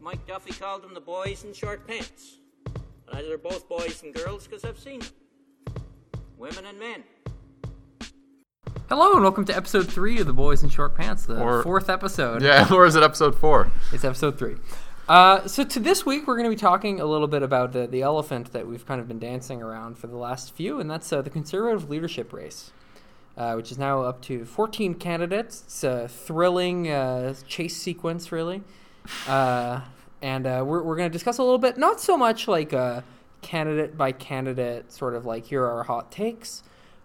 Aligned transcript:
Mike 0.00 0.26
Duffy 0.26 0.52
called 0.52 0.82
them 0.82 0.94
the 0.94 1.00
boys 1.00 1.44
in 1.44 1.52
short 1.52 1.86
pants. 1.86 2.38
And 3.12 3.26
they're 3.26 3.38
both 3.38 3.68
boys 3.68 4.02
and 4.02 4.14
girls 4.14 4.46
because 4.46 4.64
I've 4.64 4.78
seen 4.78 5.00
them. 5.00 5.08
Women 6.38 6.64
and 6.66 6.78
men. 6.78 7.04
Hello 8.88 9.12
and 9.12 9.22
welcome 9.22 9.44
to 9.44 9.54
episode 9.56 9.88
three 9.90 10.18
of 10.20 10.26
the 10.26 10.32
Boys 10.32 10.62
in 10.62 10.68
Short 10.68 10.96
Pants, 10.96 11.26
the 11.26 11.38
Or- 11.40 11.62
fourth 11.62 11.88
episode. 11.90 12.42
Yeah, 12.42 12.66
or 12.72 12.86
is 12.86 12.96
it 12.96 13.02
episode 13.02 13.38
four? 13.38 13.70
It's 13.92 14.04
episode 14.04 14.38
three. 14.38 14.56
Uh, 15.08 15.46
so 15.46 15.64
to 15.64 15.78
this 15.80 16.06
week, 16.06 16.26
we're 16.26 16.36
going 16.36 16.48
to 16.48 16.50
be 16.50 16.60
talking 16.60 17.00
a 17.00 17.04
little 17.04 17.28
bit 17.28 17.42
about 17.42 17.72
the, 17.72 17.86
the 17.86 18.02
elephant 18.02 18.52
that 18.52 18.66
we've 18.66 18.86
kind 18.86 19.00
of 19.00 19.06
been 19.06 19.18
dancing 19.18 19.60
around 19.62 19.98
for 19.98 20.06
the 20.06 20.16
last 20.16 20.54
few, 20.54 20.80
and 20.80 20.90
that's 20.90 21.12
uh, 21.12 21.20
the 21.20 21.30
conservative 21.30 21.90
leadership 21.90 22.32
race, 22.32 22.70
uh, 23.36 23.54
which 23.54 23.70
is 23.70 23.78
now 23.78 24.02
up 24.02 24.22
to 24.22 24.44
14 24.44 24.94
candidates. 24.94 25.62
It's 25.66 25.84
a 25.84 26.08
thrilling 26.08 26.90
uh, 26.90 27.34
chase 27.46 27.76
sequence, 27.76 28.32
really. 28.32 28.62
Uh, 29.26 29.80
and 30.22 30.46
uh, 30.46 30.62
we're, 30.66 30.82
we're 30.82 30.96
going 30.96 31.08
to 31.08 31.12
discuss 31.12 31.38
a 31.38 31.42
little 31.42 31.58
bit, 31.58 31.78
not 31.78 32.00
so 32.00 32.16
much 32.16 32.48
like 32.48 32.72
a 32.72 33.04
candidate 33.42 33.96
by 33.96 34.12
candidate, 34.12 34.92
sort 34.92 35.14
of 35.14 35.24
like 35.24 35.46
here 35.46 35.62
are 35.62 35.78
our 35.78 35.82
hot 35.84 36.10
takes. 36.10 36.62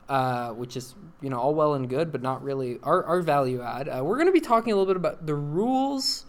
Uh, 0.07 0.51
which 0.51 0.77
is 0.77 0.93
you 1.20 1.31
know 1.31 1.39
all 1.39 1.55
well 1.55 1.73
and 1.73 1.89
good, 1.89 2.11
but 2.11 2.21
not 2.21 2.43
really 2.43 2.77
our, 2.84 3.03
our 3.05 3.21
value 3.23 3.59
add. 3.63 3.89
Uh, 3.89 4.03
we're 4.03 4.17
going 4.17 4.27
to 4.27 4.31
be 4.31 4.39
talking 4.39 4.71
a 4.71 4.75
little 4.75 4.85
bit 4.85 4.97
about 4.97 5.25
the 5.25 5.34
rules 5.34 6.25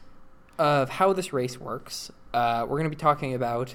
of 0.58 0.88
how 0.88 1.12
this 1.12 1.34
race 1.34 1.60
works. 1.60 2.10
Uh, 2.33 2.62
we're 2.62 2.78
going 2.78 2.84
to 2.84 2.96
be 2.96 2.96
talking 2.96 3.34
about 3.34 3.74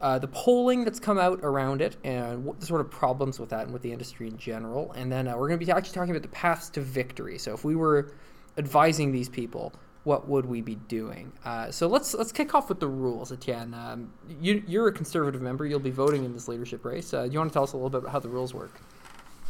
uh, 0.00 0.18
the 0.18 0.28
polling 0.28 0.84
that's 0.84 1.00
come 1.00 1.18
out 1.18 1.40
around 1.42 1.82
it 1.82 1.96
and 2.04 2.44
what 2.44 2.60
the 2.60 2.66
sort 2.66 2.80
of 2.80 2.90
problems 2.90 3.38
with 3.38 3.50
that 3.50 3.64
and 3.64 3.72
with 3.72 3.82
the 3.82 3.92
industry 3.92 4.28
in 4.28 4.36
general. 4.36 4.92
And 4.92 5.10
then 5.10 5.28
uh, 5.28 5.36
we're 5.36 5.48
going 5.48 5.60
to 5.60 5.64
be 5.64 5.70
actually 5.72 5.94
talking 5.94 6.10
about 6.10 6.22
the 6.22 6.28
paths 6.28 6.70
to 6.70 6.80
victory. 6.80 7.38
So 7.38 7.52
if 7.52 7.64
we 7.64 7.76
were 7.76 8.12
advising 8.56 9.12
these 9.12 9.28
people, 9.28 9.72
what 10.04 10.28
would 10.28 10.46
we 10.46 10.60
be 10.60 10.76
doing? 10.76 11.32
Uh, 11.44 11.70
so 11.70 11.86
let's 11.86 12.14
let's 12.14 12.32
kick 12.32 12.54
off 12.54 12.68
with 12.68 12.80
the 12.80 12.88
rules, 12.88 13.32
Etienne. 13.32 13.74
Um, 13.74 14.12
you, 14.40 14.62
you're 14.66 14.88
a 14.88 14.92
conservative 14.92 15.42
member. 15.42 15.66
You'll 15.66 15.78
be 15.78 15.90
voting 15.90 16.24
in 16.24 16.32
this 16.32 16.48
leadership 16.48 16.84
race. 16.84 17.12
Uh, 17.12 17.24
you 17.24 17.38
want 17.38 17.50
to 17.50 17.54
tell 17.54 17.64
us 17.64 17.72
a 17.72 17.76
little 17.76 17.90
bit 17.90 17.98
about 17.98 18.12
how 18.12 18.20
the 18.20 18.28
rules 18.28 18.54
work? 18.54 18.80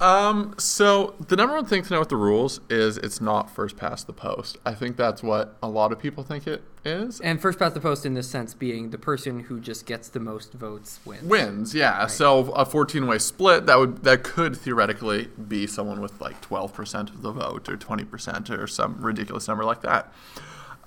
Um, 0.00 0.54
so 0.56 1.14
the 1.28 1.36
number 1.36 1.54
one 1.54 1.66
thing 1.66 1.82
to 1.82 1.92
know 1.92 2.00
with 2.00 2.08
the 2.08 2.16
rules 2.16 2.60
is 2.70 2.96
it's 2.96 3.20
not 3.20 3.50
first 3.50 3.76
past 3.76 4.06
the 4.06 4.14
post. 4.14 4.56
I 4.64 4.72
think 4.74 4.96
that's 4.96 5.22
what 5.22 5.56
a 5.62 5.68
lot 5.68 5.92
of 5.92 5.98
people 5.98 6.24
think 6.24 6.46
it 6.46 6.62
is. 6.86 7.20
And 7.20 7.40
first 7.40 7.58
past 7.58 7.74
the 7.74 7.80
post 7.80 8.06
in 8.06 8.14
this 8.14 8.28
sense 8.28 8.54
being 8.54 8.90
the 8.90 8.98
person 8.98 9.40
who 9.40 9.60
just 9.60 9.84
gets 9.84 10.08
the 10.08 10.20
most 10.20 10.54
votes 10.54 11.00
wins. 11.04 11.24
Wins, 11.24 11.74
yeah. 11.74 12.06
So 12.06 12.50
a 12.52 12.64
14-way 12.64 13.18
split 13.18 13.66
that 13.66 13.78
would 13.78 14.02
that 14.04 14.22
could 14.22 14.56
theoretically 14.56 15.28
be 15.48 15.66
someone 15.66 16.00
with 16.00 16.18
like 16.18 16.40
12% 16.40 17.10
of 17.10 17.20
the 17.20 17.32
vote 17.32 17.68
or 17.68 17.76
20% 17.76 18.50
or 18.50 18.66
some 18.66 19.02
ridiculous 19.02 19.48
number 19.48 19.64
like 19.64 19.82
that. 19.82 20.10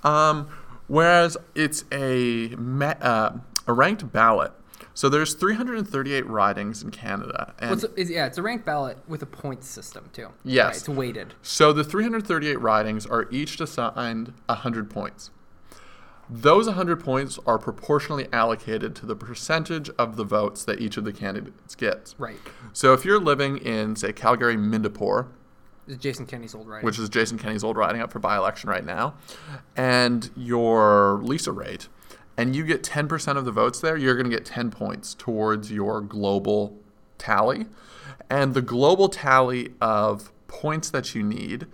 Um, 0.04 0.48
whereas 0.88 1.38
it's 1.54 1.86
a 1.92 2.56
ma- 2.58 2.96
uh, 3.00 3.38
a 3.68 3.74
ranked 3.74 4.12
ballot. 4.12 4.54
So 4.96 5.10
there's 5.10 5.34
338 5.34 6.28
ridings 6.28 6.84
in 6.84 6.92
Canada, 6.92 7.54
and 7.60 7.70
Well, 7.72 7.74
it's, 7.74 7.84
it's- 7.86 8.10
yeah, 8.10 8.26
it's 8.28 8.38
a 8.38 8.44
ranked 8.44 8.66
ballot 8.66 8.98
with 9.08 9.22
a 9.24 9.26
points 9.26 9.68
system 9.68 10.10
too. 10.14 10.28
Yes. 10.44 10.66
Right, 10.66 10.76
it's 10.78 10.90
weighted. 10.90 11.34
So 11.42 11.74
the 11.74 11.84
338 11.84 12.60
ridings 12.62 13.06
are 13.08 13.28
each 13.32 13.60
assigned 13.60 14.34
100 14.48 14.90
points. 14.90 15.32
Those 16.30 16.68
100 16.68 17.04
points 17.04 17.38
are 17.46 17.60
proportionally 17.60 18.28
allocated 18.32 18.96
to 18.96 19.06
the 19.06 19.16
percentage 19.16 19.90
of 19.98 20.16
the 20.16 20.24
votes 20.24 20.64
that 20.66 20.80
each 20.80 20.96
of 20.98 21.04
the 21.04 21.12
candidates 21.12 21.76
gets. 21.76 22.16
Right. 22.18 22.38
So 22.72 22.94
if 22.94 23.04
you're 23.04 23.20
living 23.20 23.58
in, 23.58 23.96
say, 23.96 24.14
Calgary 24.14 24.56
Midnapore, 24.56 25.28
It's 25.88 25.98
Jason 26.02 26.26
Kenney's 26.26 26.56
old 26.56 26.68
writing. 26.70 26.86
which 26.86 26.98
is 26.98 27.10
Jason 27.10 27.38
Kenney's 27.38 27.64
old 27.64 27.76
riding 27.78 28.00
up 28.02 28.12
for 28.12 28.20
by-election 28.20 28.70
right 28.70 28.86
now, 28.86 29.16
and 29.76 30.30
your 30.36 31.20
Lisa 31.24 31.52
Raitt, 31.52 31.88
and 32.38 32.56
you 32.56 32.66
get 32.66 32.84
10% 32.84 33.38
of 33.38 33.46
the 33.46 33.52
votes 33.52 33.80
there, 33.80 33.96
you're 33.96 34.16
going 34.16 34.30
to 34.30 34.36
get 34.36 34.46
10 34.46 34.72
points 34.72 35.14
towards 35.14 35.72
your 35.72 36.02
global 36.02 36.78
tally. 37.18 37.68
And 38.30 38.54
the 38.54 38.62
global 38.62 39.08
tally 39.10 39.74
of 39.82 40.32
points 40.48 40.90
that 40.92 41.14
you 41.14 41.24
need 41.24 41.68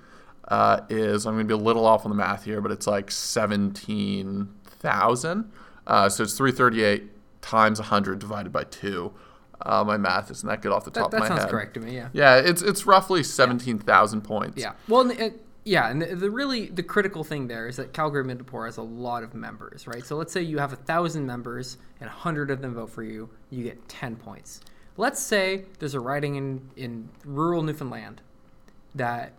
uh, 0.47 0.81
is, 0.89 1.25
I'm 1.25 1.35
going 1.35 1.47
to 1.47 1.55
be 1.55 1.59
a 1.59 1.63
little 1.63 1.85
off 1.85 2.05
on 2.05 2.09
the 2.09 2.17
math 2.17 2.45
here, 2.45 2.61
but 2.61 2.71
it's 2.71 2.87
like 2.87 3.11
17,000. 3.11 5.51
Uh, 5.87 6.09
so 6.09 6.23
it's 6.23 6.37
338 6.37 7.41
times 7.41 7.79
100 7.79 8.19
divided 8.19 8.51
by 8.51 8.65
2. 8.65 9.13
Uh, 9.61 9.83
my 9.83 9.97
math 9.97 10.31
isn't 10.31 10.47
that 10.47 10.61
good 10.61 10.71
off 10.71 10.85
the 10.85 10.91
top 10.91 11.11
that 11.11 11.17
of 11.17 11.21
my 11.21 11.27
head. 11.27 11.35
That 11.35 11.41
sounds 11.41 11.51
correct 11.51 11.73
to 11.73 11.81
me. 11.81 11.93
Yeah. 11.95 12.07
Yeah, 12.13 12.37
it's 12.37 12.61
it's 12.61 12.85
roughly 12.85 13.23
17,000 13.23 14.21
points. 14.21 14.57
Yeah. 14.57 14.71
Well, 14.87 15.01
and 15.01 15.11
it, 15.19 15.45
yeah, 15.65 15.89
and 15.89 16.01
the, 16.01 16.15
the 16.15 16.31
really 16.31 16.67
the 16.67 16.83
critical 16.83 17.23
thing 17.23 17.47
there 17.47 17.67
is 17.67 17.75
that 17.77 17.93
Calgary 17.93 18.23
Midnapore 18.23 18.65
has 18.65 18.77
a 18.77 18.81
lot 18.81 19.23
of 19.23 19.33
members, 19.33 19.87
right? 19.87 20.05
So 20.05 20.15
let's 20.15 20.31
say 20.33 20.41
you 20.41 20.57
have 20.57 20.73
a 20.73 20.77
thousand 20.77 21.25
members 21.25 21.77
and 21.99 22.07
a 22.09 22.13
hundred 22.13 22.49
of 22.51 22.61
them 22.61 22.75
vote 22.75 22.89
for 22.89 23.03
you, 23.03 23.29
you 23.49 23.63
get 23.63 23.87
ten 23.89 24.15
points. 24.15 24.61
Let's 24.97 25.21
say 25.21 25.65
there's 25.79 25.93
a 25.93 25.99
riding 25.99 26.35
in 26.35 26.69
in 26.75 27.09
rural 27.25 27.61
Newfoundland 27.61 28.21
that 28.95 29.33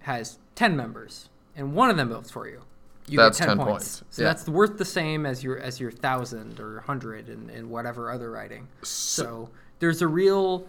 has 0.00 0.38
ten 0.54 0.76
members 0.76 1.28
and 1.54 1.74
one 1.74 1.90
of 1.90 1.96
them 1.96 2.08
votes 2.10 2.30
for 2.30 2.48
you. 2.48 2.62
You 3.08 3.18
That's 3.18 3.38
get 3.38 3.46
10, 3.46 3.58
10 3.58 3.66
points. 3.66 4.00
points. 4.00 4.04
So 4.16 4.22
Yeah. 4.22 4.28
that's 4.28 4.48
worth 4.48 4.78
the 4.78 4.84
same 4.84 5.26
as 5.26 5.44
your 5.44 5.58
as 5.58 5.78
your 5.80 5.90
thousand 5.92 6.58
or 6.58 6.80
hundred 6.80 7.28
and, 7.28 7.50
and 7.50 7.70
whatever 7.70 8.10
other 8.10 8.30
riding. 8.30 8.66
So 8.82 9.50
there's 9.78 10.02
a 10.02 10.08
real 10.08 10.66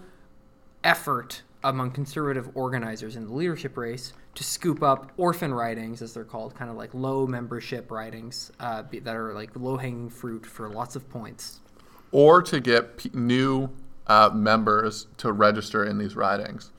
effort 0.84 1.41
among 1.63 1.91
conservative 1.91 2.50
organizers 2.56 3.16
in 3.16 3.25
the 3.25 3.34
leadership 3.34 3.75
race 3.75 4.13
to 4.38 4.44
scoop 4.44 4.84
up 4.84 5.12
orphan 5.18 5.52
ridings, 5.53 6.02
as 6.03 6.14
they're 6.14 6.24
called, 6.24 6.53
kind 6.53 6.70
of 6.70 6.78
like 6.78 6.94
low 6.94 7.25
membership 7.25 7.90
ridings 7.90 8.52
uh, 8.59 8.84
that 9.02 9.16
are 9.16 9.34
like 9.34 9.50
low 9.56 9.78
hanging 9.78 10.09
fruit 10.09 10.46
for 10.46 10.70
lots 10.70 10.96
of 10.96 11.09
points. 11.09 11.59
or 12.12 12.42
to 12.44 12.59
get 12.59 12.97
p- 12.97 13.09
new 13.14 13.70
uh, 14.06 14.30
members 14.34 15.08
to 15.18 15.31
register 15.31 15.84
in 15.84 15.97
these 15.97 16.16
ridings. 16.16 16.72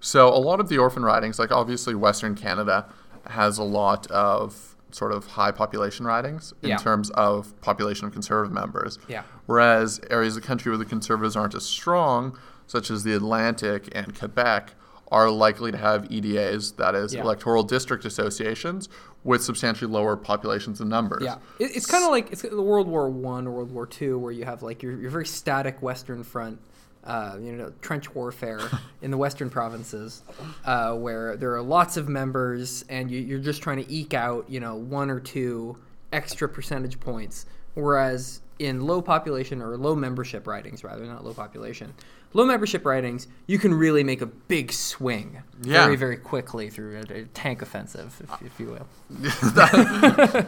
So 0.00 0.28
a 0.28 0.40
lot 0.40 0.58
of 0.58 0.68
the 0.70 0.78
orphan 0.78 1.04
ridings, 1.04 1.38
like 1.38 1.52
obviously 1.52 1.94
Western 1.94 2.34
Canada, 2.34 2.86
has 3.28 3.58
a 3.58 3.62
lot 3.62 4.06
of 4.10 4.74
sort 4.90 5.12
of 5.12 5.26
high 5.26 5.50
population 5.52 6.06
ridings 6.06 6.54
in 6.62 6.70
Yeah. 6.70 6.76
terms 6.78 7.10
of 7.10 7.58
population 7.60 8.06
of 8.06 8.12
conservative 8.14 8.52
members. 8.54 8.98
Yeah. 9.06 9.22
Whereas 9.46 10.00
areas 10.10 10.34
of 10.36 10.42
the 10.42 10.48
country 10.48 10.70
where 10.70 10.78
the 10.78 10.84
conservatives 10.86 11.36
aren't 11.36 11.54
as 11.54 11.66
strong, 11.66 12.38
such 12.66 12.90
as 12.90 13.04
the 13.04 13.12
Atlantic 13.14 13.88
and 13.94 14.18
Quebec, 14.18 14.74
are 15.12 15.30
likely 15.30 15.70
to 15.70 15.78
have 15.78 16.10
EDAs, 16.10 16.72
that 16.76 16.94
is, 16.94 17.14
Yeah. 17.14 17.22
electoral 17.22 17.62
district 17.62 18.04
associations, 18.04 18.88
with 19.24 19.42
substantially 19.42 19.90
lower 19.90 20.16
populations 20.16 20.80
and 20.80 20.90
numbers. 20.90 21.22
Yeah, 21.22 21.36
it, 21.58 21.76
it's 21.76 21.86
kind 21.86 22.04
of 22.04 22.10
like 22.10 22.32
it's 22.32 22.42
the 22.42 22.62
World 22.62 22.88
War 22.88 23.08
One 23.08 23.46
or 23.46 23.50
World 23.52 23.72
War 23.72 23.86
Two, 23.86 24.18
where 24.18 24.32
you 24.32 24.44
have 24.44 24.62
like 24.62 24.82
your, 24.82 24.96
your 24.98 25.10
very 25.10 25.26
static 25.26 25.80
Western 25.82 26.22
Front, 26.24 26.58
uh, 27.04 27.36
you 27.40 27.52
know, 27.52 27.72
trench 27.82 28.12
warfare 28.14 28.60
in 29.02 29.10
the 29.10 29.16
Western 29.16 29.48
provinces, 29.50 30.22
uh, 30.64 30.94
where 30.94 31.36
there 31.36 31.54
are 31.54 31.62
lots 31.62 31.96
of 31.96 32.08
members, 32.08 32.84
and 32.88 33.10
you, 33.10 33.20
you're 33.20 33.38
just 33.38 33.62
trying 33.62 33.82
to 33.84 33.92
eke 33.92 34.14
out, 34.14 34.44
you 34.48 34.60
know, 34.60 34.74
one 34.76 35.10
or 35.10 35.20
two 35.20 35.76
extra 36.12 36.48
percentage 36.48 36.98
points. 37.00 37.46
Whereas 37.74 38.40
in 38.58 38.86
low 38.86 39.02
population 39.02 39.60
or 39.60 39.76
low 39.76 39.94
membership 39.94 40.46
ridings, 40.46 40.82
rather 40.82 41.04
not 41.04 41.24
low 41.24 41.34
population, 41.34 41.92
low 42.36 42.44
membership 42.44 42.84
ridings, 42.84 43.26
you 43.46 43.58
can 43.58 43.72
really 43.74 44.04
make 44.04 44.20
a 44.20 44.26
big 44.26 44.72
swing 44.72 45.42
Yeah. 45.62 45.84
very 45.84 45.96
very 45.96 46.16
quickly 46.16 46.68
through 46.70 46.98
a, 47.08 47.12
a 47.20 47.24
tank 47.26 47.62
offensive, 47.62 48.20
if, 48.22 48.42
if 48.42 48.60
you 48.60 48.66
will. 48.66 48.86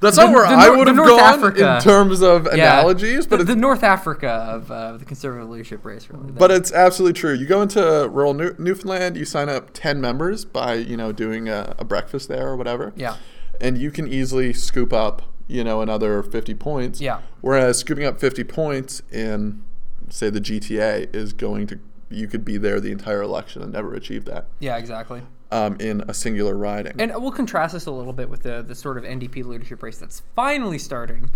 That's 0.00 0.16
not 0.16 0.32
where 0.32 0.46
the 0.48 0.54
I 0.54 0.68
would 0.70 0.86
have 0.86 0.96
gone 0.96 1.20
Africa. 1.20 1.76
in 1.76 1.82
terms 1.82 2.22
of 2.22 2.46
Yeah. 2.46 2.78
analogies, 2.78 3.26
but 3.26 3.38
the, 3.38 3.44
the 3.44 3.56
North 3.56 3.82
Africa 3.82 4.28
of 4.28 4.70
uh, 4.70 4.96
the 4.96 5.04
conservative 5.04 5.48
leadership 5.48 5.84
race, 5.84 6.08
really. 6.08 6.30
But 6.32 6.50
it's 6.50 6.72
absolutely 6.72 7.14
true. 7.18 7.32
You 7.34 7.46
go 7.46 7.62
into 7.62 7.80
rural 8.12 8.34
New- 8.34 8.54
Newfoundland, 8.58 9.16
you 9.16 9.24
sign 9.24 9.48
up 9.48 9.70
10 9.72 10.00
members 10.00 10.44
by, 10.44 10.74
you 10.74 10.96
know, 10.96 11.12
doing 11.12 11.48
a, 11.48 11.74
a 11.78 11.84
breakfast 11.84 12.28
there 12.28 12.48
or 12.48 12.56
whatever. 12.56 12.92
Yeah. 12.96 13.16
And 13.60 13.76
you 13.76 13.90
can 13.90 14.06
easily 14.06 14.52
scoop 14.52 14.92
up, 14.92 15.22
you 15.48 15.64
know, 15.64 15.80
another 15.80 16.22
50 16.22 16.54
points. 16.54 17.00
Yeah. 17.00 17.20
Whereas 17.40 17.78
scooping 17.78 18.04
up 18.04 18.20
50 18.20 18.44
points 18.44 19.02
in, 19.10 19.62
say, 20.12 20.30
the 20.30 20.40
GTA 20.40 21.14
is 21.14 21.32
going 21.32 21.66
to, 21.68 21.78
you 22.10 22.26
could 22.26 22.44
be 22.44 22.56
there 22.56 22.80
the 22.80 22.90
entire 22.92 23.22
election 23.22 23.62
and 23.62 23.72
never 23.72 23.94
achieve 23.94 24.24
that 24.26 24.46
yeah, 24.60 24.76
exactly. 24.76 25.22
um, 25.50 25.76
in 25.80 26.02
a 26.08 26.14
singular 26.14 26.56
riding. 26.56 27.00
And 27.00 27.12
we'll 27.20 27.32
contrast 27.32 27.74
this 27.74 27.86
a 27.86 27.90
little 27.90 28.12
bit 28.12 28.28
with 28.30 28.42
the 28.42 28.62
the 28.62 28.74
sort 28.74 28.96
of 28.98 29.04
NDP 29.04 29.44
leadership 29.44 29.82
race 29.82 29.98
that's 29.98 30.22
finally 30.34 30.78
starting. 30.78 31.30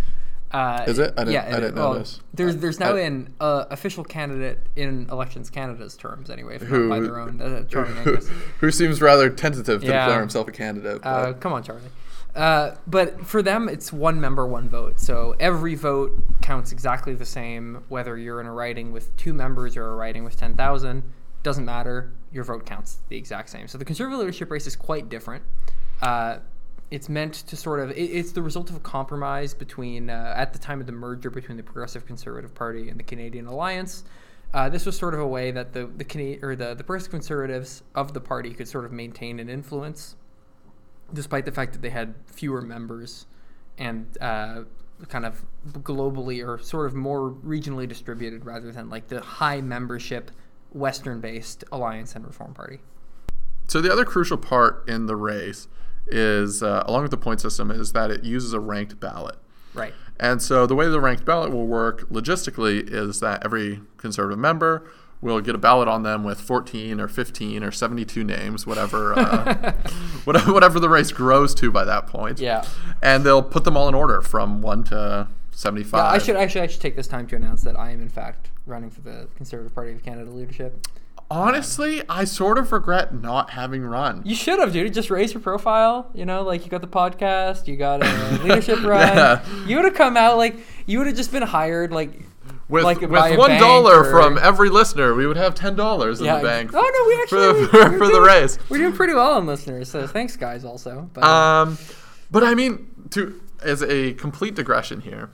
Uh, 0.51 0.85
Is 0.87 0.99
it? 0.99 1.15
I 1.17 1.25
didn't- 1.25 1.33
yeah, 1.33 1.47
I 1.47 1.61
didn't 1.61 1.77
well, 1.77 1.95
notice. 1.95 2.21
There's 2.35 2.57
there's 2.59 2.79
now 2.79 2.95
I- 2.95 3.01
an 3.01 3.33
uh, 3.41 3.65
official 3.71 4.05
candidate 4.05 4.59
in 4.77 5.09
Elections 5.11 5.49
Canada's 5.49 5.97
terms, 5.97 6.29
anyway, 6.29 6.57
if 6.57 6.63
Who- 6.63 6.89
not 6.89 6.95
by 6.97 7.01
their 7.01 7.19
own. 7.19 7.41
Uh, 7.41 7.65
Charlie 7.71 7.93
who, 8.05 8.17
who 8.61 8.71
seems 8.71 9.01
rather 9.01 9.31
tentative 9.31 9.81
to 9.81 9.87
Yeah. 9.87 10.05
declare 10.05 10.21
himself 10.21 10.49
a 10.49 10.53
candidate. 10.53 11.01
Uh, 11.05 11.33
come 11.35 11.55
on, 11.55 11.63
Charlie. 11.63 11.81
Uh, 12.35 12.77
but 12.87 13.27
for 13.27 13.43
them, 13.43 13.69
it's 13.69 13.93
one 13.93 14.21
member, 14.21 14.47
one 14.47 14.69
vote. 14.69 14.99
So 14.99 15.35
every 15.39 15.75
vote 15.75 16.13
counts 16.41 16.73
exactly 16.73 17.15
the 17.15 17.27
same, 17.27 17.85
whether 17.89 18.17
you're 18.17 18.41
in 18.41 18.47
a 18.47 18.53
writing 18.53 18.93
with 18.93 19.15
two 19.17 19.35
members 19.35 19.77
or 19.77 19.87
a 19.87 19.95
writing 19.95 20.25
with 20.25 20.37
10,000. 20.37 21.03
Doesn't 21.43 21.65
matter. 21.65 22.13
Your 22.33 22.45
vote 22.45 22.65
counts 22.65 22.99
the 23.09 23.17
exact 23.17 23.51
same. 23.51 23.69
So 23.69 23.77
the 23.77 23.85
conservative 23.85 24.21
leadership 24.21 24.51
race 24.51 24.67
is 24.67 24.77
quite 24.77 25.09
different. 25.09 25.43
Uh, 26.01 26.39
it's 26.91 27.09
meant 27.09 27.35
to 27.35 27.57
sort 27.57 27.81
of 27.81 27.91
it, 27.91 27.95
it's 27.95 28.33
the 28.33 28.43
result 28.43 28.69
of 28.69 28.77
a 28.77 28.81
compromise 28.81 29.55
between 29.55 30.11
uh, 30.11 30.35
at 30.37 30.53
the 30.53 30.59
time 30.59 30.79
of 30.79 30.87
the 30.87 30.93
merger 30.93 31.31
between 31.31 31.57
the 31.57 31.63
Progressive 31.63 32.07
Conservative 32.07 32.55
Party 32.55 32.91
and 32.91 33.01
the 33.01 33.05
Canadian 33.05 33.47
Alliance. 33.47 34.05
Uh, 34.53 34.69
this 34.69 34.85
was 34.85 34.97
sort 34.97 35.15
of 35.15 35.21
a 35.21 35.27
way 35.27 35.51
that 35.51 35.73
the 35.73 35.87
the 35.87 36.05
Cana- 36.05 36.37
or 36.43 36.55
the 36.55 36.75
the 36.75 36.85
Progressive 36.85 37.11
Conservatives 37.11 37.83
of 37.95 38.13
the 38.13 38.21
party 38.21 38.53
could 38.53 38.69
sort 38.69 38.85
of 38.85 38.93
maintain 38.93 39.41
an 39.41 39.49
influence, 39.49 40.17
despite 41.13 41.45
the 41.45 41.53
fact 41.53 41.73
that 41.73 41.83
they 41.83 41.91
had 41.91 42.15
fewer 42.27 42.63
members 42.63 43.27
and 43.79 44.17
uh, 44.21 44.63
kind 45.09 45.27
of 45.27 45.45
globally 45.69 46.47
or 46.47 46.59
sort 46.59 46.87
of 46.87 46.95
more 46.95 47.31
regionally 47.31 47.89
distributed 47.89 48.45
rather 48.45 48.73
than 48.73 48.89
like 48.89 49.09
the 49.09 49.21
high 49.21 49.61
membership 49.61 50.31
Western 50.73 51.21
based 51.21 51.65
Alliance 51.73 52.15
and 52.15 52.27
Reform 52.27 52.55
Party. 52.55 52.81
So 53.69 53.81
the 53.81 53.93
other 53.93 54.05
crucial 54.05 54.37
part 54.37 54.89
in 54.89 55.07
the 55.07 55.17
race 55.17 55.69
is, 56.07 56.63
uh, 56.63 56.83
along 56.87 57.03
with 57.03 57.11
the 57.11 57.17
point 57.17 57.41
system, 57.41 57.71
is 57.71 57.93
that 57.93 58.11
it 58.11 58.25
uses 58.25 58.53
a 58.53 58.61
ranked 58.61 59.01
ballot. 59.01 59.37
Right. 59.75 59.95
And 60.21 60.43
so 60.43 60.67
the 60.67 60.75
way 60.75 60.89
the 60.89 61.01
ranked 61.01 61.25
ballot 61.25 61.53
will 61.53 61.67
work 61.67 62.09
logistically 62.11 62.89
is 62.91 63.21
that 63.21 63.45
every 63.45 63.81
conservative 63.97 64.39
member 64.39 64.91
will 65.23 65.41
get 65.41 65.55
a 65.55 65.59
ballot 65.59 65.89
on 65.89 66.03
them 66.03 66.25
with 66.25 66.41
14 66.41 67.01
or 67.01 67.09
15 67.09 67.63
or 67.63 67.71
72 67.71 68.25
names, 68.25 68.67
whatever, 68.67 69.19
uh, 69.19 69.73
whatever, 70.25 70.53
whatever 70.53 70.81
the 70.81 70.89
race 70.89 71.13
grows 71.13 71.55
to 71.55 71.71
by 71.71 71.85
that 71.85 72.07
point. 72.09 72.41
Yeah. 72.41 72.65
And 73.01 73.25
they'll 73.25 73.43
put 73.43 73.65
them 73.65 73.77
all 73.77 73.89
in 73.89 73.95
order 73.95 74.21
from 74.21 74.61
one 74.61 74.85
to 74.85 75.29
75. 75.53 75.99
Yeah, 75.99 76.05
I 76.11 76.19
should 76.19 76.37
actually 76.37 76.61
I 76.63 76.67
should 76.67 76.81
take 76.81 76.97
this 76.97 77.07
time 77.07 77.27
to 77.29 77.37
announce 77.37 77.63
that 77.63 77.79
I 77.79 77.93
am 77.93 78.03
in 78.03 78.09
fact 78.09 78.51
running 78.67 78.91
for 78.91 79.01
the 79.01 79.29
Conservative 79.37 79.75
Party 79.75 79.93
of 79.93 80.03
Canada 80.03 80.31
leadership. 80.31 80.87
Honestly, 81.31 82.03
I 82.11 82.25
sort 82.25 82.59
of 82.59 82.73
regret 82.73 83.15
not 83.15 83.51
having 83.51 83.83
run. 83.85 84.21
You 84.25 84.35
should 84.35 84.59
have, 84.59 84.73
dude. 84.73 84.93
Just 84.93 85.09
raise 85.09 85.33
your 85.33 85.41
profile. 85.41 86.11
You 86.13 86.27
know, 86.27 86.43
like 86.43 86.65
you 86.65 86.71
got 86.71 86.83
the 86.83 86.87
podcast, 86.87 87.67
you 87.69 87.77
got 87.77 88.05
a 88.05 88.43
leadership 88.43 88.83
run. 88.83 89.17
Yeah. 89.17 89.67
You 89.67 89.77
would 89.77 89.87
have 89.87 89.95
come 89.95 90.17
out 90.19 90.37
like 90.37 90.57
you 90.85 90.99
would 90.99 91.07
have 91.07 91.17
just 91.17 91.33
been 91.33 91.43
hired 91.43 91.91
like 91.91 92.11
With, 92.69 92.85
like 92.85 93.01
with 93.01 93.11
one 93.11 93.51
or- 93.61 94.05
from 94.05 94.39
every 94.39 94.71
listener, 94.71 95.15
we 95.15 95.27
would 95.27 95.37
have 95.37 95.55
ten 95.55 95.77
dollars 95.77 96.21
in 96.21 96.27
yeah. 96.27 96.39
the 96.39 96.43
bank 96.45 96.71
Oh 96.73 96.81
no, 96.81 97.07
we 97.09 97.23
actually 97.23 97.47
the, 97.47 97.61
we- 97.61 97.67
for, 97.67 97.99
we're 97.99 98.07
the 98.07 98.13
doing- 98.15 98.23
race. 98.23 98.59
We're 98.69 98.79
doing 98.79 98.93
pretty 98.95 99.15
well 99.15 99.33
on 99.33 99.47
listeners, 99.47 99.91
so 99.91 100.07
thanks 100.07 100.37
guys 100.37 100.65
also. 100.65 101.11
But, 101.13 101.25
Um, 101.25 101.77
but 102.31 102.43
I 102.45 102.55
mean, 102.55 102.89
to 103.11 103.41
as 103.63 103.83
a 103.83 104.15
complete 104.15 104.55
digression 104.55 105.01
here, 105.03 105.31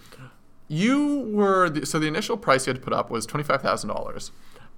you 0.69 1.31
were 1.33 1.71
the, 1.71 1.87
so 1.87 1.99
the 1.99 2.07
initial 2.09 2.37
price 2.37 2.67
you 2.67 2.73
had 2.73 2.77
to 2.77 2.83
put 2.85 2.93
up 2.93 3.11
was 3.11 3.25
twenty 3.27 3.45
five 3.45 3.63
thousand 3.63 3.89
dollars, 3.89 4.33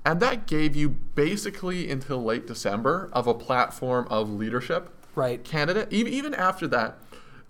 and 0.04 0.20
that 0.20 0.46
gave 0.46 0.76
you 0.76 0.90
basically 0.90 1.90
until 1.90 2.22
late 2.22 2.46
December 2.46 3.08
of 3.12 3.26
a 3.26 3.34
platform 3.34 4.06
of 4.10 4.30
leadership 4.30 4.90
right. 5.14 5.42
candidate. 5.44 5.92
Even 5.92 6.34
after 6.34 6.66
that, 6.68 6.98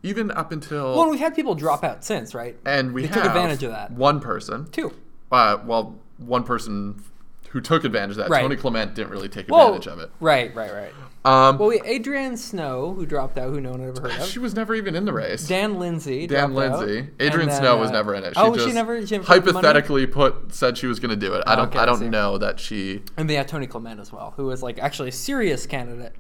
even 0.03 0.31
up 0.31 0.53
until 0.53 0.97
Well, 0.97 1.11
we've 1.11 1.21
had 1.21 1.35
people 1.35 1.55
drop 1.55 1.85
out 1.85 2.05
since, 2.05 2.35
right? 2.35 2.57
and 2.65 2.93
we 2.93 3.07
took 3.07 3.25
advantage 3.25 3.63
of 3.63 3.71
that. 3.73 3.91
One 3.93 4.21
person, 4.21 4.71
Two. 4.71 4.93
uh, 5.31 5.59
well, 5.65 5.99
one 6.19 6.45
person 6.45 7.03
who 7.51 7.61
took 7.61 7.85
advantage 7.85 8.13
of 8.13 8.17
that. 8.19 8.31
Right. 8.31 8.43
Tony 8.43 8.57
Clement 8.57 8.95
didn't 8.95 9.11
really 9.11 9.29
take 9.29 9.49
Well, 9.49 9.75
advantage 9.75 9.87
of 9.89 9.99
it. 9.99 10.11
Right, 10.21 10.55
right, 10.55 10.73
right. 10.73 10.93
Um, 11.23 11.59
Well, 11.59 11.69
we 11.69 11.81
Adrienne 11.83 12.37
Snow, 12.39 12.95
who 12.95 13.05
dropped 13.05 13.37
out, 13.39 13.51
who 13.51 13.61
no 13.61 13.73
one 13.73 13.87
ever 13.87 14.01
heard 14.01 14.21
of. 14.21 14.27
she 14.27 14.39
was 14.39 14.55
never 14.55 14.75
even 14.75 14.95
in 14.95 15.05
the 15.05 15.13
race. 15.13 15.47
Dan 15.47 15.79
Lindsay. 15.79 16.27
Dan 16.27 16.45
out. 16.45 16.53
Lindsay. 16.53 17.09
Then, 17.19 17.51
Snow 17.51 17.77
was 17.77 17.91
uh, 17.91 17.93
never 17.93 18.15
in 18.15 18.25
it. 18.25 18.35
She 18.35 18.41
oh, 18.41 18.55
just 18.55 18.67
she 18.67 18.73
never. 18.73 19.07
She 19.07 19.17
never 19.17 19.27
took 19.27 19.45
the 19.45 19.53
money? 19.53 19.67
hypothetically 19.67 20.07
put 20.07 20.55
said 20.55 20.79
she 20.79 20.87
was 20.87 20.99
going 20.99 21.11
to 21.11 21.17
do 21.17 21.35
it. 21.35 21.43
I 21.47 21.57
don't. 21.57 21.69
Okay, 21.69 21.79
I 21.79 21.83
I 21.83 21.87
don't 21.87 22.09
know 22.09 22.39
that 22.39 22.59
she. 22.59 23.03
And 23.19 23.29
they 23.29 23.35
had 23.35 23.49
Tony 23.49 23.67
Clement 23.67 24.01
as 24.01 24.11
well, 24.11 24.33
who 24.37 24.47
was 24.47 24.63
like 24.63 24.79
actually 24.79 25.11
a 25.11 25.13
serious 25.13 25.67
candidate. 25.67 26.15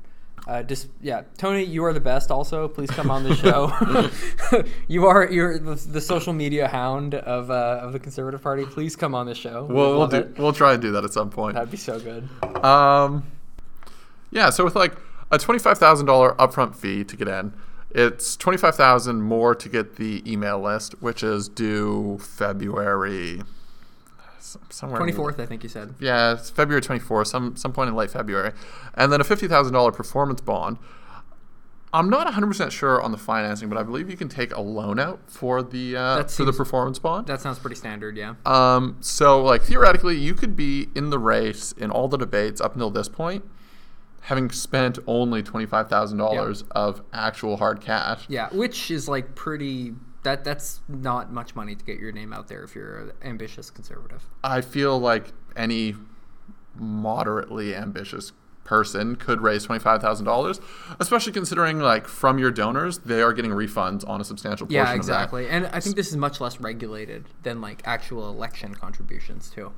Uh, 0.50 0.64
just 0.64 0.88
yeah, 1.00 1.22
Tony, 1.38 1.62
you 1.62 1.84
are 1.84 1.92
the 1.92 2.00
best. 2.00 2.32
Also, 2.32 2.66
please 2.66 2.90
come 2.90 3.08
on 3.08 3.22
the 3.22 3.36
show. 3.36 3.70
you 4.88 5.06
are 5.06 5.30
you're 5.30 5.56
the, 5.60 5.76
the 5.76 6.00
social 6.00 6.32
media 6.32 6.66
hound 6.66 7.14
of 7.14 7.52
uh, 7.52 7.78
of 7.80 7.92
the 7.92 8.00
Conservative 8.00 8.42
Party. 8.42 8.64
Please 8.64 8.96
come 8.96 9.14
on 9.14 9.26
the 9.26 9.34
show. 9.36 9.64
We'll 9.70 9.96
we'll 9.96 10.08
do. 10.08 10.16
it. 10.16 10.36
We'll 10.36 10.52
try 10.52 10.72
and 10.72 10.82
do 10.82 10.90
that 10.90 11.04
at 11.04 11.12
some 11.12 11.30
point. 11.30 11.54
That'd 11.54 11.70
be 11.70 11.76
so 11.76 12.00
good. 12.00 12.28
Um, 12.64 13.30
yeah. 14.32 14.50
So 14.50 14.64
with 14.64 14.74
like 14.74 14.96
a 15.30 15.38
twenty 15.38 15.60
five 15.60 15.78
thousand 15.78 16.06
dollar 16.06 16.34
upfront 16.34 16.74
fee 16.74 17.04
to 17.04 17.16
get 17.16 17.28
in, 17.28 17.54
it's 17.90 18.36
twenty 18.36 18.58
five 18.58 18.74
thousand 18.74 19.22
more 19.22 19.54
to 19.54 19.68
get 19.68 19.98
the 19.98 20.20
email 20.26 20.58
list, 20.58 21.00
which 21.00 21.22
is 21.22 21.48
due 21.48 22.18
February. 22.18 23.42
Somewhere 24.70 24.98
Twenty 24.98 25.12
fourth, 25.12 25.38
I 25.38 25.46
think 25.46 25.62
you 25.62 25.68
said. 25.68 25.94
Yeah, 26.00 26.32
it's 26.32 26.50
February 26.50 26.80
24th, 26.82 27.26
some 27.26 27.56
some 27.56 27.72
point 27.72 27.88
in 27.88 27.94
late 27.94 28.10
February, 28.10 28.52
and 28.94 29.12
then 29.12 29.20
a 29.20 29.24
fifty 29.24 29.46
thousand 29.48 29.72
dollar 29.72 29.92
performance 29.92 30.40
bond. 30.40 30.78
I'm 31.92 32.08
not 32.08 32.24
100 32.26 32.46
percent 32.46 32.72
sure 32.72 33.02
on 33.02 33.10
the 33.10 33.18
financing, 33.18 33.68
but 33.68 33.76
I 33.76 33.82
believe 33.82 34.08
you 34.08 34.16
can 34.16 34.28
take 34.28 34.54
a 34.54 34.60
loan 34.60 35.00
out 35.00 35.18
for 35.26 35.60
the 35.62 35.96
uh, 35.96 36.16
That 36.18 36.30
for 36.30 36.44
the 36.44 36.52
performance 36.52 36.98
bond. 37.00 37.26
That 37.26 37.40
sounds 37.40 37.58
pretty 37.58 37.74
standard. 37.76 38.16
Yeah. 38.16 38.34
Um, 38.46 38.96
so 39.00 39.42
like 39.42 39.62
theoretically, 39.62 40.16
you 40.16 40.34
could 40.34 40.54
be 40.54 40.88
in 40.94 41.10
the 41.10 41.18
race 41.18 41.72
in 41.72 41.90
all 41.90 42.06
the 42.06 42.16
debates 42.16 42.60
up 42.60 42.74
until 42.74 42.90
this 42.90 43.08
point, 43.08 43.44
having 44.20 44.50
spent 44.50 45.00
only 45.08 45.42
twenty 45.42 45.66
five 45.66 45.88
thousand 45.90 46.18
dollars 46.18 46.62
of 46.70 47.02
actual 47.12 47.56
hard 47.56 47.80
cash. 47.80 48.24
Yeah, 48.28 48.48
which 48.50 48.90
is 48.92 49.08
like 49.08 49.34
pretty. 49.34 49.94
That 50.22 50.44
that's 50.44 50.80
not 50.88 51.32
much 51.32 51.54
money 51.54 51.74
to 51.74 51.84
get 51.84 51.98
your 51.98 52.12
name 52.12 52.32
out 52.32 52.48
there 52.48 52.62
if 52.62 52.74
you're 52.74 52.98
an 52.98 53.12
ambitious 53.22 53.70
conservative. 53.70 54.28
I 54.44 54.60
feel 54.60 54.98
like 54.98 55.32
any 55.56 55.94
moderately 56.74 57.74
ambitious 57.74 58.32
person 58.64 59.16
could 59.16 59.40
raise 59.40 59.66
$25,000, 59.66 60.60
especially 61.00 61.32
considering 61.32 61.80
like 61.80 62.06
from 62.06 62.38
your 62.38 62.52
donors, 62.52 62.98
they 62.98 63.20
are 63.20 63.32
getting 63.32 63.50
refunds 63.50 64.08
on 64.08 64.20
a 64.20 64.24
substantial 64.24 64.66
portion 64.66 64.86
Yeah, 64.86 64.94
exactly. 64.94 65.48
And 65.48 65.66
I 65.66 65.80
think 65.80 65.96
this 65.96 66.08
is 66.08 66.16
much 66.16 66.40
less 66.40 66.60
regulated 66.60 67.26
than 67.42 67.60
like 67.60 67.82
actual 67.84 68.28
election 68.28 68.74
contributions 68.74 69.50
too. 69.50 69.72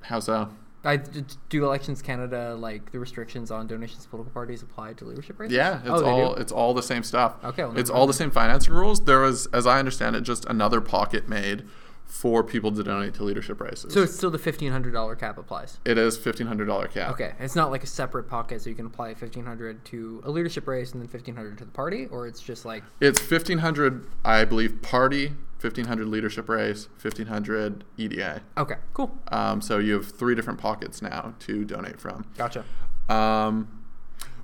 that. 0.00 0.06
How 0.06 0.20
so? 0.20 0.50
I 0.84 0.96
do 0.96 1.64
elections 1.64 2.02
Canada 2.02 2.56
like 2.58 2.90
the 2.90 2.98
restrictions 2.98 3.50
on 3.50 3.66
donations 3.66 4.02
to 4.04 4.08
political 4.08 4.32
parties 4.32 4.62
apply 4.62 4.94
to 4.94 5.04
leadership 5.04 5.38
races? 5.38 5.56
Yeah, 5.56 5.80
it's 5.80 5.88
oh, 5.88 6.04
all 6.04 6.34
it's 6.34 6.52
all 6.52 6.74
the 6.74 6.82
same 6.82 7.02
stuff. 7.02 7.36
Okay, 7.44 7.64
well, 7.64 7.78
it's 7.78 7.90
all 7.90 8.06
the 8.06 8.12
same 8.12 8.30
financing 8.30 8.74
rules. 8.74 9.04
There 9.04 9.20
was, 9.20 9.46
as 9.46 9.66
I 9.66 9.78
understand 9.78 10.16
it, 10.16 10.22
just 10.22 10.44
another 10.46 10.80
pocket 10.80 11.28
made 11.28 11.64
for 12.04 12.44
people 12.44 12.70
to 12.70 12.82
donate 12.82 13.14
to 13.14 13.24
leadership 13.24 13.58
races. 13.60 13.94
So 13.94 14.02
it's 14.02 14.14
still 14.14 14.30
the 14.30 14.38
fifteen 14.38 14.72
hundred 14.72 14.92
dollar 14.92 15.16
cap 15.16 15.38
applies. 15.38 15.78
it 15.84 15.96
is 15.96 16.18
fifteen 16.18 16.46
hundred 16.46 16.66
dollar 16.66 16.88
cap. 16.88 17.12
Okay, 17.12 17.32
it's 17.38 17.56
not 17.56 17.70
like 17.70 17.84
a 17.84 17.86
separate 17.86 18.24
pocket, 18.24 18.60
so 18.62 18.68
you 18.68 18.76
can 18.76 18.86
apply 18.86 19.14
fifteen 19.14 19.46
hundred 19.46 19.84
to 19.86 20.20
a 20.24 20.30
leadership 20.30 20.66
race 20.66 20.92
and 20.92 21.00
then 21.00 21.08
fifteen 21.08 21.36
hundred 21.36 21.58
to 21.58 21.64
the 21.64 21.70
party, 21.70 22.06
or 22.10 22.26
it's 22.26 22.40
just 22.40 22.64
like 22.64 22.82
It's 23.00 23.20
fifteen 23.20 23.58
hundred, 23.58 24.06
I 24.24 24.44
believe, 24.44 24.82
party, 24.82 25.32
fifteen 25.62 25.86
hundred 25.86 26.08
leadership 26.08 26.48
race, 26.48 26.88
fifteen 26.98 27.26
hundred 27.28 27.84
EDA. 27.96 28.42
okay, 28.58 28.74
cool, 28.92 29.16
Um, 29.28 29.60
so 29.62 29.78
you 29.78 29.94
have 29.94 30.10
three 30.10 30.34
different 30.34 30.58
pockets 30.58 31.00
now 31.00 31.34
to 31.40 31.64
donate 31.64 32.00
from. 32.00 32.26
gotcha. 32.36 32.64
Um, 33.08 33.68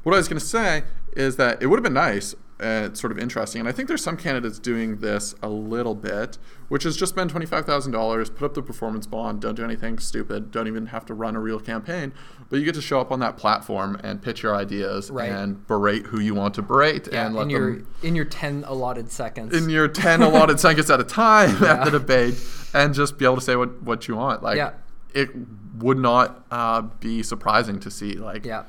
what 0.05 0.15
I 0.15 0.19
was 0.19 0.29
going 0.29 0.41
to 0.41 0.47
say 0.47 0.85
is 1.17 1.37
that 1.37 1.61
it 1.63 1.67
would 1.67 1.77
have 1.79 1.83
been 1.85 1.93
nice 1.93 2.35
and 2.61 2.97
sort 2.99 3.13
of 3.13 3.19
interesting, 3.19 3.61
and 3.61 3.69
I 3.69 3.73
think 3.73 3.87
there's 3.89 4.03
some 4.03 4.17
candidates 4.17 4.59
doing 4.59 4.97
this 4.99 5.35
a 5.43 5.49
little 5.49 5.95
bit, 5.95 6.39
which 6.69 6.85
is 6.85 6.97
just 6.97 7.11
spend 7.13 7.33
$25,000, 7.33 8.35
put 8.35 8.45
up 8.47 8.55
the 8.55 8.63
performance 8.63 9.07
bond, 9.07 9.41
don't 9.41 9.55
do 9.55 9.65
anything 9.65 9.99
stupid, 9.99 10.51
don't 10.51 10.67
even 10.67 10.87
have 10.87 11.07
to 11.07 11.15
run 11.15 11.37
a 11.37 11.41
real 11.41 11.61
campaign, 11.61 12.13
but 12.51 12.59
you 12.59 12.65
get 12.65 12.75
to 12.75 12.83
show 12.83 13.01
up 13.01 13.13
on 13.13 13.21
that 13.21 13.37
platform 13.37 13.99
and 14.03 14.21
pitch 14.23 14.43
your 14.43 14.57
ideas 14.57 15.11
Right. 15.11 15.31
and 15.31 15.67
berate 15.67 16.07
who 16.07 16.19
you 16.21 16.35
want 16.35 16.55
to 16.55 16.63
berate 16.63 17.09
Yeah, 17.13 17.27
and 17.27 17.35
let 17.37 17.43
in 17.45 17.51
your 17.51 17.71
them 17.77 17.87
in 18.03 18.17
your 18.17 18.25
ten 18.25 18.65
allotted 18.67 19.11
seconds. 19.11 19.55
in 19.57 19.69
your 19.71 19.87
10 19.89 20.23
allotted 20.23 20.59
seconds 20.59 20.91
at 20.91 20.99
a 21.01 21.05
time 21.05 21.63
at 21.65 21.85
the 21.85 21.91
debate 21.93 22.35
and 22.75 22.93
just 22.93 23.19
be 23.19 23.25
able 23.25 23.37
to 23.37 23.41
say 23.41 23.55
what, 23.57 23.83
what 23.83 24.09
you 24.09 24.17
want. 24.17 24.43
Like, 24.43 24.57
Yeah. 24.57 24.73
it 25.15 25.31
would 25.79 25.99
not 25.99 26.45
uh, 26.51 26.83
be 26.83 27.23
surprising 27.23 27.79
to 27.81 27.91
see, 27.91 28.15
like, 28.15 28.45
yeah, 28.45 28.65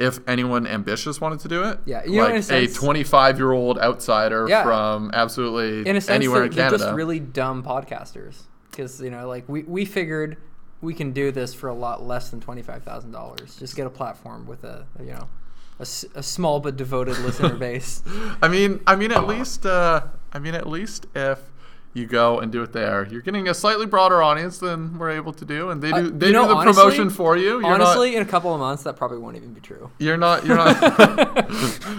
if 0.00 0.18
anyone 0.26 0.66
ambitious 0.66 1.20
wanted 1.20 1.40
to 1.40 1.48
do 1.48 1.62
it. 1.64 1.78
Yeah, 1.84 2.04
you 2.04 2.16
know, 2.16 2.24
like 2.24 2.34
in 2.50 2.54
a 2.54 2.64
a 2.64 2.66
25 2.66 3.38
year 3.38 3.52
old 3.52 3.78
outsider 3.78 4.46
Yeah. 4.48 4.62
from 4.64 5.10
absolutely 5.12 5.88
in 5.88 5.96
a 5.96 6.00
sense, 6.00 6.14
anywhere 6.14 6.40
they're, 6.40 6.46
in 6.46 6.54
they're 6.56 6.64
Canada. 6.70 6.84
just 6.84 6.94
really 6.96 7.20
dumb 7.20 7.62
podcasters 7.62 8.42
because 8.70 9.00
you 9.00 9.10
know, 9.10 9.28
like 9.28 9.48
we 9.48 9.62
we 9.64 9.84
figured 9.84 10.36
we 10.80 10.94
can 10.94 11.12
do 11.12 11.30
this 11.30 11.52
for 11.52 11.68
a 11.68 11.74
lot 11.74 12.02
less 12.02 12.30
than 12.30 12.40
twenty 12.40 12.62
five 12.62 12.82
thousand 12.82 13.12
dollars. 13.12 13.56
Just 13.58 13.76
get 13.76 13.86
a 13.86 13.90
platform 13.90 14.46
with 14.46 14.64
a 14.64 14.86
you 14.98 15.12
know. 15.12 15.28
a 15.78 15.84
small 16.22 16.60
but 16.60 16.76
devoted 16.76 17.18
listener 17.20 17.54
base. 17.66 18.02
I 18.42 18.48
mean, 18.48 18.80
I 18.86 18.96
mean, 18.96 19.12
at 19.12 19.26
least, 19.26 19.64
uh, 19.64 20.02
I 20.30 20.38
mean, 20.38 20.54
at 20.54 20.66
least 20.66 21.06
if 21.14 21.40
you 21.92 22.06
go 22.06 22.38
and 22.38 22.52
do 22.52 22.62
it 22.62 22.72
there, 22.72 23.04
you're 23.10 23.20
getting 23.20 23.48
a 23.48 23.54
slightly 23.54 23.84
broader 23.84 24.22
audience 24.22 24.58
than 24.58 24.96
we're 24.96 25.10
able 25.10 25.32
to 25.32 25.44
do, 25.44 25.70
and 25.70 25.82
they 25.82 25.90
do 25.90 25.96
Uh, 25.96 26.10
they 26.12 26.26
you 26.28 26.32
know, 26.32 26.42
do 26.42 26.48
the 26.50 26.54
honestly- 26.54 26.82
promotion 26.82 27.10
for 27.10 27.36
you. 27.36 27.60
You're 27.60 27.64
Honestly, 27.66 28.10
not, 28.12 28.16
in 28.18 28.22
a 28.22 28.30
couple 28.30 28.54
of 28.54 28.60
months, 28.60 28.84
that 28.84 28.96
probably 28.96 29.18
won't 29.18 29.36
even 29.36 29.52
be 29.52 29.60
true. 29.60 29.90
you're 29.98 30.16
not, 30.16 30.46
you're 30.46 30.56
not, 30.56 30.76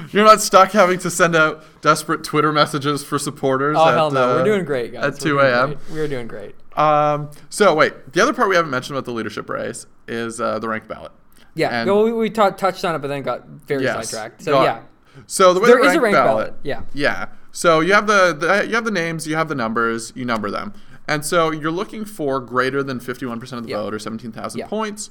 you're 0.13 0.23
not 0.23 0.39
stuck 0.41 0.71
having 0.71 0.97
to 0.99 1.09
send 1.09 1.35
out 1.35 1.63
desperate 1.81 2.23
Twitter 2.23 2.53
messages 2.53 3.03
for 3.03 3.19
supporters. 3.19 3.75
Oh 3.77 3.87
at, 3.89 3.93
hell 3.93 4.11
no, 4.11 4.23
uh, 4.31 4.35
we're 4.37 4.43
doing 4.45 4.63
great, 4.65 4.93
guys. 4.93 5.15
At 5.15 5.19
2 5.19 5.39
a.m. 5.39 5.77
We're 5.91 6.07
doing 6.07 6.27
great. 6.27 6.55
Um, 6.77 7.29
so 7.49 7.73
wait, 7.75 8.13
the 8.13 8.21
other 8.21 8.33
part 8.33 8.47
we 8.47 8.55
haven't 8.55 8.71
mentioned 8.71 8.95
about 8.97 9.03
the 9.05 9.11
leadership 9.11 9.49
race 9.49 9.87
is 10.07 10.39
uh, 10.39 10.57
the 10.59 10.69
ranked 10.69 10.87
ballot. 10.87 11.11
Yeah, 11.53 11.67
And- 11.81 11.89
well, 11.89 12.03
we, 12.05 12.13
we 12.13 12.29
ta- 12.29 12.51
touched 12.51 12.85
on 12.85 12.95
it, 12.95 12.99
but 12.99 13.09
then 13.09 13.23
got 13.23 13.45
very 13.45 13.83
Yes, 13.83 14.09
sidetracked. 14.09 14.41
So 14.43 14.53
got- 14.53 14.63
yeah, 14.63 14.81
So 15.27 15.53
the 15.53 15.59
way 15.59 15.67
There 15.67 15.81
the 15.81 15.89
is 15.89 15.95
a 15.95 15.99
ranked 15.99 16.03
ranked 16.03 16.15
ballot, 16.15 16.47
ballot, 16.47 16.59
yeah. 16.63 16.81
yeah. 16.93 17.25
So 17.51 17.79
you 17.81 17.93
have 17.93 18.07
the, 18.07 18.33
the 18.33 18.67
you 18.67 18.75
have 18.75 18.85
the 18.85 18.91
names, 18.91 19.27
you 19.27 19.35
have 19.35 19.49
the 19.49 19.55
numbers, 19.55 20.13
you 20.15 20.25
number 20.25 20.49
them, 20.49 20.73
and 21.07 21.25
so 21.25 21.51
you're 21.51 21.71
looking 21.71 22.05
for 22.05 22.39
greater 22.39 22.81
than 22.83 22.99
51 22.99 23.39
percent 23.39 23.59
of 23.59 23.65
the 23.65 23.71
Yeah. 23.71 23.77
vote 23.81 23.93
or 23.93 23.99
17,000 23.99 24.59
Yeah. 24.59 24.67
points, 24.67 25.09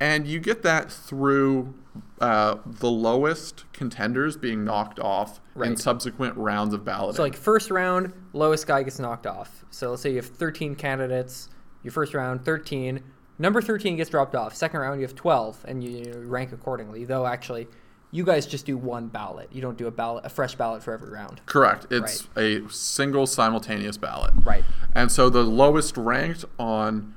and 0.00 0.26
you 0.26 0.38
get 0.38 0.62
that 0.62 0.90
through 0.92 1.74
uh, 2.20 2.56
the 2.66 2.90
lowest 2.90 3.64
contenders 3.72 4.36
being 4.36 4.64
knocked 4.64 4.98
off 5.00 5.40
in 5.62 5.76
subsequent 5.76 6.36
rounds 6.36 6.72
of 6.72 6.84
balloting. 6.84 7.16
So 7.16 7.22
like 7.22 7.36
first 7.36 7.70
round, 7.70 8.12
lowest 8.32 8.66
guy 8.66 8.82
gets 8.82 8.98
knocked 8.98 9.26
off. 9.26 9.64
So 9.70 9.90
let's 9.90 10.02
say 10.02 10.10
you 10.10 10.16
have 10.16 10.26
13 10.26 10.74
candidates. 10.74 11.48
Your 11.82 11.90
first 11.92 12.14
round, 12.14 12.44
13. 12.44 13.00
Number 13.38 13.60
13 13.60 13.96
gets 13.96 14.08
dropped 14.08 14.34
off. 14.36 14.54
Second 14.54 14.80
round, 14.80 15.00
you 15.00 15.06
have 15.06 15.16
12, 15.16 15.64
and 15.66 15.82
you 15.82 16.12
rank 16.26 16.52
accordingly. 16.52 17.04
Though 17.04 17.26
actually, 17.26 17.66
you 18.12 18.24
guys 18.24 18.46
just 18.46 18.64
do 18.66 18.76
one 18.76 19.08
ballot. 19.08 19.48
You 19.50 19.60
don't 19.62 19.76
do 19.76 19.86
a 19.88 19.90
ballot, 19.90 20.24
a 20.24 20.28
fresh 20.28 20.54
ballot 20.54 20.82
for 20.84 20.92
every 20.92 21.10
round. 21.10 21.40
Correct. 21.46 21.86
It's 21.90 22.28
a 22.36 22.60
single 22.68 23.26
simultaneous 23.26 23.96
ballot. 23.96 24.34
Right. 24.44 24.62
And 24.94 25.10
so 25.10 25.28
the 25.30 25.42
lowest 25.42 25.96
ranked 25.96 26.44
on, 26.58 27.14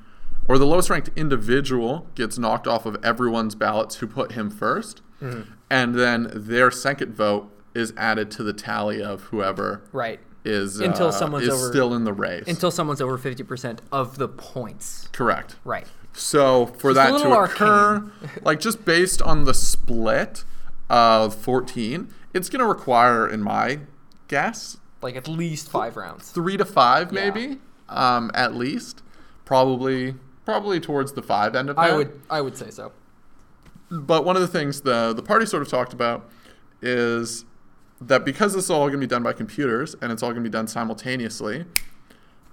or 0.48 0.58
the 0.58 0.66
lowest 0.66 0.90
ranked 0.90 1.10
individual 1.16 2.08
gets 2.16 2.38
knocked 2.40 2.66
off 2.66 2.86
of 2.86 2.98
everyone's 3.04 3.56
ballots 3.56 3.98
who 3.98 4.08
put 4.08 4.32
him 4.32 4.50
1st 4.52 5.02
Mm-hmm. 5.22 5.52
and 5.70 5.96
then 5.96 6.30
their 6.34 6.70
second 6.70 7.14
vote 7.16 7.50
is 7.74 7.94
added 7.96 8.30
to 8.32 8.44
the 8.44 8.52
tally 8.52 9.02
of 9.02 9.24
whoever 9.24 9.82
Right. 9.94 10.20
is 10.44 10.82
Until 10.82 11.08
uh, 11.08 11.12
someone's 11.12 11.48
is 11.48 11.54
over- 11.54 11.72
still 11.72 11.94
in 11.94 12.04
the 12.04 12.12
race. 12.12 12.44
Until 12.48 12.70
someone's 12.70 13.00
over 13.02 13.18
50% 13.18 13.80
of 13.94 14.18
the 14.18 14.28
points. 14.28 15.08
Correct. 15.14 15.56
Right. 15.64 15.88
So 16.12 16.66
for 16.66 16.94
Just 16.94 16.96
that 16.96 17.08
to 17.08 17.30
little 17.30 17.44
occur, 17.46 18.12
like 18.44 18.60
just 18.60 18.84
based 18.84 19.22
on 19.22 19.46
the 19.46 19.54
split 19.54 20.44
of 20.90 21.36
14, 21.36 22.10
it's 22.34 22.50
going 22.50 22.60
to 22.60 22.66
require, 22.66 23.28
in 23.28 23.42
my 23.42 23.80
guess, 24.28 24.78
Like 25.02 25.16
at 25.16 25.28
least 25.28 25.70
five 25.70 25.96
rounds. 25.98 26.30
three 26.30 26.58
to 26.58 26.66
five, 26.66 27.12
Yeah. 27.14 27.30
maybe, 27.30 27.60
um, 27.90 28.32
at 28.34 28.56
least. 28.56 29.02
Probably, 29.46 30.16
probably 30.44 30.80
towards 30.80 31.12
the 31.14 31.22
five 31.22 31.56
end 31.56 31.70
of 31.70 31.76
that. 31.76 31.82
I 31.84 31.96
would 31.96 32.20
I 32.32 32.42
would 32.42 32.58
say 32.58 32.72
so. 32.72 32.92
But 33.92 34.26
one 34.26 34.36
of 34.36 34.42
the 34.42 34.48
things 34.48 34.82
the 34.82 35.14
the 35.14 35.22
party 35.22 35.46
sort 35.46 35.62
of 35.62 35.70
talked 35.70 35.94
about 35.94 36.28
is 36.82 37.46
that 38.02 38.26
because 38.26 38.54
this 38.56 38.64
is 38.66 38.70
all 38.72 38.80
going 38.88 38.94
to 38.94 38.98
be 38.98 39.06
done 39.08 39.22
by 39.22 39.34
computers 39.34 39.96
and 40.02 40.12
it's 40.12 40.24
all 40.24 40.32
going 40.32 40.44
to 40.44 40.50
be 40.50 40.52
done 40.52 40.68
simultaneously 40.68 41.66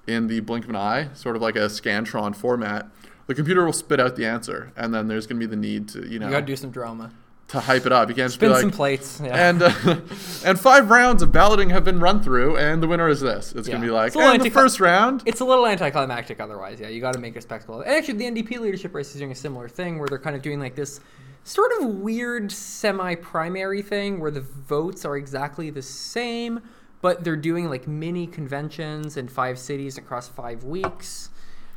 in 0.06 0.26
the 0.26 0.40
blink 0.40 0.64
of 0.64 0.70
an 0.70 0.76
eye, 0.76 1.08
sort 1.14 1.34
of 1.34 1.40
like 1.40 1.56
a 1.56 1.60
Scantron 1.68 2.36
format, 2.36 2.88
the 3.26 3.34
computer 3.34 3.64
will 3.64 3.72
spit 3.72 3.98
out 4.00 4.16
the 4.16 4.26
answer, 4.26 4.72
and 4.76 4.92
then 4.92 5.08
there's 5.08 5.26
going 5.26 5.40
to 5.40 5.46
be 5.46 5.50
the 5.50 5.56
need 5.60 5.88
to 5.88 6.06
you 6.06 6.18
know 6.18 6.26
You 6.26 6.32
got 6.32 6.40
to 6.40 6.46
do 6.46 6.56
some 6.56 6.70
drama. 6.70 7.10
To 7.52 7.61
hype 7.61 7.87
it 7.87 7.92
up. 7.92 8.09
You 8.09 8.14
can't 8.14 8.26
just 8.26 8.35
Spin 8.37 8.50
be 8.50 8.56
some 8.56 8.64
like. 8.68 8.75
plates. 8.75 9.21
Yeah. 9.23 9.49
And 9.49 9.62
uh, 9.62 9.73
and 10.44 10.59
five 10.59 10.90
rounds 10.90 11.23
of 11.23 11.32
balloting 11.32 11.71
have 11.71 11.85
been 11.85 12.00
run 12.00 12.23
through, 12.23 12.56
and 12.56 12.82
the 12.82 12.88
winner 12.88 13.09
is 13.09 13.21
this. 13.21 13.52
It's 13.52 13.68
Yeah. 13.68 13.75
gonna 13.75 13.85
be 13.87 13.90
like, 13.90 14.09
It's 14.09 14.16
a 14.16 14.18
little 14.18 14.35
and 14.35 14.42
the 14.42 14.50
first 14.50 14.80
round, 14.80 15.23
It's 15.26 15.40
a 15.40 15.44
little 15.44 15.66
anticlimactic 15.66 16.40
otherwise. 16.40 16.80
Yeah, 16.80 16.88
you 16.88 17.00
got 17.00 17.12
to 17.12 17.21
make 17.21 17.37
a 17.37 17.40
spectacle. 17.40 17.80
And 17.82 17.90
actually, 17.90 18.14
the 18.18 18.25
NDP 18.26 18.59
leadership 18.59 18.94
race 18.94 19.11
is 19.14 19.18
doing 19.18 19.32
a 19.32 19.35
similar 19.37 19.68
thing 19.68 19.99
where 19.99 20.09
they're 20.09 20.18
kind 20.18 20.35
of 20.37 20.42
doing 20.42 20.61
like 20.61 20.75
this 20.75 21.00
sort 21.44 21.73
of 21.80 21.88
weird 21.88 22.50
semi-primary 22.52 23.82
thing 23.82 24.21
where 24.21 24.30
the 24.30 24.40
votes 24.40 25.04
are 25.04 25.16
exactly 25.16 25.71
the 25.71 25.82
same, 25.82 26.61
but 27.00 27.25
they're 27.25 27.37
doing 27.37 27.68
like 27.68 27.87
mini 27.88 28.26
conventions 28.26 29.16
in 29.16 29.28
five 29.28 29.59
cities 29.59 29.99
across 29.99 30.28
five 30.28 30.64
weeks 30.64 31.30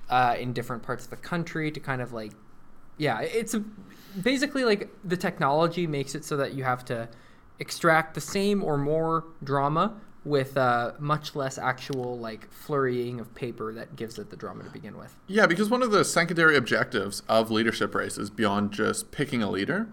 uh, 0.10 0.36
in 0.40 0.54
different 0.54 0.84
parts 0.84 1.06
of 1.06 1.10
the 1.10 1.16
country 1.18 1.72
to 1.72 1.80
kind 1.80 2.02
of 2.02 2.14
like, 2.14 2.32
yeah, 2.98 3.20
it's 3.22 3.54
a, 3.56 3.64
basically 4.22 4.66
like 4.66 4.90
the 5.04 5.18
technology 5.18 5.88
makes 5.88 6.16
it 6.16 6.24
so 6.26 6.38
that 6.38 6.54
you 6.54 6.64
have 6.64 6.86
to 6.86 7.10
extract 7.60 8.14
the 8.14 8.22
same 8.22 8.64
or 8.64 8.78
more 8.78 9.26
drama 9.44 9.96
with 10.26 10.58
uh, 10.58 10.92
much 10.98 11.36
less 11.36 11.58
actual 11.58 12.18
like 12.18 12.52
flurrying 12.52 13.20
of 13.20 13.34
paper 13.36 13.72
that 13.74 13.96
gives 13.96 14.18
it 14.18 14.32
the 14.32 14.36
drama 14.36 14.64
to 14.64 14.70
begin 14.72 14.98
with. 14.98 15.16
Yeah, 15.28 15.46
because 15.46 15.70
one 15.70 15.84
of 15.84 15.92
the 15.92 16.04
secondary 16.04 16.58
objectives 16.58 17.22
of 17.30 17.52
leadership 17.52 17.94
races, 17.94 18.30
beyond 18.30 18.72
just 18.72 19.12
picking 19.12 19.44
a 19.44 19.50
leader, 19.50 19.88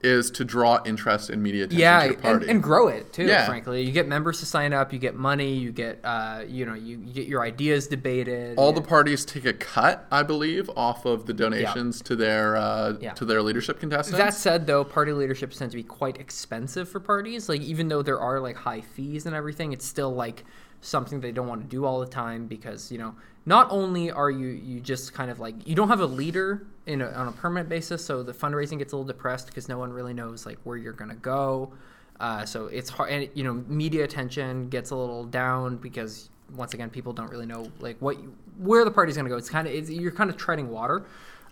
is 0.00 0.30
to 0.30 0.44
draw 0.44 0.80
interest 0.86 1.28
and 1.28 1.42
media 1.42 1.64
attention 1.64 1.80
Yeah, 1.80 1.98
to 1.98 2.04
your 2.04 2.14
and, 2.14 2.22
party. 2.22 2.48
and 2.48 2.62
grow 2.62 2.86
it 2.86 3.12
too. 3.12 3.24
Yeah. 3.26 3.46
Frankly, 3.46 3.82
you 3.82 3.90
get 3.90 4.06
members 4.06 4.38
to 4.40 4.46
sign 4.46 4.72
up, 4.72 4.92
you 4.92 4.98
get 5.00 5.16
money, 5.16 5.54
you 5.54 5.72
get 5.72 5.98
uh, 6.04 6.44
you 6.46 6.64
know, 6.64 6.74
you, 6.74 6.98
you 7.00 7.12
get 7.12 7.26
your 7.26 7.42
ideas 7.42 7.88
debated. 7.88 8.56
All 8.58 8.72
the 8.72 8.80
parties 8.80 9.24
take 9.24 9.44
a 9.44 9.52
cut, 9.52 10.06
I 10.12 10.22
believe, 10.22 10.70
off 10.76 11.04
of 11.04 11.26
the 11.26 11.34
donations 11.34 12.00
to 12.02 12.14
their 12.14 12.56
uh, 12.56 12.94
Yeah. 13.00 13.14
to 13.14 13.24
their 13.24 13.42
leadership 13.42 13.80
contestants. 13.80 14.18
That 14.18 14.34
said, 14.34 14.66
though, 14.68 14.84
party 14.84 15.12
leaderships 15.12 15.56
tend 15.58 15.72
to 15.72 15.76
be 15.76 15.82
quite 15.82 16.18
expensive 16.20 16.88
for 16.88 17.00
parties. 17.00 17.48
Like, 17.48 17.60
even 17.62 17.88
though 17.88 18.02
there 18.02 18.20
are 18.20 18.38
like 18.38 18.56
high 18.56 18.82
fees 18.82 19.26
and 19.26 19.34
everything, 19.34 19.72
it's 19.72 19.84
still 19.84 20.14
like 20.14 20.44
something 20.80 21.20
they 21.20 21.32
don't 21.32 21.48
want 21.48 21.60
to 21.60 21.66
do 21.66 21.84
all 21.84 21.98
the 21.98 22.06
time 22.06 22.46
because 22.46 22.92
you 22.92 22.98
know, 22.98 23.16
not 23.46 23.66
only 23.72 24.12
are 24.12 24.30
you 24.30 24.46
you 24.46 24.78
just 24.78 25.12
kind 25.12 25.28
of 25.28 25.40
like 25.40 25.66
you 25.66 25.74
don't 25.74 25.88
have 25.88 25.98
a 26.00 26.06
leader 26.06 26.64
in 26.88 27.02
a, 27.02 27.10
on 27.10 27.28
a 27.28 27.32
permanent 27.32 27.68
basis, 27.68 28.04
so 28.04 28.22
the 28.22 28.32
fundraising 28.32 28.78
gets 28.78 28.92
a 28.94 28.96
little 28.96 29.06
depressed 29.06 29.46
because 29.46 29.68
no 29.68 29.78
one 29.78 29.92
really 29.92 30.14
knows 30.14 30.46
like 30.46 30.58
where 30.64 30.76
you're 30.76 30.94
gonna 30.94 31.14
go. 31.14 31.70
Uh, 32.18 32.44
so 32.44 32.66
it's 32.66 32.88
hard, 32.88 33.10
and 33.10 33.28
you 33.34 33.44
know, 33.44 33.52
media 33.68 34.02
attention 34.02 34.68
gets 34.70 34.90
a 34.90 34.96
little 34.96 35.24
down 35.24 35.76
because 35.76 36.30
once 36.56 36.72
again, 36.72 36.88
people 36.88 37.12
don't 37.12 37.30
really 37.30 37.46
know 37.46 37.70
like 37.80 37.96
what 38.00 38.18
you, 38.18 38.34
where 38.56 38.84
the 38.86 38.90
party's 38.90 39.16
gonna 39.16 39.28
go. 39.28 39.36
It's 39.36 39.50
kind 39.50 39.68
of 39.68 39.90
you're 39.90 40.10
kind 40.10 40.30
of 40.30 40.36
treading 40.38 40.70
water. 40.70 41.04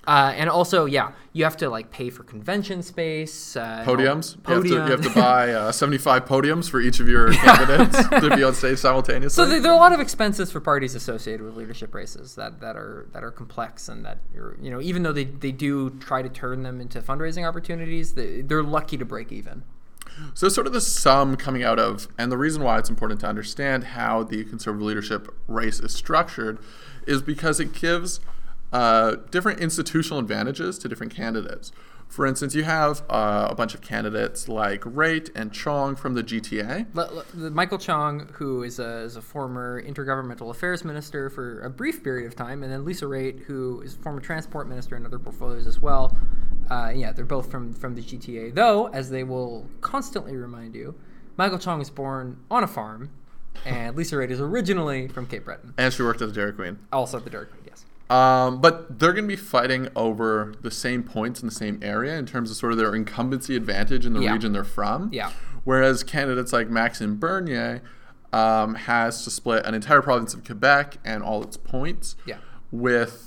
Uh, 0.07 0.33
and 0.37 0.49
also, 0.49 0.85
yeah, 0.85 1.11
you 1.33 1.43
have 1.43 1.57
to 1.57 1.69
like 1.69 1.91
pay 1.91 2.11
for 2.11 2.23
convention 2.23 2.83
space, 2.83 3.57
uh, 3.57 3.85
all- 3.87 3.97
podiums. 3.97 4.41
Podium. 4.43 4.67
You, 4.67 4.79
have 4.79 5.01
to, 5.01 5.09
you 5.09 5.11
have 5.11 5.15
to 5.15 5.21
buy 5.21 5.53
uh, 5.53 5.73
75 5.73 6.25
podiums 6.25 6.71
for 6.71 6.81
each 6.81 7.01
of 7.01 7.09
your 7.09 7.33
candidates 7.33 8.09
to 8.09 8.37
be 8.37 8.45
on 8.45 8.55
stage 8.55 8.79
simultaneously. 8.79 9.45
so 9.45 9.49
there, 9.49 9.61
there 9.61 9.73
are 9.73 9.77
a 9.77 9.81
lot 9.81 9.93
of 9.93 10.01
expenses 10.01 10.53
for 10.53 10.61
parties 10.61 10.95
associated 10.95 11.45
with 11.45 11.57
leadership 11.57 11.95
races 11.95 12.37
that, 12.37 12.61
that 12.61 12.77
are 12.77 13.09
that 13.13 13.25
are 13.25 13.33
complex 13.33 13.89
and 13.89 14.05
that 14.05 14.19
you're, 14.33 14.57
you 14.61 14.71
know 14.71 14.81
even 14.81 15.03
though 15.03 15.13
they, 15.13 15.25
they 15.25 15.53
do 15.53 15.91
try 15.99 16.23
to 16.23 16.29
turn 16.29 16.63
them 16.63 16.81
into 16.81 17.01
fundraising 17.01 17.47
opportunities, 17.47 18.15
they, 18.15 18.43
they're 18.43 18.63
lucky 18.63 18.97
to 18.97 19.05
break 19.05 19.33
even. 19.33 19.63
So, 20.35 20.49
sort 20.49 20.67
of 20.67 20.73
the 20.73 20.81
sum 20.81 21.37
coming 21.37 21.63
out 21.63 21.79
of, 21.79 22.09
and 22.17 22.33
the 22.33 22.39
reason 22.39 22.63
why 22.63 22.79
it's 22.79 22.89
important 22.89 23.21
to 23.21 23.27
understand 23.27 23.85
how 23.85 24.23
the 24.23 24.45
conservative 24.45 24.87
leadership 24.87 25.35
race 25.47 25.81
is 25.81 25.93
structured 25.95 26.59
is 27.07 27.23
because 27.23 27.61
it 27.61 27.73
gives 27.73 28.21
uh, 28.73 29.17
different 29.31 29.61
institutional 29.61 30.19
advantages 30.19 30.79
to 30.79 30.89
different 30.89 31.15
candidates. 31.15 31.73
For 32.09 32.25
instance, 32.25 32.55
you 32.55 32.63
have 32.63 33.03
uh, 33.11 33.49
a 33.51 33.55
bunch 33.55 33.75
of 33.75 33.81
candidates 33.81 34.49
like 34.49 34.83
Raitt 34.83 35.31
and 35.35 35.53
Chong 35.53 35.97
from 35.97 36.15
the 36.15 36.23
GTA. 36.23 36.95
Le- 36.95 37.25
the 37.35 37.51
Michael 37.51 37.79
Chong, 37.79 38.29
who 38.35 38.63
is 38.63 38.79
a, 38.79 38.99
is 38.99 39.17
a 39.17 39.21
former 39.23 39.83
intergovernmental 39.83 40.51
affairs 40.51 40.85
minister 40.85 41.29
for 41.29 41.61
a 41.61 41.71
brief 41.71 42.05
period 42.05 42.27
of 42.27 42.37
time, 42.37 42.63
and 42.63 42.73
then 42.73 42.85
Lisa 42.85 43.07
Raitt, 43.07 43.45
who 43.45 43.81
is 43.83 43.97
a 43.97 43.99
former 43.99 44.21
transport 44.21 44.69
minister 44.69 44.97
in 44.97 45.05
other 45.05 45.19
portfolios 45.19 45.67
as 45.67 45.83
well. 45.83 46.17
Uh, 46.71 46.93
yeah, 46.95 47.13
they're 47.13 47.25
both 47.25 47.51
from, 47.51 47.73
from 47.73 47.95
the 47.95 48.03
GTA. 48.03 48.55
Though, 48.55 48.87
as 48.89 49.11
they 49.11 49.25
will 49.25 49.69
constantly 49.81 50.37
remind 50.37 50.75
you, 50.75 50.95
Michael 51.37 51.59
Chong 51.59 51.81
was 51.81 51.91
born 51.91 52.39
on 52.51 52.63
a 52.63 52.69
farm, 52.69 53.11
and 53.65 53.97
Lisa 53.97 54.15
Raitt 54.17 54.31
is 54.31 54.41
originally 54.41 55.09
from 55.09 55.27
Cape 55.27 55.45
Breton. 55.45 55.75
And 55.77 55.93
she 55.93 56.03
worked 56.03 56.23
at 56.23 56.29
the 56.29 56.35
Dairy 56.35 56.53
Queen. 56.53 56.79
Also 56.93 57.19
at 57.19 57.25
the 57.25 57.31
Dairy 57.31 57.47
Queen. 57.47 57.66
Um, 58.09 58.61
but 58.61 58.99
they're 59.01 59.13
going 59.13 59.25
to 59.25 59.29
be 59.29 59.35
fighting 59.37 59.89
over 59.97 60.55
the 60.63 60.71
same 60.71 61.03
points 61.03 61.41
in 61.41 61.49
the 61.49 61.55
same 61.55 61.81
area 61.83 62.17
in 62.17 62.25
terms 62.27 62.51
of 62.51 62.57
sort 62.57 62.71
of 62.73 62.79
their 62.79 62.95
incumbency 62.95 63.57
advantage 63.57 64.07
in 64.07 64.13
the 64.13 64.21
Yeah. 64.21 64.33
region 64.33 64.53
they're 64.53 64.63
from. 64.65 65.11
Yeah. 65.13 65.33
Whereas 65.65 66.05
candidates 66.05 66.53
like 66.53 66.69
Maxime 66.71 67.19
Bernier 67.19 67.83
um, 68.33 68.75
has 68.75 69.25
to 69.25 69.31
split 69.31 69.65
an 69.67 69.75
entire 69.75 70.03
province 70.03 70.35
of 70.35 70.45
Quebec 70.45 70.99
and 71.05 71.23
all 71.23 71.43
its 71.43 71.57
points 71.57 72.15
Yeah. 72.27 72.37
with 72.71 73.26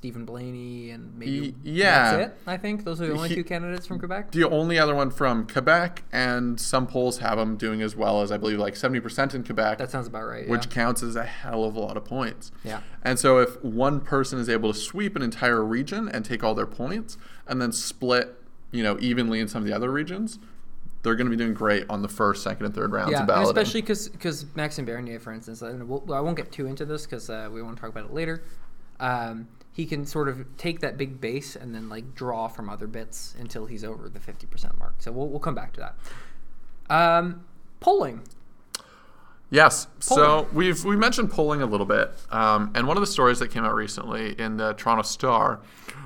Steven 0.00 0.24
Blaney 0.24 0.92
and 0.92 1.14
maybe 1.18 1.54
yeah. 1.62 2.16
that's 2.16 2.30
it. 2.30 2.38
I 2.46 2.56
think 2.56 2.84
those 2.84 3.02
are 3.02 3.06
the 3.06 3.12
only 3.12 3.28
He- 3.28 3.34
two 3.34 3.44
candidates 3.44 3.86
from 3.86 3.98
Quebec. 3.98 4.30
the 4.30 4.48
only 4.48 4.78
other 4.78 4.94
one 4.94 5.10
from 5.10 5.46
Quebec, 5.46 6.04
and 6.10 6.58
some 6.58 6.86
polls 6.86 7.18
have 7.18 7.38
him 7.38 7.58
doing 7.58 7.82
as 7.82 7.94
well 7.94 8.22
as 8.22 8.32
I 8.32 8.38
believe 8.38 8.58
like 8.58 8.76
70% 8.76 9.34
in 9.34 9.44
Quebec. 9.44 9.76
That 9.76 9.90
sounds 9.90 10.06
about 10.06 10.26
right. 10.26 10.48
which 10.48 10.64
yeah. 10.64 10.72
counts 10.72 11.02
as 11.02 11.16
a 11.16 11.24
hell 11.24 11.64
of 11.64 11.76
a 11.76 11.80
lot 11.80 11.98
of 11.98 12.06
points. 12.06 12.50
Yeah. 12.64 12.80
And 13.02 13.18
so 13.18 13.40
if 13.40 13.62
one 13.62 14.00
person 14.00 14.38
is 14.38 14.48
able 14.48 14.72
to 14.72 14.78
sweep 14.78 15.16
an 15.16 15.22
entire 15.22 15.62
region 15.62 16.08
and 16.08 16.24
take 16.24 16.42
all 16.42 16.54
their 16.54 16.66
points 16.66 17.18
and 17.46 17.60
then 17.60 17.70
split, 17.70 18.34
you 18.70 18.82
know, 18.82 18.96
evenly 19.00 19.38
in 19.38 19.48
some 19.48 19.60
of 19.60 19.68
the 19.68 19.74
other 19.74 19.90
regions, 19.90 20.38
they're 21.02 21.14
going 21.14 21.26
to 21.26 21.30
be 21.30 21.36
doing 21.36 21.52
great 21.52 21.84
on 21.90 22.00
the 22.00 22.08
first, 22.08 22.42
second, 22.42 22.64
and 22.64 22.74
third 22.74 22.92
rounds 22.92 23.12
Yeah, 23.12 23.20
of 23.20 23.26
balloting. 23.26 23.50
especially 23.50 23.82
because 23.82 24.46
Maxime 24.56 24.86
Bernier, 24.86 25.20
for 25.20 25.34
instance, 25.34 25.60
and 25.60 25.86
we'll, 25.86 26.10
I 26.10 26.20
won't 26.20 26.38
get 26.38 26.50
too 26.50 26.66
into 26.66 26.86
this 26.86 27.04
because 27.04 27.28
uh, 27.28 27.50
we 27.52 27.60
want 27.60 27.76
to 27.76 27.80
talk 27.82 27.90
about 27.90 28.06
it 28.06 28.14
later. 28.14 28.42
Um, 28.98 29.48
he 29.80 29.86
can 29.86 30.04
sort 30.04 30.28
of 30.28 30.44
take 30.58 30.80
that 30.80 30.98
big 30.98 31.22
base 31.22 31.56
and 31.56 31.74
then 31.74 31.88
like 31.88 32.14
draw 32.14 32.48
from 32.48 32.68
other 32.68 32.86
bits 32.86 33.34
until 33.38 33.64
he's 33.64 33.82
over 33.82 34.10
the 34.10 34.20
fifty 34.20 34.46
percent 34.46 34.78
mark. 34.78 34.96
So 34.98 35.10
we'll, 35.10 35.28
we'll 35.28 35.40
come 35.40 35.54
back 35.54 35.72
to 35.72 35.80
that. 35.80 36.94
Um, 36.94 37.44
polling. 37.80 38.20
Yes. 39.48 39.86
So 39.98 40.46
we've 40.52 40.84
we 40.84 40.96
mentioned 40.96 41.30
polling 41.30 41.62
a 41.62 41.66
little 41.66 41.86
bit, 41.86 42.12
um, 42.30 42.72
and 42.74 42.86
one 42.86 42.98
of 42.98 43.00
the 43.00 43.06
stories 43.06 43.38
that 43.38 43.48
came 43.48 43.64
out 43.64 43.74
recently 43.74 44.38
in 44.38 44.58
the 44.58 44.74
Toronto 44.74 45.02
Star 45.02 45.60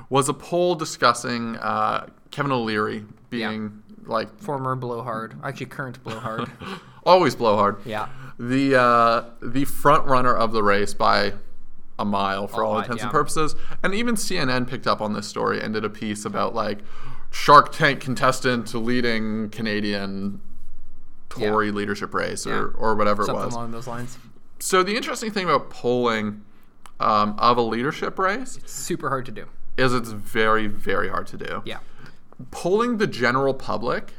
was 0.09 0.29
a 0.29 0.33
poll 0.33 0.75
discussing 0.75 1.57
uh, 1.57 2.07
Kevin 2.31 2.53
O'Leary 2.53 3.03
being 3.29 3.83
like 4.05 4.39
Former 4.39 4.77
blowhard, 4.77 5.35
actually 5.43 5.65
current 5.65 6.01
blowhard. 6.01 6.49
always 7.05 7.35
blowhard. 7.35 7.85
yeah. 7.85 8.07
the 8.39 8.79
uh, 8.79 9.25
the 9.41 9.65
front 9.65 10.05
runner 10.05 10.33
of 10.33 10.53
the 10.53 10.63
race 10.63 10.93
by 10.93 11.33
a 11.97 12.05
mile 12.05 12.47
for 12.47 12.61
A 12.61 12.67
all 12.67 12.73
lot, 12.75 12.83
intents 12.85 13.03
and 13.03 13.11
purposes. 13.11 13.55
And 13.83 13.93
even 13.93 14.15
CNN 14.15 14.67
picked 14.67 14.87
up 14.87 15.01
on 15.01 15.13
this 15.13 15.27
story 15.27 15.61
and 15.61 15.73
did 15.73 15.85
a 15.85 15.89
piece 15.89 16.25
about 16.25 16.53
like 16.55 16.79
Shark 17.31 17.71
Tank 17.71 17.99
contestant 18.01 18.73
leading 18.73 19.49
Canadian 19.49 20.41
Tory 21.29 21.71
leadership 21.71 22.13
race 22.13 22.45
or, 22.47 22.49
Yeah. 22.49 22.77
or 22.77 22.95
whatever 22.95 23.23
it 23.23 23.27
Something 23.27 23.45
was. 23.45 23.53
along 23.53 23.71
those 23.71 23.87
lines. 23.87 24.17
So 24.59 24.83
the 24.83 24.95
interesting 24.95 25.31
thing 25.31 25.45
about 25.45 25.69
polling 25.69 26.43
um, 26.99 27.35
of 27.37 27.57
a 27.57 27.61
leadership 27.61 28.17
race 28.17 28.55
it's 28.55 28.71
Super 28.71 29.09
hard 29.09 29.25
to 29.25 29.31
do. 29.31 29.45
is 29.77 29.93
it's 29.93 30.11
very 30.11 30.67
very 30.67 31.09
hard 31.09 31.27
to 31.27 31.37
do. 31.37 31.61
Yeah. 31.65 31.79
Polling 32.51 32.97
the 32.97 33.07
general 33.07 33.53
public 33.53 34.13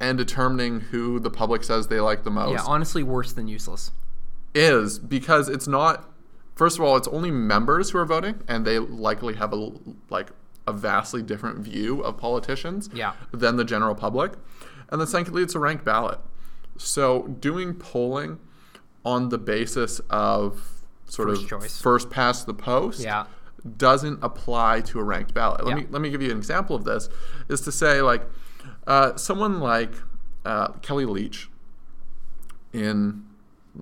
and 0.00 0.18
determining 0.18 0.80
who 0.80 1.18
the 1.20 1.30
public 1.30 1.62
says 1.64 1.86
they 1.88 2.00
like 2.00 2.24
the 2.24 2.30
most 2.30 2.52
Yeah, 2.52 2.64
honestly, 2.66 3.02
worse 3.02 3.32
than 3.32 3.46
useless. 3.48 3.92
is 4.54 4.98
because 4.98 5.48
it's 5.48 5.68
not 5.68 6.08
first 6.56 6.78
of 6.78 6.84
all 6.84 6.96
it's 6.96 7.06
only 7.08 7.30
members 7.30 7.90
who 7.90 7.98
are 7.98 8.04
voting 8.04 8.42
and 8.48 8.66
they 8.66 8.78
likely 8.80 9.34
have 9.34 9.52
a 9.52 9.70
like 10.10 10.30
a 10.66 10.72
vastly 10.72 11.22
different 11.22 11.58
view 11.60 12.00
of 12.02 12.16
politicians 12.16 12.90
Yeah. 12.92 13.12
than 13.32 13.56
the 13.56 13.64
general 13.64 13.94
public 13.94 14.32
and 14.90 15.00
then 15.00 15.06
secondly 15.06 15.42
it's 15.44 15.54
a 15.54 15.60
ranked 15.60 15.84
ballot 15.84 16.18
so 16.76 17.28
doing 17.40 17.74
polling 17.74 18.38
on 19.04 19.28
the 19.28 19.38
basis 19.38 20.00
of 20.10 20.82
sort 21.04 21.28
First 21.28 21.42
of 21.44 21.48
choice. 21.48 21.80
first 21.80 22.10
past 22.10 22.46
the 22.46 22.54
post 22.54 23.00
Yeah. 23.00 23.26
doesn't 23.78 24.18
apply 24.22 24.80
to 24.82 24.98
a 24.98 25.04
ranked 25.04 25.32
ballot. 25.34 25.64
Let 25.64 25.70
Yeah. 25.76 25.82
me 25.84 25.86
let 25.90 26.02
me 26.02 26.10
give 26.10 26.20
you 26.22 26.30
an 26.32 26.36
example 26.36 26.74
of 26.74 26.82
this. 26.84 27.08
Is 27.48 27.60
to 27.62 27.72
say 27.72 28.02
like 28.02 28.22
uh, 28.86 29.14
someone 29.16 29.60
like 29.60 29.92
uh, 30.44 30.68
Kellie 30.82 31.06
Leitch 31.06 31.48
in 32.72 33.24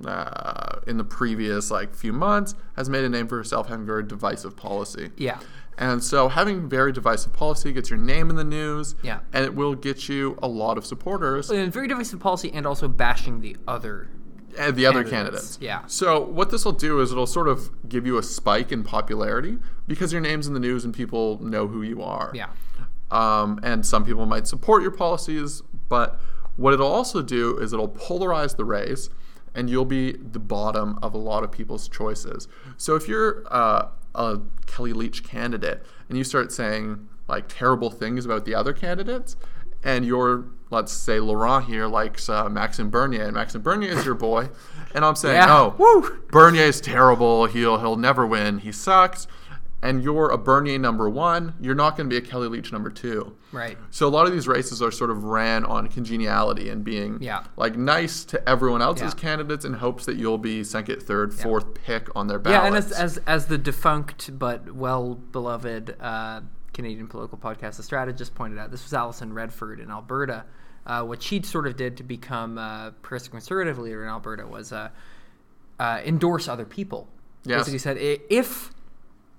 uh, 0.07 0.81
in 0.87 0.97
the 0.97 1.05
previous 1.05 1.71
like 1.71 1.95
few 1.95 2.13
months 2.13 2.55
has 2.77 2.89
made 2.89 3.05
a 3.05 3.09
name 3.09 3.27
for 3.29 3.37
herself 3.37 3.69
having 3.69 3.87
very 3.87 4.03
divisive 4.03 4.57
policy. 4.57 5.11
Yeah. 5.17 5.39
And 5.77 6.03
so 6.05 6.29
having 6.29 6.69
very 6.69 6.93
divisive 6.93 7.33
policy 7.33 7.73
gets 7.73 7.91
your 7.91 7.99
name 7.99 8.31
in 8.31 8.37
the 8.37 8.45
news. 8.45 8.95
Yeah. 9.03 9.21
And 9.33 9.45
it 9.45 9.55
will 9.55 9.75
get 9.75 10.09
you 10.09 10.39
a 10.43 10.47
lot 10.49 10.79
of 10.79 10.87
supporters 10.87 11.51
And 11.51 11.73
very 11.73 11.89
divisive 11.89 12.21
policy 12.21 12.53
and 12.53 12.65
also 12.67 12.87
bashing 12.87 13.41
the 13.41 13.57
other. 13.67 14.09
and 14.57 14.77
the 14.77 14.87
other 14.87 15.03
Candidates, 15.03 15.57
candidates. 15.57 15.59
yeah. 15.61 15.83
So 15.87 16.21
what 16.21 16.51
this 16.51 16.65
will 16.65 16.73
do 16.73 17.01
is 17.01 17.11
it'll 17.11 17.27
sort 17.27 17.49
of 17.49 17.71
give 17.89 18.07
you 18.07 18.19
a 18.19 18.23
spike 18.23 18.71
in 18.71 18.85
popularity 18.85 19.59
because 19.89 20.13
your 20.13 20.21
name's 20.21 20.47
in 20.47 20.55
the 20.55 20.61
news 20.61 20.85
and 20.85 20.95
people 20.95 21.43
know 21.43 21.67
who 21.67 21.83
you 21.83 22.03
are. 22.03 22.31
Yeah. 22.35 22.51
Um, 23.11 23.59
and 23.63 23.85
some 23.85 24.05
people 24.05 24.27
might 24.27 24.47
support 24.47 24.83
your 24.83 24.91
policies, 24.93 25.63
but 25.89 26.21
what 26.57 26.73
it'll 26.73 26.87
also 26.93 27.21
do 27.21 27.59
is 27.59 27.73
it'll 27.73 27.89
polarize 27.89 28.57
the 28.57 28.65
race, 28.65 29.09
and 29.55 29.71
you'll 29.71 29.85
be 29.85 30.13
the 30.13 30.39
bottom 30.39 30.99
of 31.03 31.15
a 31.15 31.19
lot 31.19 31.45
of 31.45 31.53
people's 31.53 31.89
choices. 31.89 32.49
So 32.77 32.95
if 32.97 33.07
you're 33.09 33.45
uh, 33.51 33.89
a 34.15 34.41
Kellie 34.67 34.93
Leitch 34.93 35.23
candidate 35.25 35.83
and 36.09 36.19
you 36.19 36.25
start 36.25 36.53
saying 36.53 37.09
like 37.29 37.49
terrible 37.49 37.91
things 37.91 38.25
about 38.25 38.45
the 38.45 38.55
other 38.55 38.73
candidates, 38.73 39.37
and 39.83 40.05
you're 40.05 40.45
let's 40.71 40.93
say 40.93 41.21
Laurent 41.21 41.67
here 41.67 41.87
likes 41.87 42.29
uh, 42.29 42.49
Maxime 42.49 42.91
Bernier, 42.91 43.25
and 43.25 43.35
Maxime 43.35 43.63
Bernier 43.63 43.91
is 43.93 44.05
your 44.05 44.15
boy, 44.15 44.49
and 44.95 45.05
I'm 45.05 45.15
saying, 45.15 45.37
Yeah. 45.37 45.47
oh, 45.57 45.75
Woo. 45.79 46.23
Bernier 46.31 46.65
is 46.65 46.81
terrible. 46.81 47.47
He'll 47.47 47.79
he'll 47.79 47.97
never 47.97 48.27
win. 48.27 48.59
He 48.59 48.73
sucks. 48.73 49.27
And 49.85 50.03
you're 50.03 50.31
a 50.31 50.39
Bernier 50.39 50.79
number 50.79 51.09
one. 51.11 51.55
You're 51.61 51.75
not 51.75 51.97
going 51.97 52.09
to 52.09 52.13
be 52.13 52.17
a 52.17 52.29
Kellie 52.29 52.49
Leitch 52.49 52.73
number 52.73 52.89
two. 52.91 53.37
Right. 53.53 53.77
So 53.91 54.09
a 54.09 54.09
lot 54.09 54.27
of 54.27 54.33
these 54.33 54.49
races 54.49 54.81
are 54.83 54.91
sort 54.91 55.11
of 55.11 55.25
ran 55.25 55.65
on 55.65 55.89
congeniality 55.89 56.71
and 56.71 56.83
being 56.83 57.19
Yeah. 57.23 57.45
like 57.57 57.77
nice 57.77 58.25
to 58.27 58.49
everyone 58.49 58.81
else's 58.83 59.13
Yeah. 59.15 59.21
candidates 59.21 59.65
in 59.65 59.75
hopes 59.75 60.07
that 60.07 60.17
you'll 60.17 60.39
be 60.39 60.65
second, 60.65 61.03
third, 61.03 61.35
fourth 61.35 61.75
pick 61.75 62.09
on 62.17 62.27
their 62.27 62.39
ballots. 62.39 62.63
Yeah, 62.63 62.67
and 62.67 62.77
as, 62.77 62.91
as 62.93 63.19
as 63.27 63.47
the 63.47 63.59
defunct 63.59 64.37
but 64.39 64.75
well 64.75 65.15
beloved 65.15 65.95
uh, 66.01 66.41
Canadian 66.73 67.07
political 67.07 67.39
podcast, 67.39 67.77
The 67.77 67.83
Strategist, 67.85 68.35
pointed 68.35 68.59
out, 68.59 68.71
this 68.73 68.83
was 68.83 68.93
Alison 68.93 69.33
Redford 69.33 69.79
in 69.81 69.91
Alberta. 69.91 70.45
Uh, 70.87 71.03
what 71.05 71.23
she 71.23 71.41
sort 71.43 71.67
of 71.67 71.77
did 71.77 71.97
to 71.99 72.03
become 72.03 72.59
a 72.59 72.93
progressive 73.03 73.31
conservative 73.31 73.79
leader 73.79 74.03
in 74.03 74.09
Alberta 74.09 74.47
was 74.47 74.73
uh, 74.73 74.89
uh, 75.79 76.01
endorse 76.05 76.49
other 76.49 76.65
people. 76.65 77.09
Yes. 77.45 77.61
Basically 77.61 77.79
said, 77.79 77.97
if 78.29 78.74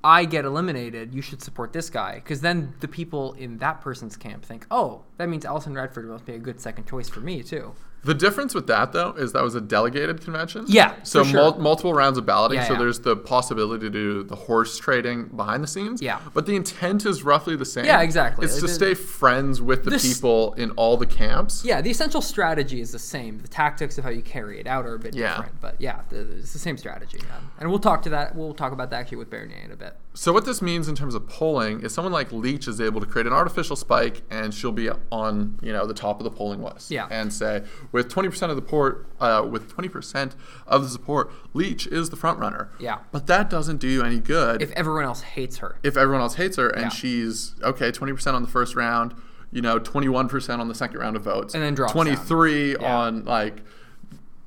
I 0.05 0.25
get 0.25 0.45
eliminated, 0.45 1.15
you 1.15 1.23
should 1.23 1.41
support 1.41 1.73
this 1.73 1.89
guy. 1.89 2.15
Because 2.15 2.39
then 2.41 2.75
the 2.79 2.87
people 2.87 3.33
in 3.33 3.57
that 3.57 3.81
person's 3.81 4.15
camp 4.15 4.45
think, 4.45 4.67
oh, 4.69 5.01
that 5.17 5.27
means 5.27 5.45
Alison 5.45 5.73
Redford 5.73 6.05
must 6.05 6.27
be 6.27 6.33
a 6.33 6.37
good 6.37 6.61
second 6.61 6.85
choice 6.85 7.09
for 7.09 7.21
me, 7.21 7.41
too. 7.41 7.73
The 8.05 8.13
difference 8.13 8.53
with 8.53 8.67
that 8.67 8.91
though 8.93 9.11
is 9.13 9.33
that 9.33 9.43
was 9.43 9.55
a 9.55 9.61
delegated 9.61 10.21
convention. 10.21 10.65
Yeah, 10.67 10.93
So 11.03 11.23
for 11.23 11.29
sure. 11.31 11.41
mul- 11.51 11.59
multiple 11.59 11.93
rounds 11.93 12.17
of 12.17 12.25
balloting. 12.25 12.57
Yeah, 12.59 12.65
so 12.67 12.73
yeah. 12.73 12.79
there's 12.79 12.99
the 12.99 13.15
possibility 13.15 13.81
to 13.85 13.89
do 13.89 14.23
the 14.23 14.35
horse 14.35 14.77
trading 14.77 15.25
behind 15.35 15.63
the 15.63 15.67
scenes. 15.67 16.01
Yeah. 16.01 16.19
But 16.33 16.45
the 16.45 16.55
intent 16.55 17.05
is 17.05 17.23
roughly 17.23 17.55
the 17.55 17.65
same. 17.65 17.85
Yeah, 17.85 18.01
exactly. 18.01 18.45
It's 18.45 18.55
to 18.55 18.61
The- 18.61 18.67
stay 18.67 18.93
friends 18.93 19.61
with 19.61 19.83
the 19.83 19.89
this- 19.89 20.07
people 20.17 20.53
in 20.53 20.71
all 20.71 20.97
the 20.97 21.05
camps. 21.07 21.65
Yeah, 21.65 21.81
the 21.81 21.89
essential 21.89 22.21
strategy 22.21 22.79
is 22.79 22.91
the 22.91 22.99
same. 22.99 23.39
The 23.39 23.47
tactics 23.47 23.97
of 23.97 24.03
how 24.03 24.11
you 24.11 24.21
carry 24.21 24.59
it 24.59 24.67
out 24.67 24.85
are 24.85 24.93
a 24.95 24.99
bit 24.99 25.15
Yeah. 25.15 25.35
different, 25.37 25.59
but 25.59 25.75
yeah, 25.79 26.01
the, 26.09 26.19
it's 26.37 26.53
the 26.53 26.59
same 26.59 26.77
strategy. 26.77 27.19
And 27.59 27.69
we'll 27.69 27.79
talk 27.79 28.01
to 28.03 28.09
that. 28.09 28.35
We'll 28.35 28.53
talk 28.53 28.71
about 28.71 28.89
that 28.91 28.97
actually 29.01 29.17
with 29.17 29.29
Bernier 29.29 29.57
in 29.65 29.71
a 29.71 29.75
bit. 29.75 29.95
So 30.15 30.31
what 30.31 30.45
this 30.45 30.61
means 30.61 30.87
in 30.87 30.95
terms 30.95 31.13
of 31.13 31.27
polling 31.27 31.81
is 31.81 31.93
someone 31.93 32.13
like 32.13 32.31
Leitch 32.31 32.67
is 32.69 32.79
able 32.79 33.01
to 33.01 33.05
create 33.05 33.27
an 33.27 33.33
artificial 33.33 33.75
spike, 33.75 34.21
and 34.31 34.53
she'll 34.53 34.71
be 34.71 34.89
on 35.11 35.59
you 35.61 35.73
know 35.73 35.85
the 35.85 35.93
top 35.93 36.19
of 36.19 36.23
the 36.23 36.31
polling 36.31 36.63
list. 36.63 36.89
Yeah. 36.89 37.07
And 37.11 37.31
say 37.33 37.63
with 37.91 38.09
20% 38.09 38.49
of 38.49 38.55
the 38.55 38.61
port, 38.61 39.07
uh, 39.19 39.45
with 39.49 39.75
20% 39.75 40.31
of 40.67 40.83
the 40.83 40.89
support, 40.89 41.31
Leitch 41.53 41.85
is 41.87 42.09
the 42.11 42.15
front 42.15 42.39
runner. 42.39 42.71
Yeah. 42.79 42.99
But 43.11 43.27
that 43.27 43.49
doesn't 43.49 43.77
do 43.77 43.87
you 43.89 44.03
any 44.03 44.19
good 44.19 44.61
If 44.61 44.71
everyone 44.71 45.03
else 45.03 45.21
hates 45.21 45.57
her, 45.57 45.77
if 45.83 45.97
everyone 45.97 46.21
else 46.21 46.35
hates 46.35 46.55
her 46.57 46.69
and 46.69 46.83
Yeah. 46.83 46.89
she's 46.89 47.53
okay 47.61 47.91
20% 47.91 48.33
on 48.35 48.41
the 48.41 48.47
first 48.49 48.75
round 48.75 49.13
you 49.51 49.61
know 49.61 49.79
21% 49.79 50.59
on 50.59 50.67
the 50.67 50.75
second 50.75 50.99
round 50.99 51.15
of 51.15 51.21
votes 51.23 51.53
And 51.53 51.61
then 51.63 51.75
drops 51.75 51.93
down. 51.93 52.05
23 52.05 52.71
Yeah. 52.73 52.97
on 52.97 53.25
like 53.25 53.63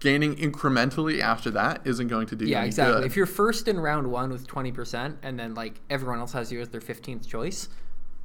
gaining 0.01 0.37
incrementally 0.37 1.21
after 1.21 1.51
that 1.51 1.81
isn't 1.85 2.09
going 2.09 2.27
to 2.29 2.37
do 2.37 2.45
you 2.45 2.53
yeah, 2.53 2.65
exactly. 2.65 3.01
good. 3.03 3.07
If 3.07 3.17
you're 3.17 3.27
first 3.27 3.69
in 3.69 3.81
round 3.81 4.11
one 4.11 4.31
with 4.31 4.47
twenty 4.47 4.73
percent, 4.73 5.19
and 5.23 5.39
then 5.39 5.55
like 5.55 5.81
everyone 5.91 6.19
else 6.21 6.33
has 6.33 6.53
you 6.53 6.61
as 6.61 6.69
their 6.69 6.81
fifteenth 6.81 7.27
choice, 7.29 7.69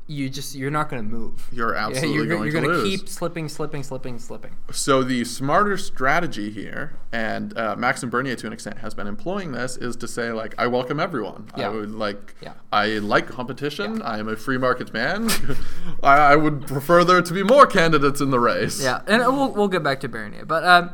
you 0.08 0.30
just 0.30 0.56
you're 0.56 0.72
not 0.72 0.90
going 0.90 1.02
to 1.04 1.10
move. 1.10 1.48
You're 1.52 1.74
Yeah, 1.74 1.88
absolutely 1.88 2.16
you're, 2.16 2.26
going 2.26 2.52
you're 2.52 2.62
to 2.62 2.68
gonna 2.68 2.80
lose. 2.80 3.00
keep 3.00 3.10
slipping, 3.10 3.48
slipping, 3.48 3.84
slipping, 3.84 4.20
slipping. 4.20 4.56
So 4.72 5.02
the 5.02 5.24
smarter 5.24 5.78
strategy 5.78 6.52
here, 6.52 6.98
and 7.12 7.58
uh, 7.58 7.76
and 7.80 8.12
Bernier 8.12 8.36
to 8.36 8.48
an 8.48 8.54
extent 8.54 8.80
has 8.80 8.94
been 8.94 9.08
employing 9.08 9.54
this, 9.54 9.78
is 9.78 9.96
to 9.98 10.08
say 10.08 10.32
like, 10.32 10.56
I 10.58 10.68
welcome 10.68 11.00
everyone. 11.00 11.50
Yeah. 11.58 11.68
I 11.68 11.70
would 11.70 11.92
like, 11.92 12.36
Yeah. 12.42 12.54
I 12.72 12.98
like 13.00 13.28
competition. 13.28 14.02
I 14.02 14.20
am 14.20 14.28
a 14.28 14.36
free 14.36 14.58
market 14.58 14.94
man. 14.94 15.30
I, 16.04 16.18
I 16.18 16.36
would 16.36 16.68
prefer 16.68 17.04
there 17.04 17.22
to 17.22 17.34
be 17.34 17.44
more 17.44 17.66
candidates 17.66 18.20
in 18.20 18.30
the 18.30 18.40
race. 18.40 18.84
Yeah, 18.84 19.02
and 19.08 19.22
we'll, 19.22 19.54
we'll 19.54 19.68
get 19.70 19.84
back 19.84 20.02
to 20.02 20.10
Bernier, 20.10 20.46
but 20.46 20.66
um, 20.66 20.92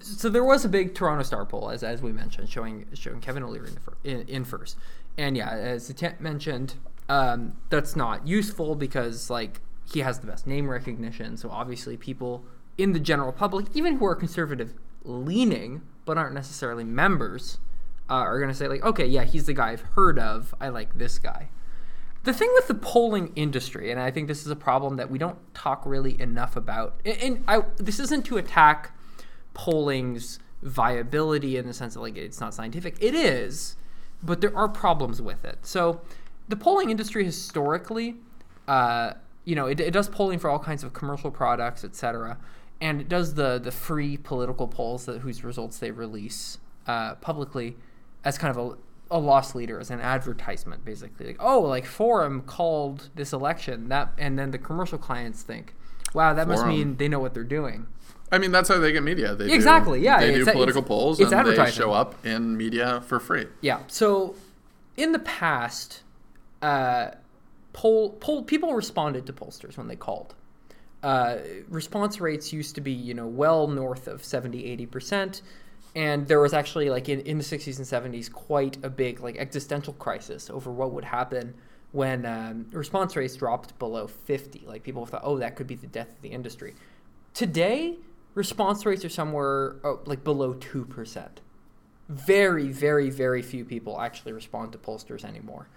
so 0.00 0.28
there 0.28 0.44
was 0.44 0.64
a 0.64 0.68
big 0.68 0.94
Toronto 0.94 1.22
Star 1.22 1.44
poll, 1.44 1.70
as, 1.70 1.82
as 1.82 2.02
we 2.02 2.12
mentioned, 2.12 2.48
showing 2.48 2.86
showing 2.94 3.20
Kevin 3.20 3.42
O'Leary 3.42 3.68
in, 3.68 3.76
fir- 3.76 3.96
in, 4.04 4.20
in 4.28 4.44
first, 4.44 4.76
and 5.16 5.36
yeah, 5.36 5.50
as 5.50 5.88
Etienne 5.88 6.16
mentioned, 6.20 6.74
um, 7.08 7.56
that's 7.70 7.96
not 7.96 8.26
useful 8.26 8.74
because 8.74 9.30
like 9.30 9.60
he 9.90 10.00
has 10.00 10.20
the 10.20 10.26
best 10.26 10.46
name 10.46 10.68
recognition, 10.68 11.36
so 11.36 11.50
obviously 11.50 11.96
people 11.96 12.44
in 12.78 12.92
the 12.92 13.00
general 13.00 13.32
public, 13.32 13.66
even 13.74 13.96
who 13.96 14.06
are 14.06 14.14
conservative 14.14 14.74
leaning 15.04 15.82
but 16.04 16.18
aren't 16.18 16.34
necessarily 16.34 16.84
members, 16.84 17.58
uh, 18.10 18.14
are 18.14 18.38
going 18.38 18.50
to 18.50 18.54
say 18.54 18.66
like, 18.68 18.82
okay, 18.82 19.06
yeah, 19.06 19.24
he's 19.24 19.46
the 19.46 19.54
guy 19.54 19.70
I've 19.70 19.82
heard 19.94 20.18
of. 20.18 20.54
I 20.60 20.68
like 20.68 20.98
this 20.98 21.18
guy. 21.18 21.48
The 22.24 22.32
thing 22.32 22.50
with 22.54 22.68
the 22.68 22.74
polling 22.74 23.32
industry, 23.34 23.90
and 23.90 24.00
I 24.00 24.10
think 24.10 24.28
this 24.28 24.42
is 24.42 24.50
a 24.50 24.56
problem 24.56 24.96
that 24.96 25.10
we 25.10 25.18
don't 25.18 25.38
talk 25.54 25.82
really 25.84 26.20
enough 26.20 26.56
about, 26.56 27.00
and 27.04 27.42
I, 27.48 27.62
this 27.76 27.98
isn't 27.98 28.24
to 28.26 28.36
attack 28.36 28.96
polling's 29.54 30.38
viability 30.62 31.56
in 31.56 31.66
the 31.66 31.74
sense 31.74 31.94
that 31.94 32.00
like 32.00 32.16
it's 32.16 32.40
not 32.40 32.54
scientific. 32.54 32.96
It 33.00 33.14
is, 33.14 33.76
but 34.22 34.40
there 34.40 34.56
are 34.56 34.68
problems 34.68 35.20
with 35.20 35.44
it. 35.44 35.58
So, 35.62 36.00
the 36.48 36.56
polling 36.56 36.90
industry 36.90 37.24
historically, 37.24 38.16
uh, 38.68 39.14
you 39.44 39.54
know, 39.54 39.66
it, 39.66 39.80
it 39.80 39.92
does 39.92 40.08
polling 40.08 40.38
for 40.38 40.48
all 40.50 40.58
kinds 40.58 40.84
of 40.84 40.92
commercial 40.92 41.30
products, 41.30 41.84
etc., 41.84 42.38
and 42.80 43.00
it 43.00 43.08
does 43.08 43.34
the 43.34 43.58
the 43.58 43.72
free 43.72 44.16
political 44.16 44.68
polls 44.68 45.06
that 45.06 45.20
whose 45.20 45.44
results 45.44 45.78
they 45.78 45.90
release 45.90 46.58
uh, 46.86 47.14
publicly 47.16 47.76
as 48.24 48.38
kind 48.38 48.56
of 48.56 48.72
a 48.72 48.76
a 49.12 49.18
loss 49.18 49.54
leader 49.54 49.78
as 49.78 49.90
an 49.90 50.00
advertisement 50.00 50.86
basically 50.86 51.26
like 51.26 51.36
oh 51.38 51.60
like 51.60 51.84
forum 51.84 52.40
called 52.40 53.10
this 53.14 53.34
election 53.34 53.90
that 53.90 54.10
and 54.16 54.38
then 54.38 54.52
the 54.52 54.58
commercial 54.58 54.96
clients 54.96 55.42
think 55.42 55.74
wow 56.14 56.32
that 56.32 56.48
must 56.48 56.66
mean 56.66 56.96
they 56.96 57.08
know 57.08 57.18
what 57.18 57.34
they're 57.34 57.44
doing 57.44 57.86
I 58.32 58.38
mean, 58.38 58.50
that's 58.50 58.68
how 58.68 58.78
they 58.78 58.92
get 58.92 59.02
media. 59.02 59.34
They 59.34 59.52
Exactly, 59.52 60.00
Do, 60.00 60.04
yeah, 60.06 60.20
They 60.20 60.34
do 60.34 60.44
political 60.46 60.80
it's- 60.80 60.88
polls 60.88 61.20
it's 61.20 61.32
and 61.32 61.46
they 61.46 61.70
show 61.70 61.92
up 61.92 62.24
in 62.24 62.56
media 62.56 63.02
for 63.06 63.20
free. 63.20 63.46
yeah 63.60 63.80
so 63.86 64.34
in 64.96 65.12
the 65.12 65.18
past 65.18 66.02
uh 66.62 67.10
poll 67.72 68.10
poll 68.10 68.42
people 68.42 68.72
responded 68.74 69.26
to 69.26 69.32
pollsters 69.32 69.76
when 69.76 69.88
they 69.88 69.96
called 69.96 70.34
uh, 71.02 71.38
response 71.68 72.20
rates 72.20 72.52
used 72.52 72.76
to 72.76 72.80
be, 72.80 72.92
you 72.92 73.12
know, 73.12 73.26
well 73.26 73.66
north 73.66 74.06
of 74.06 74.24
70, 74.24 74.76
80%. 74.86 75.42
And 75.96 76.26
there 76.28 76.40
was 76.40 76.54
actually, 76.54 76.88
like, 76.90 77.08
in, 77.08 77.20
in 77.22 77.38
the 77.38 77.44
60s 77.44 77.76
and 77.78 78.14
70s, 78.14 78.32
quite 78.32 78.78
a 78.84 78.88
big, 78.88 79.20
like, 79.20 79.36
existential 79.36 79.92
crisis 79.94 80.48
over 80.48 80.70
what 80.70 80.92
would 80.92 81.04
happen 81.04 81.54
when 81.90 82.24
um, 82.24 82.66
response 82.70 83.16
rates 83.16 83.36
dropped 83.36 83.78
below 83.78 84.06
50. 84.06 84.62
Like, 84.66 84.84
people 84.84 85.04
thought, 85.04 85.22
oh, 85.24 85.38
that 85.38 85.56
could 85.56 85.66
be 85.66 85.74
the 85.74 85.88
death 85.88 86.08
of 86.08 86.22
the 86.22 86.30
industry. 86.30 86.74
Today, 87.34 87.96
response 88.34 88.86
rates 88.86 89.04
are 89.04 89.10
somewhere, 89.10 89.76
oh, 89.84 90.00
like, 90.06 90.24
below 90.24 90.54
2%. 90.54 91.28
Very, 92.08 92.68
very, 92.68 93.10
very 93.10 93.42
few 93.42 93.64
people 93.64 94.00
actually 94.00 94.32
respond 94.32 94.72
to 94.72 94.78
pollsters 94.78 95.24
anymore. 95.24 95.68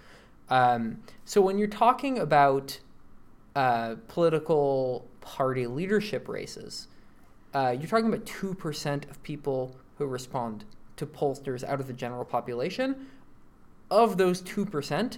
Um, 0.50 1.00
so 1.24 1.42
when 1.42 1.58
you're 1.58 1.68
talking 1.68 2.20
about 2.20 2.80
uh, 3.56 3.96
political 4.08 5.08
party 5.22 5.68
leadership 5.68 6.28
races, 6.28 6.88
uh, 7.54 7.76
you're 7.78 7.88
talking 7.88 8.08
about 8.08 8.26
2% 8.26 9.10
of 9.10 9.24
people 9.24 9.76
who 9.98 10.06
respond 10.06 10.66
to 10.98 11.06
pollsters 11.06 11.64
out 11.64 11.80
of 11.80 11.88
the 11.88 11.94
general 11.94 12.26
population. 12.26 13.08
Of 13.90 14.18
those 14.18 14.42
2%, 14.42 15.18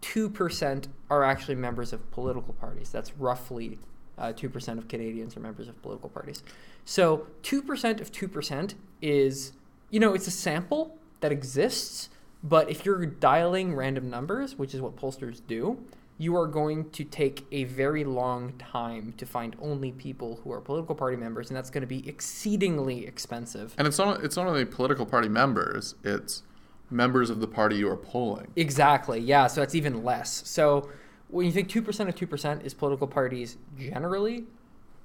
2% 0.00 0.88
are 1.10 1.24
actually 1.24 1.54
members 1.56 1.92
of 1.92 2.10
political 2.10 2.54
parties. 2.54 2.90
That's 2.90 3.12
roughly 3.16 3.78
uh, 4.18 4.32
2% 4.32 4.78
of 4.78 4.88
Canadians 4.88 5.36
are 5.36 5.40
members 5.40 5.68
of 5.68 5.80
political 5.82 6.08
parties. 6.08 6.42
So 6.84 7.26
2% 7.42 8.00
of 8.00 8.12
2% 8.12 8.74
is, 9.00 9.52
you 9.90 10.00
know, 10.00 10.14
it's 10.14 10.26
a 10.26 10.30
sample 10.30 10.98
that 11.20 11.32
exists, 11.32 12.10
but 12.42 12.70
if 12.70 12.84
you're 12.84 13.06
dialing 13.06 13.74
random 13.74 14.10
numbers, 14.10 14.58
which 14.58 14.74
is 14.74 14.80
what 14.80 14.96
pollsters 14.96 15.40
do, 15.46 15.78
you 16.18 16.36
are 16.36 16.46
going 16.46 16.90
to 16.90 17.04
take 17.04 17.44
a 17.50 17.64
very 17.64 18.04
long 18.04 18.52
time 18.58 19.14
to 19.16 19.26
find 19.26 19.56
only 19.60 19.90
people 19.92 20.40
who 20.44 20.52
are 20.52 20.60
political 20.60 20.94
party 20.94 21.16
members, 21.16 21.50
and 21.50 21.56
that's 21.56 21.70
going 21.70 21.80
to 21.80 21.88
be 21.88 22.08
exceedingly 22.08 23.06
expensive. 23.06 23.74
And 23.78 23.86
it's 23.86 23.98
not 23.98 24.22
it's 24.22 24.36
not 24.36 24.46
only 24.46 24.64
political 24.64 25.06
party 25.06 25.28
members; 25.28 25.96
it's 26.04 26.42
members 26.90 27.30
of 27.30 27.40
the 27.40 27.48
party 27.48 27.76
you 27.76 27.88
are 27.88 27.96
polling. 27.96 28.52
Exactly. 28.54 29.18
Yeah. 29.18 29.48
So 29.48 29.60
that's 29.60 29.74
even 29.74 30.04
less. 30.04 30.46
So 30.46 30.88
when 31.28 31.46
you 31.46 31.52
think 31.52 31.68
two 31.68 31.82
percent 31.82 32.08
of 32.08 32.14
two 32.14 32.28
percent 32.28 32.62
is 32.62 32.74
political 32.74 33.08
parties 33.08 33.56
generally, 33.76 34.44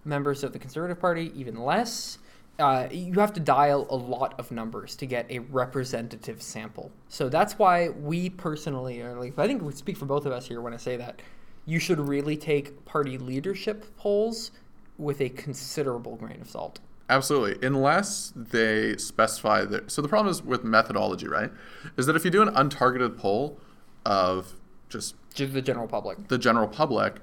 members 0.05 0.43
of 0.43 0.53
the 0.53 0.59
Conservative 0.59 0.99
Party 0.99 1.31
even 1.35 1.55
less. 1.59 2.17
Uh, 2.57 2.87
you 2.91 3.13
have 3.13 3.31
to 3.33 3.39
dial 3.39 3.87
a 3.89 3.95
lot 3.95 4.37
of 4.37 4.51
numbers 4.51 4.95
to 4.97 5.05
get 5.05 5.25
a 5.31 5.39
representative 5.39 6.41
sample. 6.41 6.91
So 7.07 7.29
that's 7.29 7.57
why 7.57 7.89
we 7.89 8.29
personally 8.29 9.01
are 9.01 9.15
like, 9.17 9.39
I 9.39 9.47
think 9.47 9.61
we 9.61 9.71
speak 9.71 9.95
for 9.95 10.05
both 10.05 10.25
of 10.25 10.33
us 10.33 10.47
here 10.47 10.59
when 10.59 10.73
I 10.73 10.77
say 10.77 10.97
that 10.97 11.21
you 11.65 11.79
should 11.79 11.99
really 11.99 12.35
take 12.35 12.83
party 12.83 13.17
leadership 13.17 13.95
polls 13.95 14.51
with 14.97 15.21
a 15.21 15.29
considerable 15.29 16.17
grain 16.17 16.41
of 16.41 16.49
salt. 16.49 16.79
Absolutely, 17.09 17.65
unless 17.65 18.33
they 18.35 18.97
specify 18.97 19.63
that. 19.65 19.89
So 19.89 20.01
the 20.01 20.09
problem 20.09 20.29
is 20.29 20.43
with 20.43 20.63
methodology, 20.65 21.27
right? 21.27 21.51
Is 21.97 22.05
that 22.07 22.15
if 22.15 22.25
you 22.25 22.29
do 22.31 22.41
an 22.41 22.49
untargeted 22.49 23.17
poll 23.17 23.57
of 24.05 24.53
just 24.89 25.15
Just 25.33 25.53
the 25.53 25.61
general 25.61 25.87
public. 25.87 26.27
the 26.27 26.37
general 26.37 26.67
public, 26.67 27.15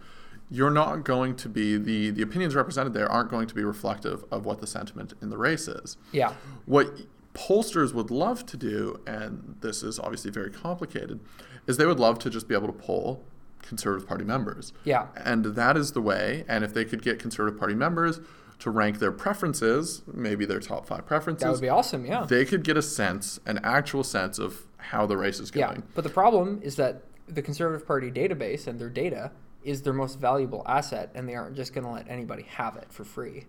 you're 0.51 0.71
not 0.71 1.05
going 1.05 1.35
to 1.37 1.49
be 1.49 1.77
the 1.77 2.11
the 2.11 2.23
opinions 2.23 2.55
represented 2.55 2.95
there 2.95 3.11
aren't 3.11 3.31
going 3.31 3.49
to 3.49 3.55
be 3.55 3.65
reflective 3.65 4.25
of 4.31 4.45
what 4.45 4.61
the 4.61 4.67
sentiment 4.67 5.15
in 5.21 5.31
the 5.31 5.39
race 5.39 5.69
is. 5.69 5.97
Yeah. 6.13 6.35
What 6.67 6.89
pollsters 7.35 7.93
would 7.93 8.11
love 8.11 8.47
to 8.47 8.57
do, 8.57 9.01
and 9.07 9.57
this 9.61 9.83
is 9.83 9.99
obviously 9.99 10.31
very 10.31 10.51
complicated, 10.51 11.21
is 11.67 11.77
they 11.77 11.87
would 11.87 12.01
love 12.01 12.19
to 12.21 12.31
just 12.31 12.49
be 12.49 12.55
able 12.55 12.69
to 12.69 12.73
poll 12.73 13.25
Conservative 13.63 14.09
Party 14.09 14.25
members. 14.25 14.73
Yeah. 14.85 15.09
And 15.17 15.45
that 15.45 15.77
is 15.77 15.93
the 15.93 16.01
way. 16.01 16.45
And 16.49 16.65
if 16.65 16.73
they 16.73 16.85
could 16.85 17.03
get 17.03 17.19
Conservative 17.19 17.59
Party 17.59 17.75
members 17.75 18.21
to 18.61 18.71
rank 18.71 19.01
their 19.01 19.13
preferences, 19.13 20.03
maybe 20.07 20.47
their 20.47 20.61
top 20.61 20.87
five 20.87 21.05
preferences, 21.05 21.45
That 21.45 21.53
would 21.53 21.61
be 21.61 21.69
awesome. 21.69 22.07
Yeah. 22.07 22.25
they 22.25 22.45
could 22.45 22.65
get 22.65 22.77
a 22.77 22.83
sense, 22.83 23.39
an 23.45 23.59
actual 23.63 24.03
sense 24.05 24.39
of 24.39 24.63
how 24.79 25.05
the 25.05 25.17
race 25.17 25.41
is 25.41 25.51
going. 25.51 25.61
Yeah, 25.61 25.69
going. 25.69 25.83
but 25.95 26.05
the 26.05 26.11
problem 26.11 26.61
is 26.63 26.77
that 26.77 27.03
the 27.29 27.43
Conservative 27.43 27.87
Party 27.87 28.11
database 28.11 28.67
and 28.67 28.79
their 28.79 28.89
data 28.89 29.33
is 29.65 29.83
their 29.83 29.93
most 29.93 30.19
valuable 30.19 30.63
asset, 30.67 31.11
and 31.15 31.29
they 31.29 31.35
aren't 31.35 31.57
just 31.57 31.73
going 31.75 31.85
to 31.85 31.91
let 31.91 32.09
anybody 32.09 32.43
have 32.45 32.77
it 32.77 32.87
for 32.91 33.05
free. 33.05 33.45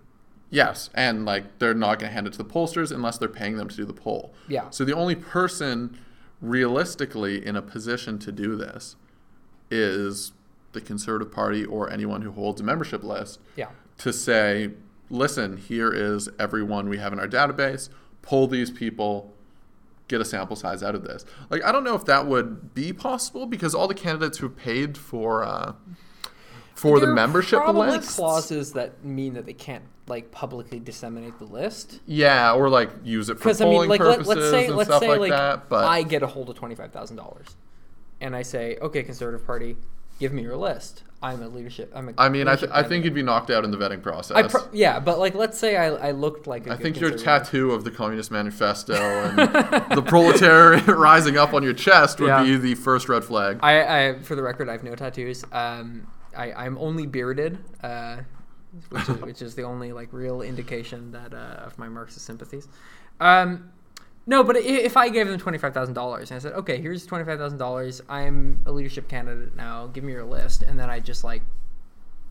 Yes, 0.50 0.90
and 0.94 1.26
like 1.26 1.60
they're 1.60 1.74
not 1.74 2.00
going 2.00 2.10
to 2.10 2.14
hand 2.14 2.26
it 2.28 2.32
to 2.34 2.38
the 2.38 2.46
pollsters 2.46 2.92
unless 2.92 3.18
they're 3.18 3.28
paying 3.28 3.58
them 3.58 3.68
to 3.68 3.76
do 3.76 3.86
the 3.86 3.94
poll. 3.94 4.34
Yeah. 4.48 4.70
So 4.70 4.86
the 4.86 4.94
only 4.96 5.16
person 5.16 5.98
realistically 6.42 7.46
in 7.46 7.56
a 7.56 7.62
position 7.62 8.18
to 8.20 8.32
do 8.32 8.56
this 8.56 8.96
is 9.70 10.32
the 10.72 10.82
Conservative 10.82 11.32
Party 11.34 11.66
or 11.66 11.90
anyone 11.92 12.22
who 12.22 12.32
holds 12.32 12.62
a 12.62 12.64
membership 12.64 13.04
list 13.04 13.40
Yeah. 13.56 13.70
to 14.00 14.14
say, 14.14 14.72
listen, 15.10 15.58
here 15.58 15.92
is 15.92 16.30
everyone 16.40 16.88
we 16.90 16.98
have 16.98 17.14
in 17.14 17.20
our 17.20 17.28
database, 17.28 17.90
Pull 18.24 18.48
these 18.48 18.70
people, 18.72 19.34
get 20.08 20.22
a 20.22 20.26
sample 20.26 20.56
size 20.56 20.84
out 20.84 20.96
of 20.96 21.04
this. 21.04 21.26
Like, 21.50 21.64
I 21.64 21.72
don't 21.72 21.84
know 21.84 21.96
if 21.96 22.06
that 22.06 22.28
would 22.28 22.74
be 22.74 22.94
possible 22.94 23.46
because 23.46 23.76
all 23.76 23.88
the 23.88 23.94
candidates 23.94 24.38
who 24.38 24.50
paid 24.50 24.98
for 24.98 25.44
uh, 25.44 25.74
for 26.76 27.00
There 27.00 27.10
the 27.10 27.16
membership 27.16 27.60
probably 27.60 27.90
list, 27.90 28.16
clauses 28.16 28.74
that 28.74 29.04
mean 29.04 29.34
that 29.34 29.46
they 29.46 29.54
can't 29.54 29.84
like 30.08 30.32
publicly 30.32 30.80
disseminate 30.80 31.38
the 31.40 31.46
list. 31.46 32.00
yeah, 32.06 32.54
or 32.54 32.70
like 32.70 32.90
use 33.04 33.30
it 33.30 33.34
for 33.34 33.40
Because 33.40 33.62
I 33.62 33.66
polling 33.66 33.82
mean, 33.82 33.90
like 33.90 34.00
let, 34.00 34.20
purposes 34.20 34.36
let's 34.36 34.50
say 34.52 34.68
and 34.68 34.76
let's 34.76 34.90
stuff 34.90 35.02
say 35.02 35.10
like, 35.10 35.20
like 35.20 35.32
that. 35.32 35.70
But 35.70 35.86
I 35.86 36.04
get 36.04 36.24
a 36.24 36.28
hold 36.28 36.50
of 36.50 36.56
twenty 36.56 36.76
five 36.76 36.94
thousand 36.94 37.18
dollars, 37.18 37.56
and 38.22 38.36
I 38.36 38.44
say, 38.44 38.78
okay, 38.82 39.04
Conservative 39.04 39.46
Party, 39.46 39.76
give 40.20 40.32
me 40.32 40.44
your 40.44 40.56
list. 40.56 41.04
I'm 41.22 41.42
a 41.42 41.48
leadership. 41.48 41.92
I'm 41.96 42.10
a. 42.10 42.14
I 42.18 42.30
mean, 42.30 42.48
I, 42.48 42.56
th- 42.56 42.72
I 42.72 42.84
think 42.84 43.04
you'd 43.04 43.14
be 43.16 43.24
knocked 43.24 43.50
out 43.50 43.64
in 43.66 43.72
the 43.72 43.78
vetting 43.78 44.04
process. 44.04 44.52
Pro- 44.52 44.68
yeah, 44.72 45.00
but 45.00 45.18
like 45.18 45.34
let's 45.34 45.58
say 45.58 45.76
I, 45.76 45.88
I 45.88 46.12
looked 46.12 46.46
like 46.46 46.68
a 46.68 46.74
I 46.74 46.78
think 46.78 47.00
your 47.00 47.10
tattoo 47.12 47.72
of 47.72 47.84
the 47.84 47.90
Communist 47.92 48.30
Manifesto 48.30 48.94
and 48.94 49.38
the 49.96 50.04
proletariat 50.06 50.86
rising 50.88 51.36
up 51.38 51.54
on 51.56 51.64
your 51.64 51.74
chest 51.74 52.20
would 52.20 52.28
Yeah. 52.28 52.44
be 52.44 52.56
the 52.58 52.76
first 52.76 53.10
red 53.10 53.24
flag. 53.24 53.60
I, 53.64 54.10
I, 54.10 54.20
for 54.20 54.36
the 54.36 54.44
record, 54.44 54.70
I 54.70 54.74
have 54.74 54.84
no 54.84 54.94
tattoos. 54.96 55.44
Um, 55.52 56.06
I, 56.38 56.52
I'm 56.54 56.78
only 56.78 57.08
bearded, 57.08 57.58
uh, 57.82 58.18
which, 58.90 59.10
is, 59.10 59.18
which 59.22 59.42
is 59.42 59.56
the 59.56 59.64
only 59.64 59.92
like 59.94 60.10
real 60.14 60.44
indication 60.44 61.12
that 61.14 61.34
uh, 61.34 61.66
of 61.66 61.80
my 61.80 61.90
Marxist 61.90 62.26
sympathies. 62.28 62.68
Um, 63.20 63.72
no, 64.28 64.44
but 64.44 64.58
if 64.58 64.96
I 64.98 65.10
gave 65.10 65.28
them 65.28 65.40
twenty 65.40 65.58
five 65.58 65.74
thousand 65.74 65.96
dollars 65.96 66.30
and 66.30 66.36
I 66.36 66.40
said, 66.40 66.54
okay, 66.54 66.80
here's 66.80 67.06
twenty 67.06 67.26
five 67.26 67.40
thousand 67.40 67.58
dollars. 67.58 68.02
I'm 68.10 68.62
a 68.66 68.72
leadership 68.72 69.08
candidate 69.08 69.56
now. 69.56 69.88
Give 69.88 70.04
me 70.04 70.12
your 70.14 70.26
list, 70.26 70.62
and 70.62 70.78
then 70.80 70.90
I 70.90 71.00
just 71.00 71.24
like 71.24 71.42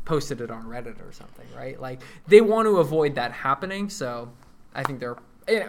posted 0.04 0.40
it 0.40 0.50
on 0.50 0.64
Reddit 0.64 1.00
or 1.06 1.10
something, 1.12 1.46
right? 1.56 1.80
Like 1.80 2.00
they 2.28 2.40
want 2.40 2.66
to 2.66 2.76
avoid 2.78 3.14
that 3.16 3.32
happening, 3.32 3.88
so 3.90 4.30
I 4.74 4.82
think 4.84 5.00
they're. 5.00 5.16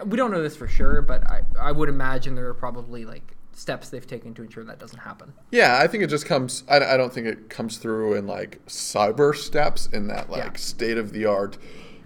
We 0.06 0.16
don't 0.16 0.30
know 0.32 0.42
this 0.42 0.56
for 0.56 0.66
sure, 0.66 1.02
but 1.02 1.24
I, 1.30 1.42
I 1.58 1.70
would 1.72 1.88
imagine 1.88 2.34
there 2.34 2.48
are 2.48 2.54
probably 2.54 3.04
like 3.04 3.36
steps 3.52 3.88
they've 3.90 4.06
taken 4.06 4.34
to 4.34 4.42
ensure 4.42 4.64
that 4.64 4.78
doesn't 4.80 4.98
happen. 4.98 5.32
Yeah, 5.52 5.78
I 5.80 5.86
think 5.86 6.02
it 6.02 6.08
just 6.08 6.26
comes. 6.26 6.64
I, 6.68 6.76
I 6.78 6.96
don't 6.96 7.12
think 7.12 7.26
it 7.28 7.48
comes 7.48 7.78
through 7.78 8.14
in 8.14 8.26
like 8.26 8.64
cyber 8.66 9.34
steps 9.36 9.86
in 9.86 10.08
that 10.08 10.30
like 10.30 10.44
Yeah. 10.44 10.52
state 10.56 10.98
of 10.98 11.12
the 11.12 11.26
art. 11.26 11.58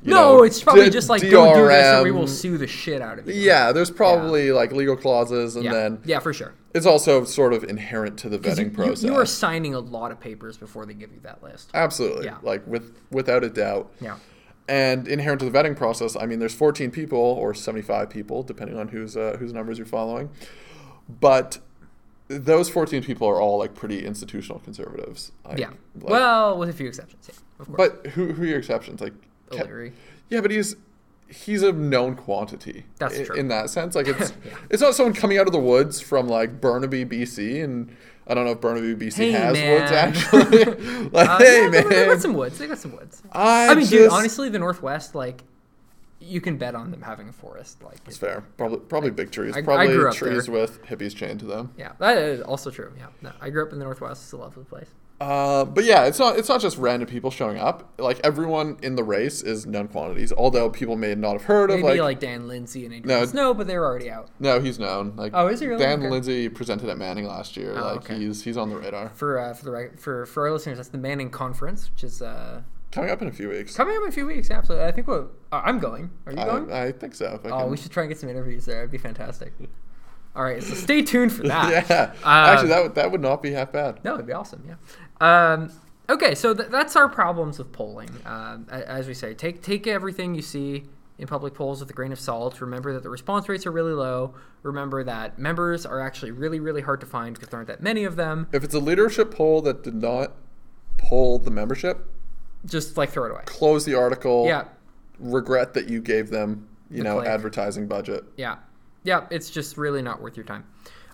No, 0.04 0.42
it's 0.42 0.62
probably 0.62 0.90
just 0.90 1.08
like 1.08 1.22
don't 1.22 1.54
do 1.56 1.66
this 1.68 2.00
or 2.00 2.02
we 2.04 2.10
will 2.10 2.26
sue 2.26 2.58
the 2.58 2.66
shit 2.66 3.00
out 3.00 3.18
of 3.18 3.28
you. 3.28 3.34
Yeah, 3.34 3.72
there's 3.72 3.90
probably 3.90 4.50
like 4.52 4.72
legal 4.72 4.96
clauses, 4.96 5.56
and 5.56 5.64
yeah, 5.64 5.72
then 5.72 6.00
yeah, 6.04 6.18
for 6.18 6.32
sure. 6.32 6.54
it's 6.74 6.86
also 6.86 7.24
sort 7.24 7.52
of 7.52 7.64
inherent 7.64 8.18
to 8.20 8.28
the 8.28 8.38
vetting 8.38 8.58
You, 8.58 8.64
you, 8.64 8.70
process. 8.70 9.02
you 9.04 9.14
are 9.14 9.26
signing 9.26 9.74
a 9.74 9.78
lot 9.80 10.10
of 10.10 10.18
papers 10.20 10.56
before 10.56 10.86
they 10.86 10.94
give 10.94 11.12
you 11.12 11.20
that 11.22 11.42
list. 11.42 11.70
Absolutely, 11.74 12.24
Yeah. 12.26 12.38
like 12.42 12.66
with 12.66 12.98
without 13.10 13.44
a 13.44 13.48
doubt. 13.48 13.92
Yeah. 14.00 14.16
And 14.68 15.08
inherent 15.08 15.40
to 15.40 15.50
the 15.50 15.56
vetting 15.58 15.76
process, 15.76 16.16
I 16.16 16.24
mean, 16.26 16.38
there's 16.38 16.54
14 16.54 16.90
people 16.92 17.18
or 17.18 17.52
75 17.52 18.08
people, 18.08 18.42
depending 18.44 18.78
on 18.78 18.88
whose 18.88 19.16
uh, 19.16 19.36
whose 19.38 19.52
numbers 19.52 19.76
you're 19.78 19.86
following. 19.86 20.30
But 21.20 21.58
those 22.28 22.68
14 22.70 23.02
people 23.02 23.28
are 23.28 23.40
all 23.40 23.58
like 23.58 23.74
pretty 23.74 24.04
institutional 24.06 24.60
conservatives. 24.60 25.32
Like, 25.44 25.58
Yeah. 25.58 25.70
like- 26.00 26.10
well, 26.10 26.56
with 26.58 26.68
a 26.68 26.72
few 26.72 26.86
exceptions. 26.88 27.28
Yeah, 27.28 27.34
of 27.60 27.66
course. 27.72 27.90
but 28.02 28.10
who 28.12 28.32
who 28.32 28.42
are 28.44 28.46
your 28.46 28.58
exceptions? 28.58 29.00
Like, 29.00 29.12
Ke- 29.12 29.16
O'Leary. 29.60 29.92
yeah, 30.30 30.40
but 30.40 30.50
he's 30.50 30.76
he's 31.28 31.62
a 31.62 31.72
known 31.72 32.14
quantity. 32.16 32.84
That's 32.98 33.18
i- 33.18 33.24
true. 33.24 33.36
In 33.36 33.48
that 33.48 33.70
sense, 33.70 33.94
like 33.94 34.08
it's 34.08 34.32
Yeah. 34.44 34.52
it's 34.70 34.82
not 34.82 34.94
someone 34.94 35.14
coming 35.14 35.38
out 35.38 35.46
of 35.46 35.52
the 35.52 35.58
woods 35.58 36.00
from 36.00 36.28
like 36.28 36.60
Burnaby, 36.60 37.04
BC, 37.06 37.62
and 37.64 37.94
I 38.26 38.34
don't 38.34 38.44
know 38.44 38.52
if 38.52 38.60
Burnaby, 38.60 38.94
BC 39.06 39.14
Hey, 39.16 39.30
has 39.32 39.54
man. 39.54 39.80
woods 39.80 39.92
actually. 40.52 40.64
like, 41.10 41.28
Uh, 41.28 41.38
hey 41.38 41.62
yeah, 41.64 41.70
they- 41.70 41.82
They 41.82 42.06
got 42.06 42.20
some 42.22 42.34
woods. 42.34 42.58
They 42.58 42.66
got 42.68 42.78
some 42.78 42.92
woods. 42.92 43.22
I, 43.32 43.68
I 43.68 43.74
mean, 43.74 43.86
dude, 43.86 44.10
honestly, 44.10 44.48
the 44.48 44.58
Northwest, 44.58 45.14
like, 45.14 45.42
you 46.20 46.40
can 46.40 46.56
bet 46.56 46.76
on 46.76 46.92
them 46.92 47.02
having 47.02 47.28
a 47.28 47.32
forest. 47.32 47.82
Like, 47.82 47.98
It's 48.06 48.16
fair. 48.16 48.44
Probably 48.56 48.78
probably 48.78 49.10
big 49.10 49.32
trees. 49.32 49.56
I- 49.56 49.62
Probably 49.62 49.88
trees 50.12 50.46
there. 50.46 50.54
with 50.54 50.82
hippies 50.84 51.16
chained 51.16 51.40
to 51.40 51.46
them. 51.46 51.72
yeah, 51.76 51.92
that 51.98 52.16
is 52.18 52.40
also 52.42 52.70
true. 52.70 52.92
Yeah, 52.96 53.06
no, 53.22 53.32
I 53.40 53.50
grew 53.50 53.64
up 53.66 53.72
in 53.72 53.78
the 53.80 53.84
Northwest. 53.84 54.22
It's 54.22 54.32
a 54.32 54.36
lovely 54.36 54.64
place. 54.64 54.88
Uh, 55.22 55.64
but 55.64 55.84
yeah, 55.84 56.04
it's 56.06 56.18
not 56.18 56.36
it's 56.36 56.48
not 56.48 56.60
just 56.60 56.76
random 56.78 57.08
people 57.08 57.30
showing 57.30 57.58
up. 57.58 57.92
Like 57.98 58.18
everyone 58.24 58.76
in 58.82 58.96
the 58.96 59.04
race 59.04 59.40
is 59.42 59.66
known 59.66 59.88
quantities. 59.88 60.32
Although 60.32 60.68
people 60.70 60.96
may 60.96 61.14
not 61.14 61.34
have 61.34 61.42
heard 61.44 61.70
of 61.70 61.80
like, 61.80 62.00
like, 62.00 62.18
Dan 62.20 62.48
Lindsay 62.48 62.84
and 62.84 62.92
No. 63.06 63.14
Adrienne 63.14 63.26
Snow, 63.28 63.54
but 63.54 63.66
they're 63.66 63.84
already 63.84 64.10
out. 64.10 64.28
no, 64.40 64.58
he's 64.60 64.78
known. 64.78 65.14
Like 65.16 65.32
Oh, 65.34 65.46
is 65.46 65.60
he 65.60 65.66
really? 65.68 65.82
Dan 65.82 66.00
Okay. 66.00 66.10
Lindsay 66.10 66.48
presented 66.48 66.88
at 66.88 66.98
Manning 66.98 67.26
last 67.26 67.56
year. 67.56 67.74
Oh, 67.76 67.82
like 67.82 67.96
okay. 67.98 68.18
he's 68.18 68.42
he's 68.42 68.56
on 68.56 68.68
the 68.68 68.76
radar. 68.76 69.10
For 69.10 69.38
uh, 69.38 69.54
for 69.54 69.64
the 69.66 69.90
for 69.96 70.26
for 70.26 70.46
our 70.46 70.52
listeners, 70.52 70.78
that's 70.78 70.88
the 70.88 70.98
Manning 70.98 71.30
Conference, 71.30 71.90
which 71.90 72.02
is 72.04 72.20
uh, 72.20 72.62
Coming 72.90 73.10
up 73.10 73.22
in 73.22 73.28
a 73.28 73.32
few 73.32 73.48
weeks. 73.48 73.74
Coming 73.74 73.96
up 73.96 74.02
in 74.02 74.08
a 74.10 74.12
few 74.12 74.26
weeks, 74.26 74.50
absolutely. 74.50 74.86
I 74.86 74.90
think 74.92 75.06
we'll, 75.06 75.30
uh, 75.50 75.62
I'm 75.64 75.78
going. 75.78 76.10
Are 76.26 76.32
you 76.32 76.36
going? 76.44 76.70
I, 76.70 76.92
think 76.92 77.14
so. 77.14 77.34
if 77.42 77.46
I 77.46 77.48
oh, 77.48 77.60
can- 77.60 77.70
we 77.70 77.78
should 77.78 77.90
try 77.90 78.02
and 78.02 78.10
get 78.10 78.18
some 78.20 78.28
interviews 78.28 78.66
there. 78.66 78.80
It'd 78.80 78.90
be 78.90 78.98
fantastic. 78.98 79.54
All 80.36 80.42
right, 80.42 80.62
so 80.62 80.74
stay 80.74 81.00
tuned 81.02 81.32
for 81.32 81.42
that. 81.48 81.88
yeah. 81.88 82.12
Uh, 82.22 82.26
Actually, 82.50 82.68
that 82.68 82.82
would 82.82 82.94
that 82.96 83.10
would 83.12 83.20
not 83.22 83.42
be 83.42 83.52
half 83.52 83.72
bad. 83.72 84.02
No, 84.04 84.14
it'd 84.14 84.26
be 84.26 84.32
awesome. 84.34 84.62
Yeah. 84.66 84.74
Um, 85.22 85.70
okay, 86.10 86.34
so 86.34 86.52
th- 86.54 86.68
that's 86.70 86.96
our 86.96 87.08
problems 87.08 87.58
with 87.58 87.72
polling. 87.72 88.10
Um, 88.26 88.66
as 88.70 89.06
we 89.06 89.14
say, 89.14 89.34
take 89.34 89.62
take 89.62 89.86
everything 89.86 90.34
you 90.34 90.42
see 90.42 90.84
in 91.18 91.26
public 91.28 91.54
polls 91.54 91.80
with 91.80 91.88
a 91.90 91.92
grain 91.92 92.10
of 92.12 92.18
salt. 92.18 92.60
Remember 92.60 92.92
that 92.92 93.02
the 93.02 93.10
response 93.10 93.48
rates 93.48 93.64
are 93.66 93.70
really 93.72 93.92
low. 93.92 94.34
Remember 94.62 95.04
that 95.04 95.38
members 95.38 95.86
are 95.86 96.00
actually 96.00 96.32
really 96.32 96.58
really 96.60 96.82
hard 96.82 97.00
to 97.00 97.06
find 97.06 97.34
because 97.34 97.48
there 97.50 97.58
aren't 97.58 97.68
that 97.68 97.82
many 97.82 98.04
of 98.04 98.16
them. 98.16 98.48
If 98.52 98.64
it's 98.64 98.74
a 98.74 98.78
leadership 98.80 99.32
poll 99.32 99.62
that 99.62 99.82
did 99.84 99.94
not 99.94 100.32
poll 100.98 101.38
the 101.38 101.50
membership, 101.50 102.04
Just 102.66 102.96
like 102.96 103.10
throw 103.10 103.24
it 103.26 103.30
away. 103.30 103.42
close 103.46 103.84
the 103.84 103.94
article. 103.94 104.46
Yeah, 104.46 104.64
Regret 105.20 105.74
that 105.74 105.88
you 105.88 106.00
gave 106.00 106.30
them, 106.30 106.66
you 106.90 106.98
The 106.98 107.04
know, 107.04 107.16
click. 107.18 107.28
advertising 107.28 107.86
budget. 107.86 108.24
yeah, 108.36 108.56
yeah. 109.04 109.26
It's 109.30 109.50
just 109.50 109.76
really 109.76 110.02
not 110.02 110.20
worth 110.20 110.36
your 110.36 110.46
time. 110.46 110.64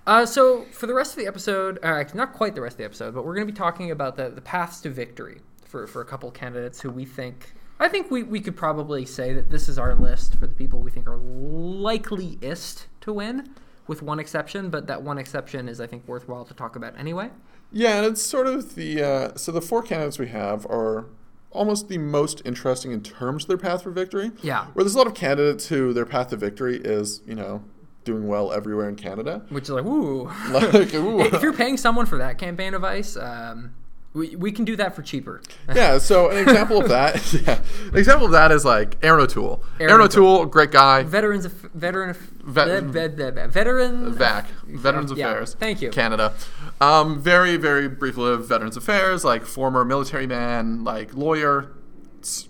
Uh, 0.08 0.24
so 0.24 0.64
for 0.72 0.86
the 0.86 0.94
rest 0.94 1.12
of 1.12 1.18
the 1.18 1.26
episode, 1.26 1.78
uh, 1.82 2.02
not 2.14 2.32
quite 2.32 2.54
the 2.54 2.62
rest 2.62 2.74
of 2.74 2.78
the 2.78 2.84
episode, 2.84 3.14
but 3.14 3.26
we're 3.26 3.34
going 3.34 3.46
to 3.46 3.52
be 3.52 3.56
talking 3.56 3.90
about 3.90 4.16
the, 4.16 4.30
the 4.30 4.40
paths 4.40 4.80
to 4.80 4.88
victory 4.88 5.42
for, 5.66 5.86
for 5.86 6.00
a 6.00 6.04
couple 6.06 6.30
candidates 6.30 6.80
who 6.80 6.90
we 6.90 7.04
think. 7.04 7.52
I 7.78 7.88
think 7.88 8.10
we, 8.10 8.22
we 8.22 8.40
could 8.40 8.56
probably 8.56 9.04
say 9.04 9.34
that 9.34 9.50
this 9.50 9.68
is 9.68 9.78
our 9.78 9.94
list 9.94 10.36
for 10.36 10.46
the 10.46 10.54
people 10.54 10.80
we 10.80 10.90
think 10.90 11.06
are 11.06 11.18
likeliest 11.18 12.86
to 13.02 13.12
win, 13.12 13.50
with 13.86 14.00
one 14.00 14.18
exception. 14.18 14.70
But 14.70 14.86
that 14.86 15.02
one 15.02 15.18
exception 15.18 15.68
is, 15.68 15.78
I 15.78 15.86
think, 15.86 16.08
worthwhile 16.08 16.46
to 16.46 16.54
talk 16.54 16.74
about 16.74 16.98
anyway. 16.98 17.28
Yeah, 17.70 17.98
and 17.98 18.06
it's 18.06 18.22
sort 18.22 18.46
of 18.46 18.76
the 18.76 19.02
uh, 19.02 19.36
so 19.36 19.52
the 19.52 19.60
four 19.60 19.82
candidates 19.82 20.18
we 20.18 20.28
have 20.28 20.64
are 20.66 21.04
almost 21.50 21.88
the 21.88 21.98
most 21.98 22.40
interesting 22.46 22.92
in 22.92 23.02
terms 23.02 23.44
of 23.44 23.48
their 23.48 23.58
path 23.58 23.82
for 23.82 23.90
victory. 23.90 24.30
Yeah. 24.42 24.68
Where 24.72 24.84
there's 24.84 24.94
a 24.94 24.98
lot 24.98 25.06
of 25.06 25.14
candidates 25.14 25.68
who 25.68 25.92
their 25.92 26.06
path 26.06 26.30
to 26.30 26.36
victory 26.36 26.78
is, 26.78 27.20
you 27.26 27.34
know, 27.34 27.62
doing 28.08 28.26
well 28.26 28.52
everywhere 28.52 28.88
in 28.88 28.96
Canada. 28.96 29.42
Which 29.50 29.64
is 29.64 29.70
like, 29.70 29.84
ooh. 29.84 30.24
Like, 30.50 30.72
ooh. 30.94 31.20
if 31.20 31.42
you're 31.42 31.52
paying 31.52 31.76
someone 31.76 32.06
for 32.06 32.18
that 32.18 32.38
campaign 32.38 32.74
advice, 32.74 33.16
um, 33.16 33.74
we, 34.14 34.34
we 34.34 34.50
can 34.50 34.64
do 34.64 34.74
that 34.76 34.96
for 34.96 35.02
cheaper. 35.02 35.42
yeah, 35.74 35.98
so 35.98 36.30
an 36.30 36.38
example 36.38 36.80
of 36.80 36.88
that, 36.88 37.32
yeah, 37.34 37.60
an 37.92 37.96
example 37.96 38.24
of 38.26 38.32
that 38.32 38.50
is 38.50 38.64
like 38.64 38.96
Erin 39.04 39.20
O'Toole. 39.20 39.62
Erin 39.78 39.92
Erin, 39.92 40.06
O'Toole, 40.06 40.46
great 40.46 40.70
guy. 40.72 41.02
Veterans 41.02 41.44
of 41.44 41.52
veteran 41.52 42.10
of 42.10 42.16
Vet- 42.16 42.84
ve- 42.84 43.06
ve- 43.08 43.30
ve- 43.30 43.46
veteran 43.48 44.12
VAC, 44.14 44.46
Veterans 44.66 45.12
Yeah, 45.14 45.28
Affairs. 45.30 45.54
thank 45.54 45.82
you. 45.82 45.90
Canada. 45.90 46.32
Um, 46.80 47.20
very, 47.20 47.56
very 47.58 47.88
briefly 47.88 48.24
lived 48.24 48.46
Veterans 48.46 48.76
Affairs, 48.78 49.24
like 49.24 49.44
former 49.44 49.84
military 49.84 50.26
man, 50.26 50.82
like 50.84 51.14
lawyer, 51.14 51.70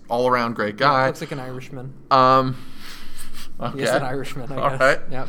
all 0.07 0.27
around 0.29 0.55
great 0.55 0.77
guy. 0.77 1.07
Looks 1.07 1.19
like 1.21 1.31
an 1.31 1.39
Irishman. 1.39 1.93
Um, 2.09 2.55
okay. 3.59 3.79
He's 3.79 3.89
an 3.89 4.03
Irishman, 4.03 4.51
I 4.51 4.55
All 4.57 4.69
guess. 4.71 4.79
right. 4.79 4.99
Yeah. 5.11 5.25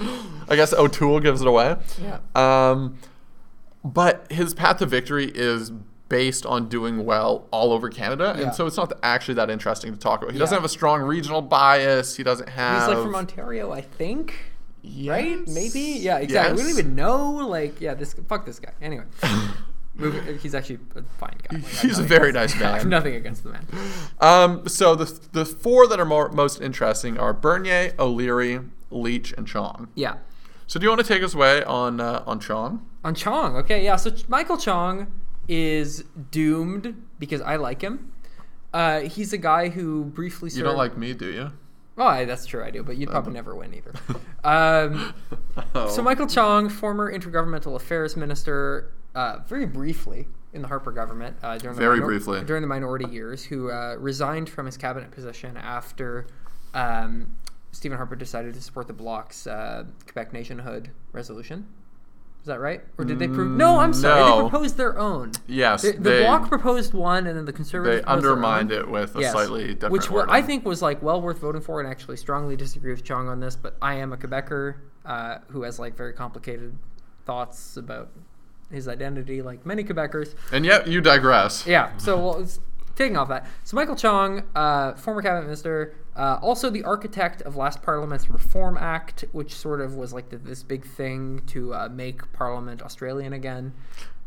I 0.49 0.57
guess 0.57 0.73
O'Toole 0.73 1.21
gives 1.21 1.41
it 1.41 1.47
away. 1.47 1.77
Yeah. 2.03 2.19
Um, 2.35 2.99
but 3.85 4.31
his 4.31 4.55
path 4.55 4.79
to 4.79 4.87
victory 4.87 5.31
is 5.35 5.73
based 6.09 6.45
on 6.45 6.69
doing 6.69 7.05
well 7.05 7.47
all 7.51 7.73
over 7.73 7.89
Canada, 7.89 8.35
Yeah. 8.37 8.47
and 8.47 8.55
so 8.55 8.67
it's 8.67 8.77
not 8.77 8.93
actually 9.03 9.35
that 9.35 9.49
interesting 9.49 9.93
to 9.93 9.99
talk 9.99 10.23
about. 10.23 10.33
He 10.33 10.39
Yeah. 10.39 10.43
doesn't 10.43 10.57
have 10.57 10.65
a 10.65 10.69
strong 10.69 11.03
regional 11.03 11.41
bias. 11.41 12.17
He 12.17 12.23
doesn't 12.23 12.49
have. 12.49 12.89
He's 12.89 12.95
like 12.97 13.05
from 13.05 13.15
Ontario, 13.15 13.73
I 13.73 13.81
think. 13.81 14.35
Right? 15.07 15.47
Maybe? 15.47 15.81
Yeah, 16.01 16.19
exactly. 16.19 16.57
We 16.57 16.63
don't 16.71 16.79
even 16.79 16.95
know. 16.95 17.31
Like, 17.47 17.81
yeah, 17.81 17.95
this 17.95 18.15
fuck 18.29 18.45
this 18.47 18.59
guy. 18.59 18.73
Anyway. 18.83 19.05
Move- 20.01 20.41
He's 20.43 20.55
actually 20.55 20.79
a 20.97 21.03
fine 21.19 21.37
guy. 21.49 21.57
Like, 21.59 21.65
He's 21.67 21.99
a 21.99 22.03
very 22.03 22.33
nice 22.33 22.55
I 22.61 22.79
have 22.79 22.87
nothing 22.99 23.15
against 23.15 23.45
the 23.45 23.51
man. 23.51 23.67
Um, 24.21 24.69
so 24.69 24.95
the 24.95 25.07
the 25.33 25.45
four 25.45 25.87
that 25.89 26.01
are 26.01 26.05
more, 26.05 26.29
most 26.31 26.61
interesting 26.61 27.19
are 27.19 27.33
Bernier, 27.33 27.93
O'Leary, 27.99 28.61
Leitch, 28.91 29.33
and 29.37 29.47
Chong. 29.47 29.89
Yeah. 29.95 30.17
So 30.67 30.79
do 30.79 30.85
you 30.85 30.91
want 30.91 31.01
to 31.01 31.07
take 31.07 31.23
us 31.23 31.35
away 31.35 31.63
on 31.65 32.01
uh, 32.01 32.23
on 32.27 32.41
Chong? 32.41 32.87
On 33.05 33.15
Chong, 33.15 33.57
okay, 33.57 33.83
yeah. 33.85 33.97
So 33.97 34.11
Ch- 34.11 34.29
Michael 34.29 34.57
Chong 34.57 35.07
is 35.49 36.05
doomed 36.31 36.95
because 37.19 37.41
I 37.41 37.57
like 37.57 37.83
him. 37.83 38.13
Uh, 38.73 39.01
he's 39.01 39.33
a 39.33 39.39
guy 39.39 39.69
who 39.69 40.05
briefly 40.05 40.49
served. 40.49 40.59
You 40.59 40.65
don't 40.65 40.77
like 40.77 40.97
me, 40.97 41.13
do 41.13 41.27
you? 41.27 41.51
Oh, 41.99 42.05
I, 42.07 42.25
that's 42.25 42.47
true, 42.47 42.63
I 42.63 42.71
do, 42.71 42.83
but 42.85 42.97
you'd 42.97 43.11
probably 43.11 43.33
never 43.33 43.55
win 43.55 43.75
either. 43.75 43.93
Um, 44.43 45.13
Oh. 45.75 45.89
So 45.91 46.03
Michael 46.03 46.27
Chong, 46.27 46.71
former 46.71 47.13
intergovernmental 47.13 47.75
affairs 47.77 48.17
minister, 48.17 48.91
uh, 49.15 49.39
very 49.47 49.67
briefly 49.67 50.27
in 50.53 50.63
the 50.63 50.69
Harper 50.69 50.91
government 50.93 51.37
uh, 51.43 51.57
during 51.59 51.77
the 51.77 51.81
Very 51.81 52.01
briefly. 52.01 52.43
during 52.45 52.61
the 52.63 52.67
minority 52.69 53.09
years, 53.09 53.45
who 53.45 53.71
uh, 53.71 53.97
resigned 53.99 54.49
from 54.49 54.67
his 54.67 54.77
cabinet 54.77 55.11
position 55.11 55.57
after 55.57 56.27
um, 56.75 57.35
Stephen 57.73 57.97
Harper 57.97 58.17
decided 58.17 58.55
to 58.55 58.61
support 58.61 58.87
the 58.89 58.93
bloc's 58.93 59.47
uh, 59.47 59.85
Quebec 60.07 60.33
nationhood 60.33 60.91
resolution. 61.13 61.67
Is 62.41 62.47
that 62.47 62.59
right? 62.59 62.81
Or 62.97 63.05
did 63.05 63.19
they 63.19 63.29
prove? 63.29 63.51
No, 63.57 63.79
I'm 63.81 63.93
sorry. 63.93 64.19
no. 64.19 64.37
They 64.45 64.49
proposed 64.49 64.77
their 64.79 64.99
own. 64.99 65.33
yes, 65.47 65.83
The, 65.83 65.93
the 65.93 65.99
they 66.01 66.23
bloc 66.25 66.49
proposed 66.49 66.95
one, 66.95 67.27
and 67.27 67.37
then 67.37 67.45
the 67.45 67.53
conservatives 67.53 67.99
they 68.01 68.03
proposed 68.03 68.25
their 68.25 68.31
own. 68.33 68.39
undermined 68.39 68.73
it 68.73 68.89
with 68.89 69.15
a 69.15 69.21
Yes. 69.21 69.33
slightly 69.33 69.75
different. 69.75 69.93
which 69.93 70.11
were, 70.11 70.29
I 70.31 70.41
think 70.41 70.65
was 70.65 70.81
like 70.81 71.03
well 71.03 71.21
worth 71.21 71.39
voting 71.39 71.61
for, 71.61 71.81
and 71.81 71.89
actually 71.89 72.17
strongly 72.17 72.57
disagree 72.57 72.93
with 72.93 73.05
Chong 73.05 73.29
on 73.29 73.41
this. 73.41 73.57
But 73.57 73.77
I 73.83 73.97
am 73.97 74.15
a 74.15 74.17
Quebecer 74.17 74.77
uh, 75.05 75.39
who 75.49 75.63
has 75.65 75.79
like 75.79 75.95
very 75.99 76.15
complicated 76.15 76.75
thoughts 77.27 77.77
about 77.77 78.09
his 78.71 78.89
identity, 78.89 79.43
like 79.43 79.67
many 79.67 79.85
Quebecers. 79.85 80.35
And 80.53 80.65
yet 80.65 80.87
you 80.87 81.01
digress. 81.01 81.67
Yeah. 81.67 81.97
So 81.99 82.19
well, 82.19 82.41
it's, 82.41 82.61
taking 82.97 83.17
off 83.17 83.29
that, 83.29 83.47
so 83.65 83.77
Michael 83.77 83.97
Chong, 83.97 84.43
uh, 84.55 84.95
former 84.95 85.23
cabinet 85.23 85.45
minister, 85.45 85.95
uh, 86.17 86.39
also 86.43 86.69
the 86.71 86.83
architect 86.83 87.41
of 87.43 87.57
last 87.57 87.83
Parliament's 87.83 88.29
Reform 88.29 88.77
Act, 88.77 89.25
which 89.33 89.55
sort 89.55 89.81
of 89.81 89.95
was 89.95 90.13
like 90.13 90.29
the, 90.29 90.37
this 90.37 90.63
big 90.63 90.85
thing 90.85 91.43
to 91.47 91.73
uh, 91.73 91.89
make 91.91 92.31
Parliament 92.33 92.83
Australian 92.83 93.33
again. 93.33 93.73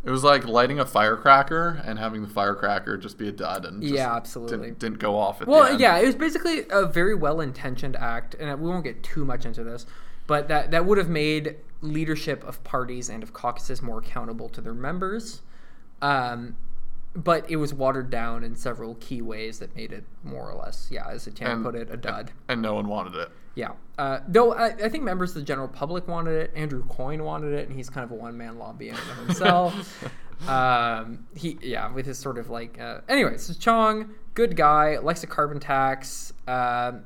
It 0.04 0.10
was 0.10 0.24
like 0.24 0.46
lighting 0.46 0.80
a 0.80 0.86
firecracker 0.86 1.82
and 1.86 1.98
having 1.98 2.24
the 2.24 2.28
firecracker 2.28 2.98
just 2.98 3.18
be 3.18 3.30
a 3.30 3.32
dud 3.32 3.64
and 3.64 3.82
just 3.82 3.94
Yeah, 3.94 4.14
absolutely. 4.14 4.58
didn't, 4.58 4.80
didn't 4.80 5.00
go 5.00 5.16
off 5.16 5.42
at 5.42 5.46
the 5.46 5.52
Well, 5.52 5.80
yeah, 5.80 5.98
it 5.98 6.06
was 6.06 6.16
basically 6.16 6.66
a 6.72 6.86
very 6.86 7.16
well-intentioned 7.16 7.96
act, 7.96 8.36
and 8.38 8.60
we 8.60 8.70
won't 8.70 8.84
get 8.84 9.02
too 9.02 9.24
much 9.24 9.46
into 9.46 9.64
this, 9.64 9.86
but 10.28 10.50
that 10.50 10.72
that 10.72 10.86
would 10.86 10.98
have 10.98 11.10
made 11.10 11.56
leadership 11.84 12.44
of 12.44 12.64
parties 12.64 13.10
and 13.10 13.22
of 13.22 13.34
caucuses 13.34 13.82
more 13.82 14.00
accountable 14.00 14.50
to 14.50 14.62
their 14.62 14.74
members. 14.74 15.42
Um, 16.02 16.56
but 17.16 17.50
it 17.50 17.58
was 17.58 17.74
watered 17.74 18.10
down 18.10 18.44
in 18.44 18.56
several 18.56 18.96
key 18.96 19.22
ways 19.22 19.60
that 19.60 19.76
made 19.76 19.92
it 19.92 20.04
more 20.24 20.50
or 20.50 20.56
less, 20.56 20.88
yeah, 20.90 21.08
as 21.08 21.28
Etienne 21.28 21.62
put 21.62 21.76
it, 21.76 21.90
a 21.92 21.98
dud. 21.98 22.32
and 22.48 22.62
no 22.62 22.74
one 22.74 22.88
wanted 22.88 23.14
it. 23.16 23.30
Yeah. 23.56 23.74
Uh, 24.00 24.20
though 24.28 24.54
I, 24.54 24.70
I 24.70 24.90
think 24.90 25.04
members 25.04 25.30
of 25.30 25.36
the 25.36 25.44
general 25.44 25.68
public 25.68 26.08
wanted 26.08 26.34
it. 26.34 26.52
Andrew 26.56 26.84
Coyne 26.86 27.24
wanted 27.24 27.54
it, 27.54 27.68
and 27.68 27.78
he's 27.78 27.88
kind 27.90 28.04
of 28.04 28.10
a 28.12 28.16
one 28.16 28.36
man 28.36 28.58
lobby 28.58 28.90
in 28.90 28.96
of 28.96 29.18
himself. 29.28 30.04
um, 30.50 31.28
he, 31.36 31.60
yeah, 31.62 31.92
with 31.92 32.08
his 32.08 32.18
sort 32.18 32.40
of 32.40 32.50
like. 32.50 32.82
Uh, 32.82 33.02
anyway, 33.08 33.38
so 33.38 33.54
Chong, 33.54 34.16
good 34.34 34.56
guy, 34.56 34.98
likes 34.98 35.24
a 35.24 35.28
carbon 35.28 35.60
tax. 35.60 36.34
Um 36.48 37.06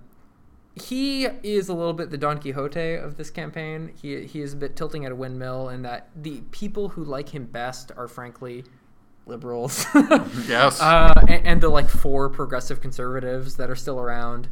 he 0.82 1.26
is 1.44 1.70
a 1.70 1.74
little 1.74 1.94
bit 1.94 2.10
the 2.10 2.18
Don 2.18 2.40
Quixote 2.40 2.96
of 2.96 3.18
this 3.18 3.30
campaign. 3.30 3.92
He, 4.02 4.24
he 4.26 4.42
is 4.42 4.54
a 4.54 4.56
bit 4.56 4.76
tilting 4.76 5.06
at 5.06 5.12
a 5.12 5.16
windmill, 5.16 5.70
and 5.70 5.86
that 5.86 6.10
the 6.16 6.42
people 6.52 6.90
who 6.90 7.04
like 7.04 7.30
him 7.30 7.46
best 7.46 7.92
are 7.96 8.08
frankly 8.08 8.64
liberals. 9.26 9.86
Yes. 10.48 10.82
uh, 10.82 11.14
and, 11.28 11.46
and 11.46 11.62
the 11.62 11.70
like 11.70 11.90
four 11.90 12.30
progressive 12.30 12.82
conservatives 12.82 13.58
that 13.58 13.70
are 13.70 13.76
still 13.76 14.00
around. 14.00 14.48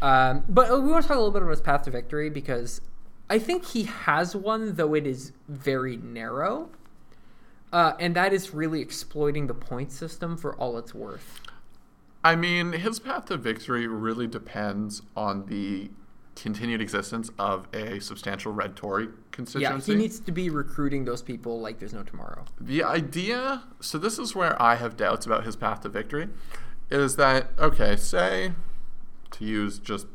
Um, 0.00 0.44
but 0.48 0.70
we 0.82 0.90
want 0.90 1.02
to 1.02 1.08
talk 1.08 1.16
a 1.16 1.20
little 1.20 1.32
bit 1.32 1.42
about 1.42 1.50
his 1.50 1.60
path 1.60 1.82
to 1.82 1.90
victory 1.90 2.30
because 2.30 2.80
I 3.28 3.38
think 3.38 3.66
he 3.66 3.84
has 3.84 4.34
one, 4.34 4.74
though 4.74 4.94
it 4.94 5.06
is 5.06 5.32
very 5.48 5.96
narrow. 5.96 6.70
Uh, 7.72 7.94
and 7.98 8.14
that 8.14 8.32
is 8.32 8.52
really 8.52 8.80
exploiting 8.80 9.46
the 9.46 9.54
point 9.54 9.90
system 9.90 10.36
for 10.36 10.54
all 10.56 10.76
it's 10.76 10.94
worth. 10.94 11.40
I 12.24 12.36
mean, 12.36 12.72
his 12.72 12.98
path 12.98 13.26
to 13.26 13.36
victory 13.36 13.86
really 13.86 14.26
depends 14.26 15.02
on 15.16 15.46
the 15.46 15.90
continued 16.36 16.80
existence 16.80 17.30
of 17.38 17.66
a 17.74 18.00
substantial 18.00 18.52
red 18.52 18.74
Tory 18.76 19.08
constituency. 19.32 19.92
Yeah, 19.92 19.96
he 19.96 20.02
needs 20.02 20.18
to 20.20 20.32
be 20.32 20.48
recruiting 20.48 21.04
those 21.04 21.20
people 21.20 21.60
like 21.60 21.78
there's 21.78 21.92
no 21.92 22.02
tomorrow. 22.02 22.44
the 22.60 22.82
idea, 22.82 23.64
so 23.80 23.98
this 23.98 24.18
is 24.18 24.34
where 24.34 24.60
I 24.60 24.76
have 24.76 24.96
doubts 24.96 25.26
about 25.26 25.44
his 25.44 25.56
path 25.56 25.80
to 25.82 25.88
victory, 25.88 26.28
is 26.90 27.16
that, 27.16 27.48
okay, 27.58 27.96
say, 27.96 28.52
to 29.32 29.44
use 29.44 29.78
just 29.78 30.06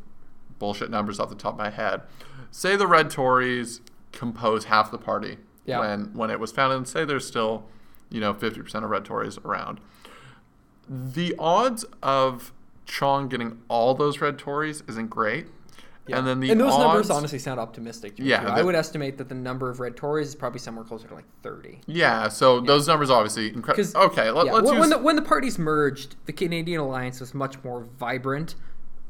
bullshit 0.58 0.90
numbers 0.90 1.20
off 1.20 1.28
the 1.28 1.34
top 1.36 1.52
of 1.54 1.58
my 1.58 1.70
head, 1.70 2.02
say 2.50 2.74
the 2.74 2.86
red 2.86 3.10
Tories 3.10 3.80
compose 4.12 4.64
half 4.64 4.90
the 4.90 4.98
party 4.98 5.36
Yeah. 5.66 5.78
when, 5.80 6.14
when 6.14 6.30
it 6.30 6.40
was 6.40 6.50
founded, 6.50 6.78
and 6.78 6.88
say 6.88 7.04
there's 7.04 7.26
still, 7.26 7.66
you 8.10 8.20
know, 8.20 8.34
50% 8.34 8.74
of 8.82 8.90
red 8.90 9.04
Tories 9.04 9.38
around. 9.44 9.80
The 10.88 11.34
odds 11.38 11.84
of 12.02 12.52
Chong 12.86 13.28
getting 13.28 13.58
all 13.68 13.94
those 13.94 14.20
red 14.20 14.38
Tories 14.38 14.82
isn't 14.88 15.08
great. 15.08 15.46
And 16.10 16.26
then 16.26 16.40
the 16.40 16.50
and 16.50 16.60
those 16.60 16.76
numbers 16.78 17.10
honestly 17.10 17.38
sound 17.38 17.60
optimistic. 17.60 18.14
Yeah. 18.16 18.46
I 18.48 18.62
would 18.62 18.74
estimate 18.74 19.18
that 19.18 19.28
the 19.28 19.34
number 19.34 19.68
of 19.70 19.80
red 19.80 19.96
Tories 19.96 20.28
is 20.28 20.34
probably 20.34 20.58
somewhere 20.58 20.84
closer 20.84 21.06
to 21.08 21.14
like 21.14 21.26
thirty. 21.42 21.80
Yeah, 21.86 22.28
so 22.28 22.60
those 22.60 22.88
numbers 22.88 23.10
obviously 23.10 23.48
incredible. 23.48 24.02
Okay, 24.04 24.30
let, 24.30 24.46
yeah, 24.46 24.54
us 24.54 24.64
when, 24.64 24.74
use 24.74 24.80
when 24.80 24.90
the 24.90 24.98
when 24.98 25.16
the 25.16 25.22
parties 25.22 25.58
merged, 25.58 26.16
the 26.26 26.32
Canadian 26.32 26.80
Alliance 26.80 27.20
was 27.20 27.34
much 27.34 27.62
more 27.62 27.86
vibrant 27.98 28.54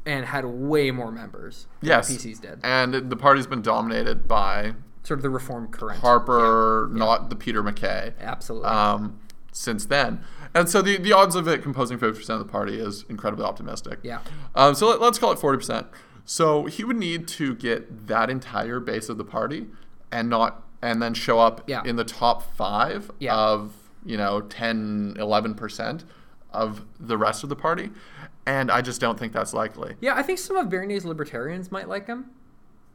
and 0.05 0.25
had 0.25 0.45
way 0.45 0.91
more 0.91 1.11
members. 1.11 1.67
yes, 1.81 2.11
PCs 2.11 2.41
did. 2.41 2.59
and 2.63 2.93
the 2.93 3.15
party's 3.15 3.47
been 3.47 3.61
dominated 3.61 4.27
by 4.27 4.73
Sort 5.03 5.19
of 5.19 5.23
the 5.23 5.29
reform 5.29 5.67
current. 5.69 5.99
Harper, 6.01 6.89
not 6.91 7.29
the 7.29 7.35
Peter 7.35 7.63
MacKay. 7.63 8.13
Absolutely. 8.19 8.67
um, 8.67 9.19
since 9.51 9.85
then. 9.85 10.23
And 10.53 10.67
so 10.67 10.81
the, 10.81 10.97
the 10.97 11.13
odds 11.13 11.35
of 11.35 11.47
it 11.47 11.61
composing 11.61 11.99
50% 11.99 12.29
of 12.29 12.39
the 12.39 12.45
party 12.45 12.79
is 12.79 13.05
incredibly 13.09 13.45
optimistic. 13.45 13.99
Yeah. 14.03 14.19
Um, 14.55 14.73
so 14.75 14.87
let, 14.87 15.01
us 15.01 15.19
call 15.19 15.31
it 15.31 15.39
40%. 15.39 15.85
So 16.25 16.65
he 16.65 16.83
would 16.83 16.97
need 16.97 17.27
to 17.29 17.55
get 17.55 18.07
that 18.07 18.29
entire 18.29 18.79
base 18.79 19.09
of 19.09 19.17
the 19.17 19.23
party 19.23 19.67
and 20.11 20.29
not 20.29 20.63
and 20.81 21.01
then 21.01 21.13
show 21.13 21.39
up 21.39 21.63
Yeah. 21.67 21.81
in 21.85 21.97
the 21.97 22.03
top 22.05 22.55
5 22.55 23.11
Yeah. 23.19 23.35
of, 23.35 23.73
you 24.05 24.15
know, 24.17 24.41
10, 24.41 25.15
11% 25.19 26.03
of 26.53 26.85
the 26.99 27.17
rest 27.17 27.43
of 27.43 27.49
the 27.49 27.55
party. 27.55 27.91
And 28.45 28.71
I 28.71 28.81
just 28.81 29.01
don't 29.01 29.19
think 29.19 29.33
that's 29.33 29.53
likely. 29.53 29.95
Yeah, 30.01 30.15
I 30.15 30.23
think 30.23 30.39
some 30.39 30.55
of 30.57 30.69
Bernier's 30.69 31.05
libertarians 31.05 31.71
might 31.71 31.87
like 31.89 32.07
him, 32.07 32.31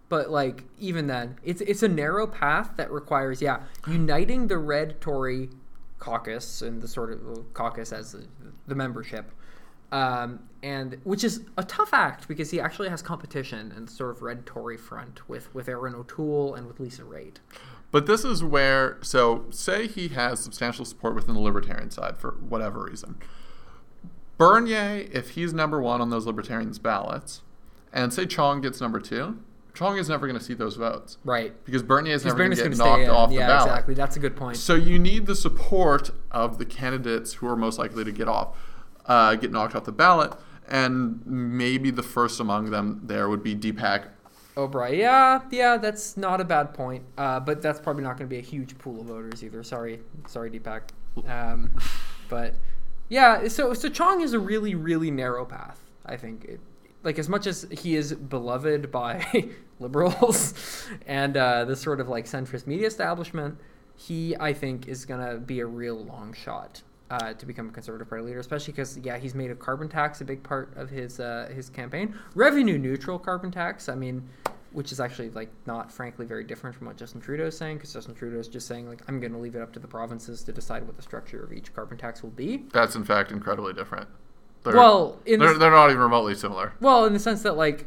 but 0.09 0.31
like 0.31 0.65
even 0.79 1.07
then, 1.07 1.37
it's 1.45 1.61
it's 1.61 1.83
a 1.83 1.89
narrow 1.89 2.27
path 2.27 2.71
that 2.77 2.91
requires 2.91 3.41
yeah 3.41 3.61
uniting 3.87 4.49
the 4.49 4.59
red 4.59 5.01
Tory 5.01 5.51
caucus 6.05 6.61
and 6.61 6.83
the 6.83 6.89
sort 6.89 7.11
of 7.11 7.55
caucus 7.55 7.93
as 7.93 8.13
the, 8.13 8.27
the 8.67 8.75
membership, 8.75 9.31
um, 9.91 10.41
and 10.63 11.01
which 11.05 11.25
is 11.25 11.43
a 11.57 11.65
tough 11.65 11.95
act 11.95 12.29
because 12.29 12.51
he 12.51 12.61
actually 12.61 12.91
has 12.91 13.01
competition 13.01 13.73
and 13.75 13.89
sort 13.89 14.11
of 14.11 14.21
red 14.21 14.45
Tory 14.45 14.77
front 14.77 15.27
with 15.29 15.53
with 15.55 15.67
Erin 15.67 15.95
O'Toole 15.95 16.55
and 16.55 16.67
with 16.67 16.79
Lisa 16.79 17.03
Raitt. 17.03 17.37
But 17.91 18.07
this 18.07 18.25
is 18.25 18.43
where, 18.43 18.99
so 19.03 19.47
say 19.51 19.87
he 19.87 20.09
has 20.09 20.41
substantial 20.41 20.85
support 20.85 21.15
within 21.15 21.35
the 21.35 21.41
libertarian 21.41 21.91
side 21.91 22.19
for 22.19 22.33
whatever 22.33 22.83
reason. 22.85 23.17
Bernier, 24.37 25.09
if 25.13 25.31
he's 25.31 25.55
number 25.55 25.81
one 25.81 26.01
on 26.01 26.11
those 26.11 26.27
libertarians' 26.27 26.81
ballots, 26.81 27.43
and 27.93 28.13
say 28.13 28.27
Chong 28.27 28.61
gets 28.61 28.81
number 28.81 28.99
two, 29.01 29.39
Chong 29.75 29.99
is 29.99 30.09
never 30.09 30.27
going 30.27 30.39
to 30.39 30.45
see 30.45 30.55
those 30.55 30.77
votes 30.77 31.19
Right. 31.25 31.53
because 31.65 31.83
Bernier 31.83 32.15
is 32.15 32.25
never 32.25 32.39
going 32.39 32.51
to 32.51 32.57
get 32.57 32.63
going 32.63 32.71
to 32.73 32.77
stay 32.77 32.85
knocked 32.85 33.09
off 33.09 33.31
yeah, 33.33 33.41
the 33.41 33.47
ballot. 33.53 33.69
exactly. 33.71 33.95
That's 33.95 34.17
a 34.17 34.21
good 34.21 34.37
point. 34.37 34.57
So 34.57 34.75
you 34.75 34.99
need 34.99 35.27
the 35.27 35.35
support 35.35 36.11
of 36.31 36.59
the 36.59 36.65
candidates 36.65 37.35
who 37.35 37.49
are 37.49 37.57
most 37.57 37.79
likely 37.79 38.05
to 38.05 38.13
get 38.13 38.29
off, 38.29 38.57
uh, 39.07 39.35
get 39.35 39.51
knocked 39.51 39.75
off 39.75 39.85
the 39.85 39.93
ballot, 39.93 40.33
and 40.69 41.21
maybe 41.27 41.91
the 41.91 42.03
first 42.03 42.41
among 42.41 42.71
them 42.71 43.01
there 43.05 43.29
would 43.29 43.43
be 43.43 43.55
Deepak 43.55 44.07
Obhrai, 44.57 44.97
yeah, 44.97 45.41
yeah, 45.51 45.77
that's 45.77 46.17
not 46.17 46.41
a 46.41 46.45
bad 46.45 46.73
point. 46.75 47.03
Uh, 47.19 47.41
but 47.41 47.61
that's 47.61 47.81
probably 47.81 48.05
not 48.05 48.17
going 48.17 48.29
to 48.29 48.33
be 48.33 48.39
a 48.39 48.43
huge 48.43 48.79
pool 48.79 49.01
of 49.01 49.07
voters 49.09 49.43
either. 49.43 49.65
Sorry, 49.65 49.99
sorry, 50.29 50.49
Deepak. 50.49 50.83
Um, 51.29 51.77
but 52.29 52.55
yeah, 53.09 53.49
so 53.49 53.75
so 53.75 53.89
Chong 53.89 54.21
is 54.21 54.33
a 54.33 54.39
really 54.39 54.77
really 54.77 55.11
narrow 55.11 55.45
path. 55.45 55.81
I 56.07 56.17
think, 56.17 56.45
it, 56.45 56.61
like 57.05 57.19
as 57.19 57.29
much 57.29 57.47
as 57.47 57.67
he 57.71 57.97
is 57.97 58.13
beloved 58.15 58.91
by 58.91 59.25
liberals 59.79 60.55
and 61.07 61.37
uh, 61.37 61.65
the 61.65 61.77
sort 61.77 62.01
of 62.01 62.09
like 62.09 62.25
centrist 62.25 62.67
media 62.67 62.87
establishment, 62.87 63.59
he 63.97 64.35
I 64.41 64.53
think 64.53 64.89
is 64.89 65.05
to 65.07 65.39
be 65.45 65.61
a 65.61 65.67
real 65.67 66.05
long 66.05 66.33
shot. 66.33 66.83
Uh, 67.11 67.35
to 67.35 67.45
become 67.45 67.69
a 67.69 67.71
conservative 67.71 68.09
party 68.09 68.25
leader, 68.25 68.41
especially 68.41 68.73
because 68.73 68.97
yeah, 68.99 69.19
he's 69.19 69.35
made 69.35 69.51
a 69.51 69.55
carbon 69.55 69.91
tax 69.91 70.23
a 70.23 70.25
big 70.25 70.43
part 70.43 70.75
of 70.75 70.89
his 70.89 71.21
uh, 71.21 71.49
his 71.55 71.69
campaign. 71.69 72.15
Revenue 72.35 72.79
neutral 72.79 73.19
carbon 73.19 73.51
tax. 73.51 73.91
I 73.91 73.95
mean, 73.95 74.27
which 74.75 74.91
is 74.91 75.01
actually 75.01 75.31
like 75.31 75.51
not 75.67 75.93
frankly 75.93 76.27
very 76.27 76.45
different 76.45 76.75
from 76.75 76.87
what 76.87 76.97
Justin 76.97 77.21
Trudeau 77.21 77.45
is 77.45 77.57
saying 77.57 77.77
because 77.77 77.93
Justin 77.93 78.15
Trudeau 78.15 78.39
is 78.39 78.49
just 78.49 78.67
saying 78.67 78.89
like 78.89 79.03
I'm 79.07 79.21
going 79.21 79.33
to 79.33 79.39
leave 79.39 79.55
it 79.55 79.63
up 79.63 79.73
to 79.75 79.79
the 79.79 79.87
provinces 79.87 80.43
to 80.45 80.53
decide 80.53 80.87
what 80.87 80.97
the 80.97 81.03
structure 81.03 81.43
of 81.43 81.53
each 81.53 81.73
carbon 81.75 81.99
tax 81.99 82.23
will 82.23 82.31
be. 82.31 82.65
That's 82.73 82.97
in 82.97 83.05
fact 83.05 83.31
incredibly 83.31 83.75
different. 83.75 84.09
They're, 84.65 84.75
Well, 84.75 85.21
in 85.27 85.39
they're, 85.41 85.53
the- 85.53 85.59
they're 85.59 85.71
not 85.71 85.91
even 85.91 86.01
remotely 86.03 86.35
similar. 86.35 86.73
Well, 86.81 87.05
in 87.05 87.13
the 87.13 87.19
sense 87.19 87.43
that 87.43 87.57
like 87.57 87.87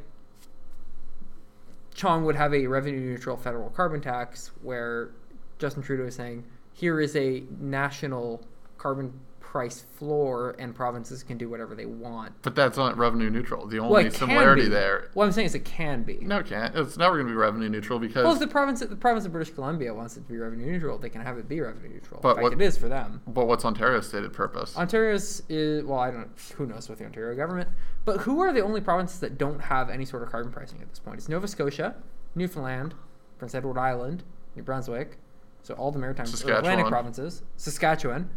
Chong 1.95 2.23
would 2.25 2.35
have 2.35 2.53
a 2.53 2.67
revenue 2.67 2.99
neutral 2.99 3.35
federal 3.37 3.69
carbon 3.71 4.01
tax 4.01 4.51
where 4.61 5.09
Justin 5.57 5.81
Trudeau 5.83 6.05
is 6.05 6.15
saying 6.15 6.43
here 6.73 7.01
is 7.01 7.15
a 7.15 7.43
national 7.59 8.43
carbon 8.77 9.19
price 9.47 9.85
floor 9.95 10.57
and 10.59 10.75
provinces 10.75 11.23
can 11.23 11.37
do 11.37 11.47
whatever 11.49 11.73
they 11.73 11.85
want. 11.85 12.33
But 12.41 12.53
that's 12.53 12.75
not 12.77 12.97
revenue 12.97 13.29
neutral. 13.29 13.65
The 13.65 13.79
only 13.79 14.03
Well, 14.03 14.11
similarity 14.11 14.67
there. 14.67 15.09
What 15.13 15.23
I'm 15.23 15.31
saying 15.31 15.45
is 15.45 15.55
it 15.55 15.63
can 15.63 16.03
be. 16.03 16.17
No, 16.21 16.39
it 16.39 16.47
can't. 16.47 16.75
It's 16.75 16.97
never 16.97 17.15
going 17.15 17.27
to 17.27 17.31
be 17.31 17.35
revenue 17.35 17.69
neutral 17.69 17.97
because 17.97 18.25
Well, 18.25 18.33
if 18.33 18.39
the 18.39 18.47
province, 18.47 18.81
the 18.81 18.93
province 18.97 19.25
of 19.25 19.31
British 19.31 19.53
Columbia 19.53 19.93
wants 19.93 20.17
it 20.17 20.27
to 20.27 20.27
be 20.27 20.37
revenue 20.37 20.65
neutral, 20.65 20.97
they 20.97 21.07
can 21.07 21.21
have 21.21 21.37
it 21.37 21.47
be 21.47 21.61
revenue 21.61 21.87
neutral. 21.87 22.19
But 22.21 22.33
fact, 22.35 22.43
what- 22.43 22.53
it 22.53 22.61
is 22.61 22.77
for 22.77 22.89
them. 22.89 23.21
But 23.25 23.47
what's 23.47 23.63
Ontario's 23.63 24.05
stated 24.05 24.33
purpose? 24.33 24.77
Ontario's 24.77 25.41
is 25.47 25.85
well, 25.85 25.99
I 25.99 26.11
don't. 26.11 26.29
Who 26.57 26.65
knows 26.65 26.89
with 26.89 26.99
the 26.99 27.05
Ontario 27.05 27.33
government? 27.33 27.69
But 28.03 28.17
who 28.21 28.41
are 28.41 28.51
the 28.51 28.61
only 28.61 28.81
provinces 28.81 29.21
that 29.21 29.37
don't 29.37 29.61
have 29.61 29.89
any 29.89 30.03
sort 30.03 30.23
of 30.23 30.29
carbon 30.29 30.51
pricing 30.51 30.81
at 30.81 30.89
this 30.89 30.99
point? 30.99 31.19
It's 31.19 31.29
Nova 31.29 31.47
Scotia, 31.47 31.95
Newfoundland, 32.35 32.95
Prince 33.37 33.55
Edward 33.55 33.77
Island, 33.79 34.23
New 34.57 34.63
Brunswick. 34.63 35.19
So 35.63 35.73
all 35.75 35.91
the 35.91 35.99
maritime 35.99 36.25
Atlantic 36.27 36.87
provinces, 36.87 37.43
Saskatchewan, 37.55 38.29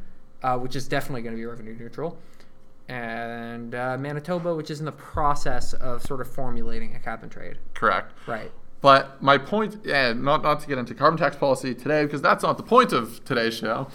uh, 0.42 0.56
which 0.58 0.76
is 0.76 0.88
definitely 0.88 1.22
going 1.22 1.34
to 1.34 1.40
be 1.40 1.44
revenue 1.46 1.76
neutral, 1.78 2.16
and 2.88 3.74
uh, 3.74 3.96
Manitoba, 3.98 4.54
which 4.54 4.70
is 4.70 4.80
in 4.80 4.86
the 4.86 4.92
process 4.92 5.72
of 5.74 6.02
sort 6.02 6.20
of 6.20 6.30
formulating 6.32 6.94
a 6.94 6.98
cap 6.98 7.22
and 7.22 7.30
trade. 7.30 7.58
Correct. 7.74 8.12
Right. 8.26 8.50
But 8.80 9.22
my 9.22 9.36
point, 9.38 9.86
and 9.86 10.24
not 10.24 10.42
not 10.42 10.60
to 10.60 10.66
get 10.66 10.78
into 10.78 10.94
carbon 10.94 11.18
tax 11.18 11.36
policy 11.36 11.74
today, 11.74 12.04
because 12.04 12.22
that's 12.22 12.42
not 12.42 12.56
the 12.56 12.62
point 12.62 12.92
of 12.94 13.22
today's 13.26 13.54
show, 13.54 13.88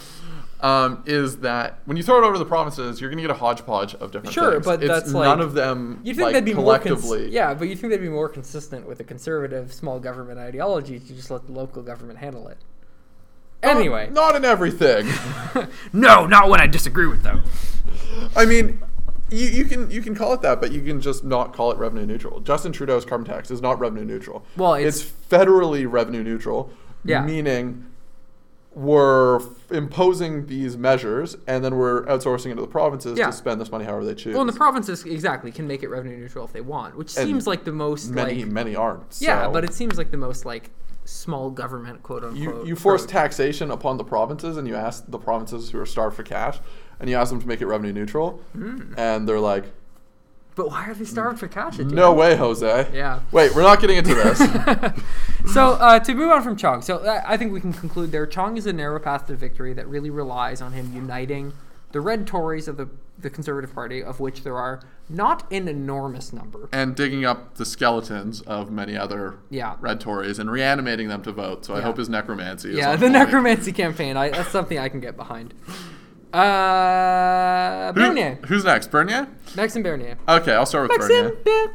um, 0.62 1.02
is 1.08 1.38
that 1.38 1.80
when 1.86 1.98
you 1.98 2.04
throw 2.04 2.24
it 2.24 2.28
over 2.28 2.38
the 2.38 2.46
provinces, 2.46 3.02
you're 3.02 3.10
going 3.10 3.18
to 3.18 3.24
get 3.24 3.32
a 3.32 3.40
hodgepodge 3.40 3.96
of 3.96 4.12
different 4.12 4.32
Sure, 4.34 4.52
things. 4.54 4.66
but 4.66 4.84
it's 4.84 4.88
that's 4.88 5.12
like- 5.12 5.26
none 5.28 5.42
of 5.42 5.54
them 5.56 6.00
You 6.04 6.14
think 6.14 6.26
like, 6.26 6.34
that'd 6.34 6.46
be 6.46 6.54
more 6.54 6.78
cons- 6.78 7.02
collectively. 7.02 7.32
yeah, 7.32 7.56
but 7.56 7.68
you 7.68 7.76
think 7.76 7.92
they'd 7.92 7.98
be 8.00 8.10
more 8.10 8.30
consistent 8.30 8.88
with 8.88 9.00
a 9.00 9.04
conservative 9.04 9.74
small 9.74 10.00
government 10.00 10.38
ideology 10.38 11.00
to 11.00 11.14
just 11.16 11.32
let 11.32 11.48
the 11.48 11.52
local 11.52 11.82
government 11.82 12.20
handle 12.20 12.48
it. 12.48 12.60
Not- 13.64 13.76
Anyway, 13.78 14.10
not 14.12 14.36
in 14.36 14.46
everything. 14.46 15.08
no, 15.94 16.26
not 16.28 16.50
when 16.50 16.62
I 16.62 16.68
disagree 16.68 17.08
with 17.08 17.24
them. 17.24 17.44
I 18.36 18.46
mean, 18.46 18.80
you, 19.32 19.48
you 19.48 19.66
can 19.66 19.90
you 19.90 20.02
can 20.02 20.14
call 20.14 20.34
it 20.34 20.42
that, 20.44 20.62
but 20.62 20.72
you 20.72 20.82
can 20.82 21.02
just 21.02 21.24
not 21.24 21.54
call 21.54 21.72
it 21.72 21.78
revenue 21.80 22.06
neutral. 22.06 22.42
Justin 22.42 22.72
Trudeau's 22.72 23.06
carbon 23.06 23.26
tax 23.26 23.50
is 23.50 23.62
not 23.62 23.80
revenue 23.80 24.06
neutral. 24.06 24.46
Well, 24.56 24.76
it's- 24.76 25.02
it's 25.02 25.12
federally 25.32 25.90
revenue 25.92 26.22
neutral, 26.24 26.70
Yeah. 27.04 27.24
meaning 27.26 27.88
we're 28.74 29.38
f- 29.38 29.72
imposing 29.72 30.48
these 30.48 30.76
measures 30.76 31.38
and 31.48 31.64
then 31.64 31.78
we're 31.78 32.04
outsourcing 32.08 32.52
it 32.52 32.56
to 32.56 32.62
the 32.62 32.68
provinces 32.68 33.18
Yeah. 33.18 33.28
to 33.28 33.32
spend 33.32 33.62
this 33.62 33.72
money 33.72 33.86
however 33.86 34.04
they 34.04 34.16
choose. 34.16 34.34
Well, 34.34 34.42
and 34.42 34.50
the 34.50 34.58
provinces 34.58 35.06
exactly 35.06 35.50
can 35.52 35.66
make 35.66 35.82
it 35.82 35.88
revenue 35.88 36.18
neutral 36.18 36.44
if 36.44 36.52
they 36.52 36.60
want, 36.60 36.98
which 36.98 37.16
And 37.18 37.26
seems 37.26 37.48
like 37.48 37.64
the 37.64 37.72
most 37.72 38.12
many 38.12 38.44
like 38.44 38.52
many 38.52 38.76
aren't. 38.76 39.16
yeah, 39.20 39.46
so 39.46 39.52
but 39.52 39.64
it 39.64 39.74
seems 39.74 39.98
like 39.98 40.12
the 40.12 40.18
most 40.18 40.46
like 40.46 40.72
small 41.06 41.50
government 41.52 42.02
quote 42.04 42.24
unquote. 42.24 42.38
you 42.42 42.66
you 42.66 42.76
force 42.76 43.06
taxation 43.06 43.70
upon 43.72 43.98
the 43.98 44.04
provinces 44.04 44.58
and 44.58 44.68
you 44.68 44.76
ask 44.76 45.04
the 45.08 45.20
provinces 45.20 45.70
who 45.70 45.80
are 45.80 45.86
starved 45.86 46.16
for 46.16 46.24
cash 46.24 46.58
and 47.00 47.10
you 47.10 47.16
ask 47.16 47.30
them 47.32 47.40
to 47.40 47.48
make 47.48 47.62
it 47.62 47.68
revenue 47.68 47.94
neutral 47.94 48.42
Hmm. 48.54 48.94
and 48.98 49.28
they're 49.30 49.40
like 49.40 49.66
but 50.56 50.70
why 50.70 50.88
are 50.90 50.94
they 50.94 51.04
starved 51.06 51.38
for 51.40 51.48
cash? 51.50 51.78
No 51.80 52.14
way 52.14 52.36
jose 52.38 52.90
Yeah. 52.94 53.20
wait 53.32 53.54
we're 53.56 53.62
not 53.62 53.80
getting 53.82 53.98
into 53.98 54.16
this 54.16 54.40
so 55.54 55.74
uh, 55.74 56.00
to 56.00 56.14
move 56.16 56.32
on 56.32 56.42
from 56.42 56.56
Chong, 56.56 56.82
so 56.82 56.98
uh, 56.98 57.22
I 57.26 57.38
think 57.38 57.54
we 57.54 57.62
can 57.62 57.74
conclude 57.74 58.12
there. 58.12 58.26
Chong 58.26 58.58
is 58.58 58.66
a 58.66 58.74
narrow 58.74 59.00
path 59.00 59.28
to 59.28 59.36
victory 59.36 59.74
that 59.74 59.88
really 59.88 60.10
relies 60.10 60.62
on 60.62 60.72
him 60.74 60.92
uniting 60.94 61.54
the 61.92 62.02
red 62.02 62.26
Tories 62.26 62.68
of 62.68 62.78
the 62.78 62.88
the 63.18 63.30
Conservative 63.30 63.74
Party, 63.74 64.04
of 64.04 64.20
which 64.20 64.44
there 64.44 64.58
are 64.58 64.82
not 65.10 65.50
an 65.52 65.68
enormous 65.68 66.34
number. 66.34 66.68
and 66.72 66.96
digging 66.96 67.24
up 67.26 67.56
the 67.56 67.66
skeletons 67.66 68.42
of 68.42 68.72
many 68.72 68.98
other 68.98 69.36
Yeah. 69.50 69.76
red 69.80 70.00
Tories 70.02 70.38
and 70.40 70.52
reanimating 70.52 71.08
them 71.08 71.22
to 71.24 71.32
vote. 71.32 71.64
So 71.66 71.76
I 71.76 71.82
hope 71.82 71.98
his 71.98 72.10
necromancy 72.10 72.72
is 72.72 72.78
Yeah, 72.78 72.92
the 72.96 73.02
point. 73.02 73.14
necromancy 73.14 73.72
campaign. 73.72 74.18
I, 74.18 74.30
that's 74.32 74.50
something 74.50 74.78
I 74.78 74.90
can 74.90 75.00
get 75.00 75.16
behind. 75.16 75.54
Uh, 76.34 77.94
Who- 77.94 78.00
Bernier. 78.10 78.40
who's 78.48 78.66
next? 78.66 78.92
Bernier? 78.92 79.28
Maxime 79.56 79.84
Bernier. 79.84 80.18
Okay, 80.28 80.54
I'll 80.54 80.66
start 80.66 80.90
with 80.90 81.00
Maxime 81.00 81.38
Bernier. 81.46 81.68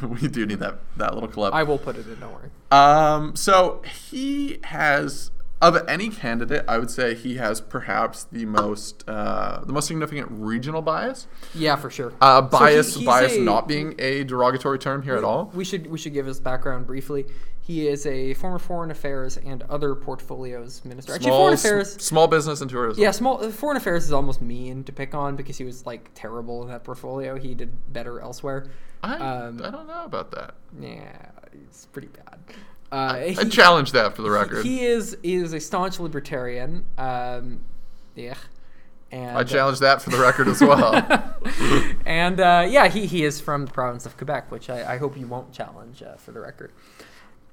Bernier. 0.00 0.14
we 0.22 0.28
do 0.28 0.46
need 0.46 0.60
that 0.60 0.78
that 0.96 1.14
little 1.14 1.28
clip. 1.28 1.52
I 1.54 1.62
will 1.62 1.78
put 1.78 1.96
it 1.96 2.06
in. 2.06 2.18
Don't 2.18 2.32
worry. 2.32 2.50
Um, 2.70 3.36
so 3.36 3.82
he 4.10 4.60
has 4.64 5.30
of 5.62 5.88
any 5.88 6.10
candidate, 6.10 6.64
I 6.68 6.78
would 6.78 6.90
say 6.90 7.14
he 7.14 7.36
has 7.36 7.60
perhaps 7.60 8.24
the 8.24 8.44
most 8.44 9.04
uh, 9.08 9.60
the 9.64 9.72
most 9.72 9.86
significant 9.86 10.26
regional 10.30 10.82
bias. 10.82 11.26
Yeah, 11.54 11.76
for 11.76 11.88
sure. 11.88 12.12
Uh, 12.20 12.40
So 12.40 12.44
he- 12.44 12.50
bias, 12.50 12.96
bias 12.98 13.36
a- 13.36 13.40
not 13.40 13.66
being 13.68 13.94
a 13.98 14.24
derogatory 14.24 14.78
term 14.78 15.02
here 15.02 15.16
at 15.16 15.24
all. 15.24 15.50
We 15.54 15.64
should 15.64 15.86
we 15.86 15.96
should 15.98 16.12
give 16.12 16.26
his 16.26 16.40
background 16.40 16.86
briefly. 16.86 17.26
He 17.64 17.86
is 17.86 18.06
a 18.06 18.34
former 18.34 18.58
foreign 18.58 18.90
affairs 18.90 19.36
and 19.36 19.62
other 19.70 19.94
portfolios 19.94 20.84
minister. 20.84 21.14
Actually, 21.14 21.26
Small, 21.28 21.38
foreign 21.38 21.52
s- 21.52 21.64
affairs. 21.64 21.92
small 22.02 22.26
business 22.26 22.60
and 22.60 22.68
tourism. 22.68 23.00
Yeah, 23.00 23.12
small 23.12 23.44
uh, 23.44 23.50
foreign 23.52 23.76
affairs 23.76 24.02
is 24.04 24.12
almost 24.12 24.42
mean 24.42 24.82
to 24.84 24.92
pick 24.92 25.14
on 25.14 25.36
because 25.36 25.58
he 25.58 25.64
was 25.64 25.86
like 25.86 26.10
terrible 26.14 26.62
in 26.62 26.68
that 26.70 26.82
portfolio. 26.82 27.36
He 27.38 27.54
did 27.54 27.70
better 27.92 28.18
elsewhere. 28.20 28.66
I, 29.04 29.14
Um, 29.14 29.60
I 29.64 29.70
don't 29.70 29.86
know 29.86 30.04
about 30.04 30.32
that. 30.32 30.54
Yeah, 30.80 31.12
it's 31.52 31.86
pretty 31.86 32.08
bad. 32.08 32.40
Uh, 32.92 33.24
I 33.38 33.44
challenge 33.48 33.92
that 33.92 34.14
for 34.14 34.20
the 34.22 34.30
record. 34.30 34.64
He 34.66 34.84
is 34.84 35.16
he 35.22 35.34
is 35.34 35.52
a 35.54 35.60
staunch 35.60 35.98
libertarian. 35.98 36.84
Um, 36.98 37.60
yeah, 38.14 38.34
and 39.10 39.36
I 39.36 39.44
challenge 39.44 39.78
that 39.78 40.02
for 40.02 40.10
the 40.10 40.18
record 40.18 40.46
as 40.48 40.60
well. 40.60 40.94
and 42.06 42.38
uh, 42.38 42.66
yeah, 42.68 42.88
he, 42.88 43.06
he 43.06 43.24
is 43.24 43.40
from 43.40 43.64
the 43.64 43.72
province 43.72 44.04
of 44.04 44.16
Quebec, 44.18 44.50
which 44.50 44.68
I, 44.68 44.94
I 44.94 44.98
hope 44.98 45.16
you 45.16 45.26
won't 45.26 45.52
challenge 45.52 46.02
uh, 46.02 46.16
for 46.16 46.32
the 46.32 46.40
record. 46.40 46.70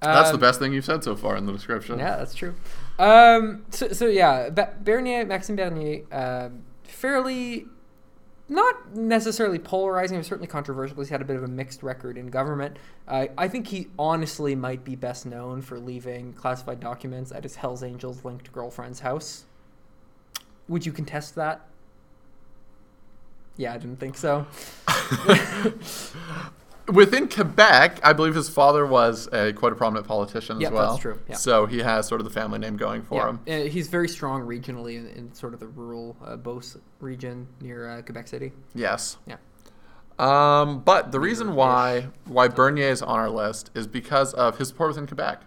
That's 0.01 0.29
the 0.29 0.35
Um, 0.35 0.39
best 0.41 0.59
thing 0.59 0.73
you've 0.73 0.85
said 0.85 1.03
so 1.03 1.15
far 1.15 1.35
in 1.37 1.45
the 1.45 1.51
description. 1.53 1.99
Yeah, 1.99 2.15
that's 2.17 2.33
true. 2.33 2.55
Um, 2.97 3.65
so, 3.69 3.89
so 3.89 4.07
yeah, 4.07 4.49
Ba- 4.49 4.73
Bernier, 4.81 5.25
Maxime 5.25 5.55
Bernier, 5.57 6.03
um, 6.11 6.63
fairly, 6.83 7.65
not 8.49 8.95
necessarily 8.95 9.59
polarizing, 9.59 10.17
but 10.17 10.25
certainly 10.25 10.47
controversial. 10.47 10.97
He's 10.97 11.09
had 11.09 11.21
a 11.21 11.25
bit 11.25 11.35
of 11.35 11.43
a 11.43 11.47
mixed 11.47 11.83
record 11.83 12.17
in 12.17 12.27
government. 12.27 12.77
Uh, 13.07 13.27
I 13.37 13.47
think 13.47 13.67
he 13.67 13.87
honestly 13.97 14.55
might 14.55 14.83
be 14.83 14.95
best 14.95 15.25
known 15.25 15.61
for 15.61 15.79
leaving 15.79 16.33
classified 16.33 16.79
documents 16.79 17.31
at 17.31 17.43
his 17.43 17.55
Hell's 17.55 17.83
Angels 17.83 18.25
linked 18.25 18.51
girlfriend's 18.51 19.01
house. 19.01 19.45
Would 20.67 20.85
you 20.85 20.91
contest 20.91 21.35
that? 21.35 21.67
Yeah, 23.55 23.73
I 23.73 23.77
didn't 23.77 23.99
think 23.99 24.17
so. 24.17 24.47
Within 26.93 27.27
Quebec, 27.29 27.99
I 28.03 28.13
believe 28.13 28.35
his 28.35 28.49
father 28.49 28.85
was 28.85 29.27
a 29.31 29.53
quite 29.53 29.71
a 29.73 29.75
prominent 29.75 30.07
politician 30.07 30.59
Yep, 30.59 30.71
as 30.71 30.73
well. 30.73 30.89
that's 30.91 31.01
true, 31.01 31.19
yeah. 31.29 31.35
So 31.35 31.65
he 31.65 31.79
has 31.79 32.07
sort 32.07 32.21
of 32.21 32.25
the 32.25 32.33
family 32.33 32.59
name 32.59 32.77
going 32.77 33.03
for 33.03 33.27
him. 33.27 33.39
yeah, 33.45 33.57
uh, 33.57 33.63
he's 33.65 33.87
very 33.87 34.07
strong 34.09 34.41
regionally 34.41 34.95
in, 34.97 35.07
in 35.07 35.33
sort 35.33 35.53
of 35.53 35.59
the 35.59 35.67
rural 35.67 36.17
uh, 36.25 36.35
Beauce 36.35 36.77
region 36.99 37.47
near 37.61 37.89
uh, 37.89 38.01
Quebec 38.01 38.27
City. 38.27 38.51
Yes. 38.73 39.17
Yeah. 39.27 39.35
Um, 40.17 40.79
but 40.81 41.11
the 41.13 41.19
reason 41.19 41.55
why 41.55 42.07
why 42.25 42.49
Bernier 42.49 42.89
is 42.89 43.01
on 43.01 43.17
our 43.19 43.29
list 43.29 43.71
is 43.73 43.87
because 43.87 44.33
of 44.33 44.57
his 44.57 44.67
support 44.67 44.89
within 44.89 45.07
Quebec, 45.07 45.43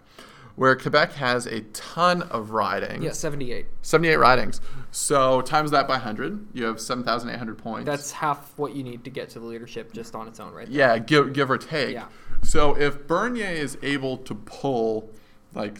where 0.56 0.76
Quebec 0.76 1.12
has 1.14 1.46
a 1.46 1.60
ton 1.72 2.22
of 2.22 2.50
ridings. 2.50 3.02
Yeah, 3.04 3.12
78. 3.12 3.66
78 3.82 4.16
ridings. 4.16 4.60
So 4.90 5.40
times 5.40 5.70
that 5.70 5.88
by 5.88 5.94
100, 5.94 6.48
you 6.52 6.64
have 6.64 6.80
7,800 6.80 7.56
points. 7.58 7.86
That's 7.86 8.12
half 8.12 8.52
what 8.58 8.74
you 8.76 8.82
need 8.82 9.04
to 9.04 9.10
get 9.10 9.30
to 9.30 9.38
the 9.40 9.46
leadership 9.46 9.92
just 9.92 10.14
on 10.14 10.28
its 10.28 10.40
own, 10.40 10.52
right? 10.52 10.66
there. 10.66 10.76
yeah, 10.76 10.98
give 10.98 11.32
give 11.32 11.50
or 11.50 11.58
take. 11.58 11.94
Yeah. 11.94 12.06
So 12.42 12.76
if 12.76 13.06
Bernier 13.06 13.46
is 13.48 13.78
able 13.82 14.18
to 14.18 14.34
pull 14.34 15.10
like 15.54 15.78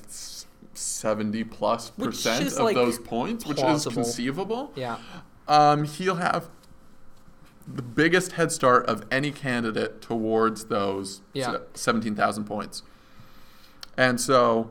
70 0.75 1.45
percent 1.45 2.47
of 2.53 2.59
like, 2.61 2.75
those 2.75 2.99
points, 2.99 3.45
which 3.47 3.61
is 3.63 3.85
conceivable, 3.87 4.73
Yeah. 4.75 4.97
um, 5.49 5.85
he'll 5.85 6.17
have 6.17 6.49
the 7.67 7.83
biggest 7.83 8.33
head 8.33 8.51
start 8.51 8.87
of 8.87 9.05
any 9.11 9.31
candidate 9.31 10.01
towards 10.01 10.65
those 10.67 11.21
Yeah. 11.33 11.59
17,000 11.75 12.45
points. 12.45 12.83
And 13.97 14.21
so, 14.21 14.71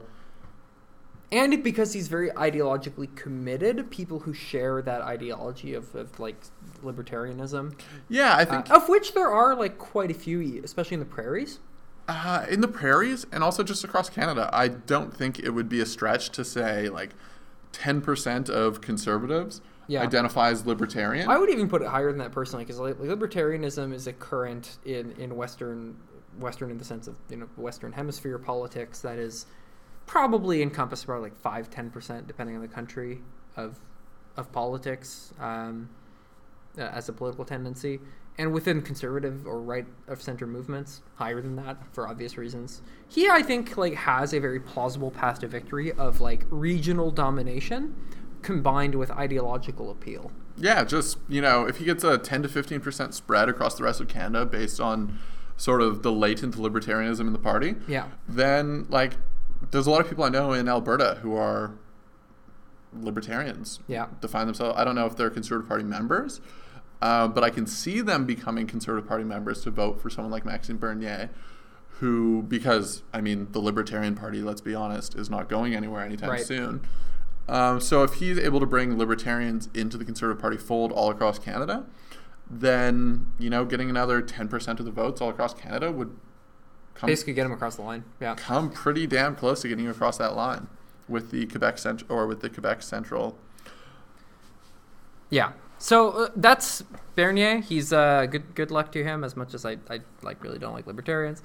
And 1.31 1.63
because 1.63 1.93
he's 1.93 2.07
very 2.07 2.29
ideologically 2.31 3.15
committed, 3.15 3.89
people 3.91 4.19
who 4.21 4.33
share 4.33 4.81
that 4.81 5.01
ideology 5.01 5.73
of, 5.73 5.93
of 5.95 6.19
like 6.19 6.35
libertarianism, 6.83 7.79
yeah, 8.09 8.35
I 8.35 8.41
uh, 8.43 8.45
think 8.45 8.69
of 8.71 8.89
which 8.89 9.13
there 9.13 9.29
are 9.31 9.55
like 9.55 9.77
quite 9.77 10.11
a 10.11 10.13
few, 10.15 10.61
especially 10.63 10.95
in 10.95 10.99
the 10.99 11.05
prairies. 11.05 11.59
uh, 12.09 12.45
in 12.49 12.59
the 12.61 12.67
prairies 12.67 13.25
and 13.31 13.43
also 13.43 13.63
just 13.63 13.83
across 13.83 14.09
Canada, 14.09 14.49
I 14.51 14.67
don't 14.67 15.15
think 15.15 15.39
it 15.39 15.51
would 15.51 15.69
be 15.69 15.79
a 15.79 15.85
stretch 15.85 16.29
to 16.31 16.43
say 16.43 16.89
like 16.89 17.11
10% 17.71 18.49
of 18.49 18.81
conservatives 18.81 19.61
Yeah. 19.87 20.01
identify 20.01 20.49
as 20.49 20.65
libertarian. 20.65 21.29
I 21.29 21.37
would 21.37 21.49
even 21.49 21.69
put 21.69 21.81
it 21.81 21.87
higher 21.87 22.09
than 22.11 22.17
that 22.19 22.33
personally, 22.33 22.65
because 22.65 22.79
like, 22.79 22.97
libertarianism 22.97 23.93
is 23.93 24.07
a 24.07 24.13
current 24.13 24.77
in 24.83 25.11
in 25.13 25.35
Western 25.37 25.95
Western 26.39 26.71
in 26.71 26.77
the 26.77 26.85
sense 26.85 27.07
of 27.07 27.15
you 27.29 27.37
know 27.37 27.47
Western 27.57 27.91
Hemisphere 27.91 28.37
politics 28.37 29.01
that 29.01 29.17
is 29.17 29.45
probably 30.05 30.61
encompassed 30.61 31.05
about 31.05 31.21
like 31.21 31.35
five 31.37 31.69
ten 31.69 31.89
percent 31.89 32.27
depending 32.27 32.55
on 32.55 32.61
the 32.61 32.67
country 32.67 33.21
of 33.55 33.79
of 34.37 34.51
politics 34.51 35.33
um, 35.39 35.89
uh, 36.77 36.83
as 36.83 37.09
a 37.09 37.13
political 37.13 37.43
tendency, 37.43 37.99
and 38.37 38.53
within 38.53 38.81
conservative 38.81 39.45
or 39.45 39.61
right 39.61 39.85
of 40.07 40.21
center 40.21 40.47
movements 40.47 41.01
higher 41.15 41.41
than 41.41 41.55
that 41.57 41.77
for 41.91 42.07
obvious 42.07 42.37
reasons. 42.37 42.81
He 43.07 43.29
I 43.29 43.41
think 43.41 43.77
like 43.77 43.95
has 43.95 44.33
a 44.33 44.39
very 44.39 44.59
plausible 44.59 45.11
path 45.11 45.39
to 45.39 45.47
victory 45.47 45.91
of 45.93 46.21
like 46.21 46.45
regional 46.49 47.11
domination 47.11 47.95
combined 48.41 48.95
with 48.95 49.11
ideological 49.11 49.91
appeal. 49.91 50.31
Yeah, 50.57 50.83
just 50.83 51.17
you 51.29 51.41
know, 51.41 51.65
if 51.65 51.77
he 51.77 51.85
gets 51.85 52.03
a 52.03 52.17
ten 52.17 52.41
to 52.43 52.49
fifteen 52.49 52.81
percent 52.81 53.13
spread 53.13 53.49
across 53.49 53.75
the 53.75 53.83
rest 53.83 54.01
of 54.01 54.07
Canada 54.07 54.45
based 54.45 54.79
on 54.79 55.19
sort 55.61 55.79
of 55.79 56.01
the 56.01 56.11
latent 56.11 56.55
libertarianism 56.55 57.19
in 57.21 57.33
the 57.33 57.37
party, 57.39 57.75
Yeah. 57.87 58.05
then 58.27 58.87
like 58.89 59.13
there's 59.69 59.85
a 59.85 59.91
lot 59.91 60.01
of 60.01 60.09
people 60.09 60.23
I 60.23 60.29
know 60.29 60.53
in 60.53 60.67
Alberta 60.67 61.19
who 61.21 61.35
are 61.35 61.73
libertarians. 62.99 63.79
Yeah. 63.87 64.07
define 64.21 64.47
themselves. 64.47 64.77
I 64.79 64.83
don't 64.83 64.95
know 64.95 65.05
if 65.05 65.15
they're 65.15 65.29
Conservative 65.29 65.67
Party 65.69 65.83
members, 65.83 66.41
uh, 67.01 67.27
but 67.27 67.43
I 67.43 67.49
can 67.51 67.67
see 67.67 68.01
them 68.01 68.25
becoming 68.25 68.65
Conservative 68.65 69.07
Party 69.07 69.23
members 69.23 69.61
to 69.61 69.69
vote 69.71 70.01
for 70.01 70.09
someone 70.09 70.31
like 70.31 70.45
Maxime 70.45 70.77
Bernier, 70.77 71.29
who 71.99 72.41
because 72.47 73.03
I 73.13 73.21
mean 73.21 73.47
the 73.51 73.59
Libertarian 73.59 74.15
Party, 74.15 74.41
let's 74.41 74.61
be 74.61 74.73
honest, 74.73 75.15
is 75.15 75.29
not 75.29 75.47
going 75.47 75.75
anywhere 75.75 76.03
anytime 76.03 76.31
Right. 76.31 76.45
soon. 76.45 76.81
Um, 77.47 77.79
so 77.81 78.03
if 78.03 78.13
he's 78.15 78.39
able 78.39 78.59
to 78.59 78.65
bring 78.65 78.97
libertarians 78.97 79.69
into 79.75 79.97
the 79.97 80.05
Conservative 80.05 80.41
Party 80.41 80.57
fold 80.57 80.91
all 80.91 81.09
across 81.11 81.37
Canada, 81.37 81.85
then 82.51 83.27
you 83.39 83.49
know 83.49 83.63
getting 83.65 83.89
another 83.89 84.21
ten 84.21 84.47
percent 84.47 84.79
of 84.79 84.85
the 84.85 84.91
votes 84.91 85.21
all 85.21 85.29
across 85.29 85.53
Canada 85.53 85.91
would 85.91 86.15
come 86.95 87.07
Basically, 87.07 87.33
get 87.33 87.45
him 87.45 87.51
across 87.51 87.77
the 87.77 87.81
line. 87.81 88.03
Yeah. 88.19 88.35
come 88.35 88.69
pretty 88.69 89.07
damn 89.07 89.35
close 89.35 89.61
to 89.61 89.67
getting 89.69 89.85
you 89.85 89.91
across 89.91 90.17
that 90.17 90.35
line 90.35 90.67
with 91.07 91.31
the 91.31 91.45
Quebec 91.45 91.77
Central 91.77 92.11
or 92.11 92.27
with 92.27 92.41
the 92.41 92.49
Quebec 92.49 92.81
Central. 92.81 93.37
Yeah. 95.29 95.53
So 95.77 96.11
uh, 96.11 96.29
that's 96.35 96.83
Bernier. 97.15 97.59
He's 97.59 97.91
uh, 97.91 98.27
good. 98.29 98.53
Good 98.53 98.69
luck 98.69 98.91
to 98.91 99.03
him. 99.03 99.23
As 99.23 99.35
much 99.35 99.53
as 99.53 99.65
I, 99.65 99.77
I 99.89 100.01
like, 100.21 100.43
really 100.43 100.59
don't 100.59 100.73
like 100.73 100.85
libertarians. 100.85 101.41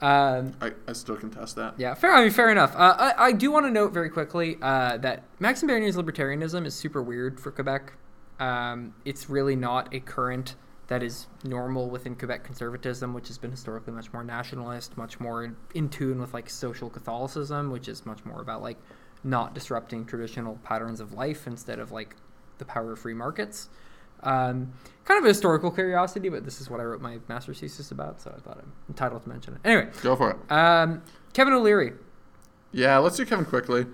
Um, 0.00 0.54
I, 0.60 0.72
I 0.86 0.92
still 0.92 1.16
contest 1.16 1.56
that. 1.56 1.74
yeah, 1.76 1.94
fair. 1.94 2.12
I 2.12 2.22
mean, 2.22 2.30
fair 2.30 2.50
enough. 2.50 2.72
Uh, 2.76 2.94
I, 2.98 3.26
I 3.26 3.32
do 3.32 3.50
want 3.50 3.66
to 3.66 3.70
note 3.70 3.92
very 3.92 4.10
quickly 4.10 4.56
uh, 4.62 4.96
that 4.98 5.24
Maxime 5.40 5.68
Bernier's 5.68 5.96
libertarianism 5.96 6.66
is 6.66 6.74
super 6.74 7.02
weird 7.02 7.40
for 7.40 7.50
Quebec. 7.50 7.94
Um, 8.38 8.94
it's 9.04 9.28
really 9.28 9.56
not 9.56 9.92
a 9.94 10.00
current 10.00 10.54
that 10.88 11.02
is 11.02 11.26
normal 11.44 11.90
within 11.90 12.14
Quebec 12.14 12.44
conservatism, 12.44 13.12
which 13.12 13.28
has 13.28 13.36
been 13.36 13.50
historically 13.50 13.92
much 13.92 14.10
more 14.12 14.24
nationalist, 14.24 14.96
much 14.96 15.20
more 15.20 15.44
in, 15.44 15.56
in 15.74 15.88
tune 15.88 16.18
with 16.20 16.32
like 16.32 16.48
social 16.48 16.88
Catholicism, 16.88 17.70
which 17.70 17.88
is 17.88 18.06
much 18.06 18.24
more 18.24 18.40
about 18.40 18.62
like 18.62 18.78
not 19.22 19.54
disrupting 19.54 20.06
traditional 20.06 20.56
patterns 20.62 21.00
of 21.00 21.12
life 21.12 21.46
instead 21.46 21.78
of 21.78 21.92
like 21.92 22.16
the 22.58 22.64
power 22.64 22.92
of 22.92 22.98
free 22.98 23.12
markets. 23.14 23.68
Um, 24.22 24.72
kind 25.04 25.18
of 25.18 25.24
a 25.24 25.28
historical 25.28 25.70
curiosity, 25.70 26.28
but 26.28 26.44
this 26.44 26.60
is 26.60 26.70
what 26.70 26.80
I 26.80 26.84
wrote 26.84 27.00
my 27.00 27.18
master's 27.28 27.60
thesis 27.60 27.90
about, 27.90 28.20
so 28.20 28.34
I 28.36 28.40
thought 28.40 28.58
I'm 28.60 28.72
entitled 28.88 29.22
to 29.24 29.28
mention 29.28 29.54
it. 29.54 29.60
Anyway, 29.64 29.90
Go 30.02 30.16
for 30.16 30.30
it. 30.30 30.52
um, 30.52 31.02
Kevin 31.34 31.52
O'Leary. 31.52 31.92
Yeah, 32.72 32.98
let's 32.98 33.16
do 33.16 33.24
Kevin 33.26 33.44
quickly. 33.44 33.86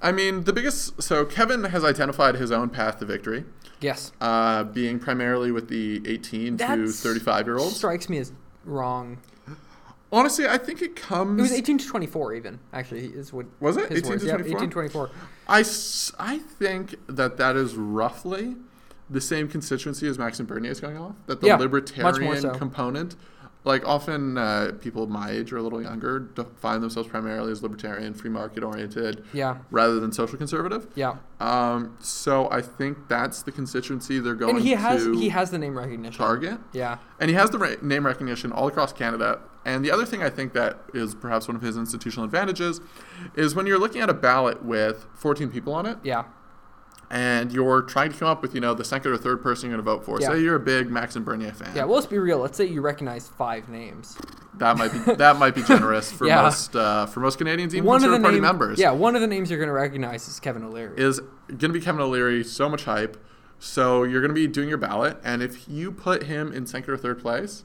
I 0.00 0.12
mean, 0.12 0.44
the 0.44 0.52
biggest. 0.52 1.02
So 1.02 1.24
Kevin 1.24 1.64
has 1.64 1.84
identified 1.84 2.36
his 2.36 2.50
own 2.52 2.70
path 2.70 2.98
to 3.00 3.04
victory, 3.04 3.44
Yes. 3.80 4.12
uh, 4.20 4.64
being 4.64 4.98
primarily 4.98 5.50
with 5.52 5.68
the 5.68 6.02
18 6.08 6.56
to 6.58 6.66
That's- 6.66 7.00
35 7.02 7.46
year 7.46 7.58
olds. 7.58 7.76
Strikes 7.76 8.08
me 8.08 8.18
as 8.18 8.32
wrong. 8.64 9.18
Honestly, 10.10 10.46
I 10.48 10.56
think 10.56 10.80
it 10.80 10.96
comes. 10.96 11.38
It 11.38 11.42
was 11.42 11.52
18 11.52 11.78
to 11.78 11.86
24, 11.86 12.32
even, 12.34 12.58
actually, 12.72 13.06
is 13.06 13.30
what. 13.32 13.44
Was 13.60 13.76
it? 13.76 13.90
his 13.90 13.98
18 13.98 14.10
words. 14.10 14.22
to 14.22 14.28
Yep, 14.28 14.36
24? 14.38 14.58
18 14.58 14.68
to 14.70 14.72
24. 14.72 15.10
I, 15.48 15.60
s- 15.60 16.12
I 16.18 16.38
think 16.38 16.94
that 17.08 17.36
that 17.36 17.56
is 17.56 17.74
roughly 17.74 18.56
the 19.10 19.20
same 19.20 19.48
constituency 19.48 20.08
as 20.08 20.18
Maxime 20.18 20.46
Bernier 20.46 20.70
is 20.70 20.80
going 20.80 20.96
off. 20.96 21.14
That 21.26 21.40
the 21.42 21.48
Yeah, 21.48 21.54
much 21.56 21.58
more 21.60 21.64
libertarian 21.80 22.40
so. 22.40 22.50
component, 22.52 23.16
like 23.68 23.86
often 23.86 24.36
uh, 24.38 24.72
people 24.80 25.06
my 25.06 25.30
age 25.30 25.52
or 25.52 25.58
a 25.58 25.62
little 25.62 25.80
younger 25.80 26.18
define 26.18 26.80
themselves 26.80 27.08
primarily 27.08 27.52
as 27.52 27.62
libertarian, 27.62 28.14
free 28.14 28.30
market 28.30 28.64
oriented, 28.64 29.22
Yeah. 29.34 29.58
rather 29.70 30.00
than 30.00 30.10
social 30.10 30.38
conservative. 30.38 30.88
Yeah. 30.94 31.16
Um, 31.38 31.96
so 32.00 32.50
I 32.50 32.62
think 32.62 33.06
that's 33.08 33.42
the 33.42 33.52
constituency 33.52 34.18
they're 34.18 34.34
going 34.34 34.54
to 34.54 34.58
And 34.58 34.66
he 34.66 34.72
has 34.74 35.04
he 35.04 35.28
has 35.28 35.50
the 35.50 35.58
name 35.58 35.76
recognition. 35.78 36.18
target. 36.18 36.58
Yeah. 36.72 36.96
And 37.20 37.28
he 37.30 37.36
has 37.36 37.50
the 37.50 37.78
name 37.82 38.06
recognition 38.06 38.50
all 38.50 38.66
across 38.66 38.92
Canada. 38.92 39.40
And 39.64 39.84
the 39.84 39.90
other 39.90 40.06
thing 40.06 40.22
I 40.22 40.30
think 40.30 40.54
that 40.54 40.78
is 40.94 41.14
perhaps 41.14 41.46
one 41.46 41.54
of 41.54 41.60
his 41.62 41.76
institutional 41.76 42.24
advantages 42.24 42.80
is 43.36 43.54
when 43.54 43.66
you're 43.66 43.78
looking 43.78 44.00
at 44.00 44.08
a 44.08 44.14
ballot 44.14 44.64
with 44.64 45.04
14 45.14 45.50
people 45.50 45.74
on 45.74 45.84
it, 45.84 45.98
Yeah. 46.02 46.24
And 47.10 47.50
you're 47.52 47.80
trying 47.82 48.12
to 48.12 48.18
come 48.18 48.28
up 48.28 48.42
with 48.42 48.54
you 48.54 48.60
know 48.60 48.74
the 48.74 48.84
second 48.84 49.12
or 49.12 49.16
third 49.16 49.40
person 49.42 49.70
you're 49.70 49.78
going 49.78 49.84
to 49.86 49.90
vote 49.90 50.04
for. 50.04 50.20
Yeah. 50.20 50.28
Say 50.28 50.40
you're 50.42 50.56
a 50.56 50.60
big 50.60 50.90
Maxime 50.90 51.24
Bernier 51.24 51.52
fan. 51.52 51.74
Yeah, 51.74 51.84
well, 51.84 51.94
let's 51.94 52.06
be 52.06 52.18
real. 52.18 52.38
Let's 52.38 52.58
say 52.58 52.66
you 52.66 52.82
recognize 52.82 53.28
five 53.28 53.68
names. 53.70 54.18
that 54.58 54.76
might 54.76 54.92
be 54.92 54.98
that 55.14 55.36
might 55.38 55.54
be 55.54 55.62
generous 55.62 56.12
for 56.18 56.26
Yeah. 56.26 56.42
most 56.42 56.76
uh, 56.76 57.06
for 57.06 57.20
most 57.20 57.38
Canadians, 57.38 57.74
even 57.74 57.86
One 57.86 58.00
Conservative 58.00 58.22
Party 58.22 58.36
name- 58.36 58.42
members. 58.42 58.78
Yeah, 58.78 58.90
one 58.90 59.14
of 59.14 59.22
the 59.22 59.26
names 59.26 59.48
you're 59.50 59.58
going 59.58 59.68
to 59.68 59.72
recognize 59.72 60.28
is 60.28 60.38
Kevin 60.38 60.62
O'Leary. 60.64 60.98
is 60.98 61.18
going 61.48 61.58
to 61.60 61.68
be 61.70 61.80
Kevin 61.80 62.02
O'Leary. 62.02 62.44
So 62.44 62.68
much 62.68 62.84
hype. 62.84 63.16
So 63.58 64.02
you're 64.04 64.20
going 64.20 64.28
to 64.30 64.34
be 64.34 64.46
doing 64.46 64.68
your 64.68 64.78
ballot, 64.78 65.16
and 65.24 65.42
if 65.42 65.66
you 65.68 65.90
put 65.90 66.24
him 66.24 66.52
in 66.52 66.64
second 66.66 66.92
or 66.92 66.96
third 66.96 67.20
place, 67.20 67.64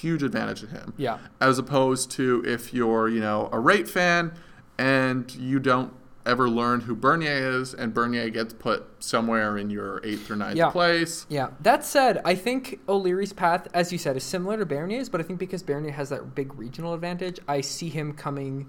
huge 0.00 0.22
advantage 0.22 0.60
to 0.62 0.66
him. 0.66 0.94
Yeah. 0.96 1.18
As 1.40 1.58
opposed 1.58 2.10
to 2.12 2.42
if 2.46 2.72
you're 2.72 3.08
you 3.08 3.20
know 3.20 3.46
a 3.52 3.56
Raitt 3.56 3.86
fan 3.88 4.32
and 4.78 5.32
you 5.34 5.58
don't 5.58 5.92
ever 6.26 6.48
learn 6.50 6.80
who 6.80 6.94
Bernier 6.94 7.60
is, 7.60 7.72
and 7.72 7.94
Bernier 7.94 8.28
gets 8.28 8.52
put 8.52 8.84
somewhere 8.98 9.56
in 9.56 9.70
your 9.70 10.00
eighth 10.04 10.30
or 10.30 10.36
ninth 10.36 10.56
Yeah. 10.56 10.70
place. 10.70 11.24
Yeah. 11.28 11.50
That 11.60 11.84
said, 11.84 12.20
I 12.24 12.34
think 12.34 12.80
O'Leary's 12.88 13.32
path, 13.32 13.68
as 13.72 13.92
you 13.92 13.98
said, 13.98 14.16
is 14.16 14.24
similar 14.24 14.58
to 14.58 14.66
Bernier's, 14.66 15.08
but 15.08 15.20
I 15.20 15.24
think 15.24 15.38
because 15.38 15.62
Bernier 15.62 15.92
has 15.92 16.08
that 16.10 16.34
big 16.34 16.58
regional 16.58 16.92
advantage, 16.92 17.38
I 17.48 17.60
see 17.60 17.88
him 17.88 18.12
coming 18.12 18.66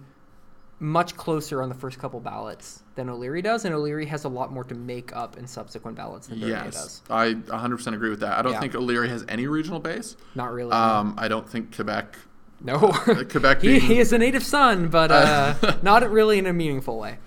much 0.79 1.17
closer 1.17 1.63
on 1.63 1.69
the 1.69 1.75
first 1.75 1.97
couple 1.97 2.19
ballots 2.19 2.83
than 2.93 3.09
O'Leary 3.09 3.41
does, 3.41 3.65
and 3.65 3.73
O'Leary 3.73 4.05
has 4.05 4.25
a 4.25 4.29
lot 4.29 4.53
more 4.53 4.63
to 4.65 4.75
make 4.75 5.15
up 5.15 5.35
in 5.35 5.47
subsequent 5.47 5.97
ballots 5.97 6.27
than 6.27 6.39
Bernier 6.39 6.61
Yes, 6.65 6.73
does. 6.75 7.01
I 7.09 7.33
100% 7.33 7.95
agree 7.95 8.11
with 8.11 8.19
that. 8.19 8.37
I 8.37 8.43
don't 8.43 8.51
Yeah. 8.53 8.59
think 8.59 8.75
O'Leary 8.75 9.09
has 9.09 9.25
any 9.27 9.47
regional 9.47 9.79
base. 9.79 10.15
Not 10.35 10.53
really. 10.53 10.71
Um, 10.73 11.15
I 11.17 11.27
don't 11.27 11.49
think 11.49 11.75
Quebec. 11.75 12.17
No. 12.61 12.91
Quebec 13.29 13.61
he, 13.61 13.79
he 13.79 13.99
is 13.99 14.13
a 14.13 14.17
native 14.17 14.43
son, 14.43 14.89
but 14.89 15.11
uh, 15.11 15.55
not 15.81 16.09
really 16.09 16.39
in 16.39 16.45
a 16.45 16.53
meaningful 16.53 16.97
way. 16.99 17.17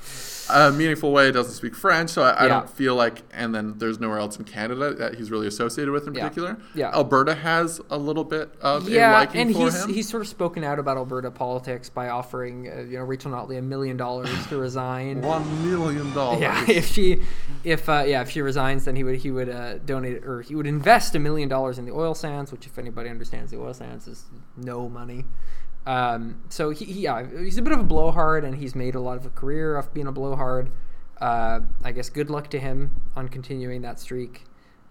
A 0.52 0.72
meaningful 0.72 1.12
way 1.12 1.30
doesn't 1.32 1.52
speak 1.54 1.74
French, 1.74 2.10
so 2.10 2.22
I, 2.22 2.30
I 2.30 2.42
Yeah. 2.44 2.48
don't 2.48 2.70
feel 2.70 2.94
like. 2.94 3.22
And 3.32 3.54
then 3.54 3.74
there's 3.78 3.98
nowhere 4.00 4.18
else 4.18 4.36
in 4.38 4.44
Canada 4.44 4.94
that 4.94 5.14
he's 5.14 5.30
really 5.30 5.46
associated 5.46 5.92
with 5.92 6.06
in 6.06 6.14
Yeah. 6.14 6.22
particular. 6.22 6.56
Yeah. 6.74 6.90
Alberta 6.94 7.34
has 7.34 7.80
a 7.90 7.98
little 7.98 8.24
bit 8.24 8.52
of 8.60 8.86
a 8.86 8.90
Yeah, 8.90 9.12
liking 9.12 9.40
and 9.42 9.52
for 9.54 9.64
he's 9.64 9.84
him. 9.84 9.94
he's 9.94 10.08
sort 10.08 10.20
of 10.22 10.28
spoken 10.28 10.64
out 10.64 10.78
about 10.78 10.96
Alberta 10.96 11.30
politics 11.30 11.88
by 11.88 12.08
offering 12.08 12.68
uh, 12.68 12.80
you 12.82 12.98
know 12.98 13.04
Rachel 13.04 13.30
Notley 13.32 13.58
a 13.58 13.62
million 13.62 13.96
dollars 13.96 14.30
to 14.48 14.56
resign. 14.58 15.20
One 15.22 15.68
million 15.70 16.12
dollars. 16.14 16.40
Yeah, 16.40 16.64
if 16.68 16.86
she, 16.86 17.22
if 17.64 17.88
uh, 17.88 18.04
yeah, 18.06 18.22
if 18.22 18.30
she 18.30 18.42
resigns, 18.42 18.84
then 18.84 18.96
he 18.96 19.04
would 19.04 19.16
he 19.16 19.30
would 19.30 19.48
uh, 19.48 19.78
donate 19.78 20.24
or 20.24 20.42
he 20.42 20.54
would 20.54 20.66
invest 20.66 21.14
a 21.14 21.18
million 21.18 21.48
dollars 21.48 21.78
in 21.78 21.84
the 21.84 21.92
oil 21.92 22.14
sands, 22.14 22.52
which 22.52 22.66
if 22.66 22.78
anybody 22.78 23.08
understands 23.10 23.50
the 23.50 23.58
oil 23.58 23.74
sands 23.74 24.06
is 24.08 24.24
no 24.56 24.88
money. 24.88 25.24
Um, 25.86 26.42
so 26.48 26.70
he, 26.70 26.84
he 26.84 27.00
yeah, 27.02 27.26
he's 27.26 27.58
a 27.58 27.62
bit 27.62 27.72
of 27.72 27.80
a 27.80 27.84
blowhard, 27.84 28.44
and 28.44 28.56
he's 28.56 28.74
made 28.74 28.94
a 28.94 29.00
lot 29.00 29.16
of 29.16 29.26
a 29.26 29.30
career 29.30 29.76
off 29.78 29.92
being 29.92 30.06
a 30.06 30.12
blowhard. 30.12 30.70
Uh, 31.20 31.60
I 31.84 31.92
guess 31.92 32.08
good 32.08 32.30
luck 32.30 32.48
to 32.50 32.58
him 32.58 33.00
on 33.16 33.28
continuing 33.28 33.82
that 33.82 33.98
streak. 34.00 34.44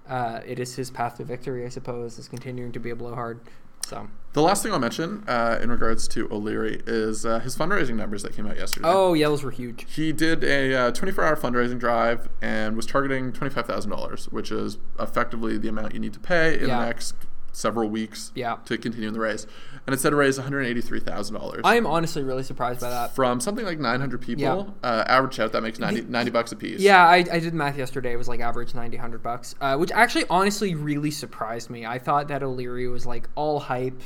Uh, 0.08 0.42
it 0.46 0.60
is 0.60 0.76
his 0.76 0.90
path 0.90 1.18
to 1.18 1.24
victory, 1.24 1.66
I 1.66 1.70
suppose, 1.70 2.18
is 2.18 2.28
continuing 2.28 2.72
to 2.72 2.80
be 2.80 2.90
a 2.90 2.96
blowhard. 2.96 3.40
So. 3.86 4.08
The 4.34 4.42
last 4.44 4.62
thing 4.62 4.72
I'll 4.72 4.80
mention 4.80 5.24
uh, 5.28 5.58
in 5.62 5.72
regards 5.72 6.08
to 6.10 6.32
O'Leary 6.32 6.84
is 6.86 7.26
uh, 7.26 7.40
his 7.40 7.56
fundraising 7.58 7.96
numbers 7.96 8.22
that 8.22 8.34
came 8.36 8.46
out 8.46 8.58
yesterday. 8.58 8.88
Oh, 8.88 9.14
yeah, 9.14 9.28
those 9.28 9.44
were 9.44 9.50
huge. 9.50 9.88
He 9.96 10.12
did 10.12 10.44
a 10.44 10.76
uh, 10.76 10.92
24-hour 10.92 11.36
fundraising 11.38 11.80
drive 11.80 12.30
and 12.40 12.76
was 12.76 12.86
targeting 12.86 13.32
$25,000, 13.32 14.32
which 14.32 14.52
is 14.52 14.78
effectively 15.00 15.58
the 15.58 15.68
amount 15.68 15.96
you 15.96 16.00
need 16.00 16.14
to 16.14 16.20
pay 16.20 16.60
in 16.60 16.68
Yeah. 16.68 16.80
the 16.80 16.86
next 16.86 17.16
several 17.52 17.90
weeks 17.90 18.32
Yeah. 18.36 18.58
to 18.66 18.78
continue 18.78 19.08
in 19.08 19.14
the 19.14 19.20
race. 19.20 19.46
And 19.88 19.94
it 19.94 20.00
said 20.00 20.12
to 20.12 20.16
raise 20.16 20.38
$183,000 20.38 21.62
I 21.64 21.76
am 21.76 21.88
honestly 21.88 22.24
really 22.24 22.44
surprised 22.44 22.82
by 22.82 22.90
that. 22.90 23.16
from 23.16 23.40
something 23.40 23.66
like 23.66 23.80
900 23.80 24.22
people. 24.22 24.42
Yeah. 24.84 24.88
Uh, 24.90 25.04
average 25.08 25.40
out, 25.40 25.52
that 25.54 25.64
makes 25.64 25.80
90, 25.80 26.02
90 26.04 26.32
bucks 26.32 26.52
a 26.52 26.56
piece. 26.56 26.80
Yeah, 26.80 27.06
I, 27.06 27.26
I 27.32 27.40
did 27.40 27.54
math 27.54 27.78
yesterday. 27.78 28.14
It 28.14 28.18
was 28.18 28.28
like 28.28 28.40
average 28.40 28.74
90, 28.74 28.98
100 28.98 29.24
bucks, 29.24 29.56
uh, 29.62 29.78
which 29.78 29.92
actually 29.92 30.26
honestly 30.30 30.76
really 30.76 31.12
surprised 31.12 31.70
me. 31.70 31.86
I 31.86 31.98
thought 32.00 32.28
that 32.28 32.44
O'Leary 32.44 32.88
was 32.88 33.06
like 33.06 33.28
all 33.36 33.60
hype 33.60 34.02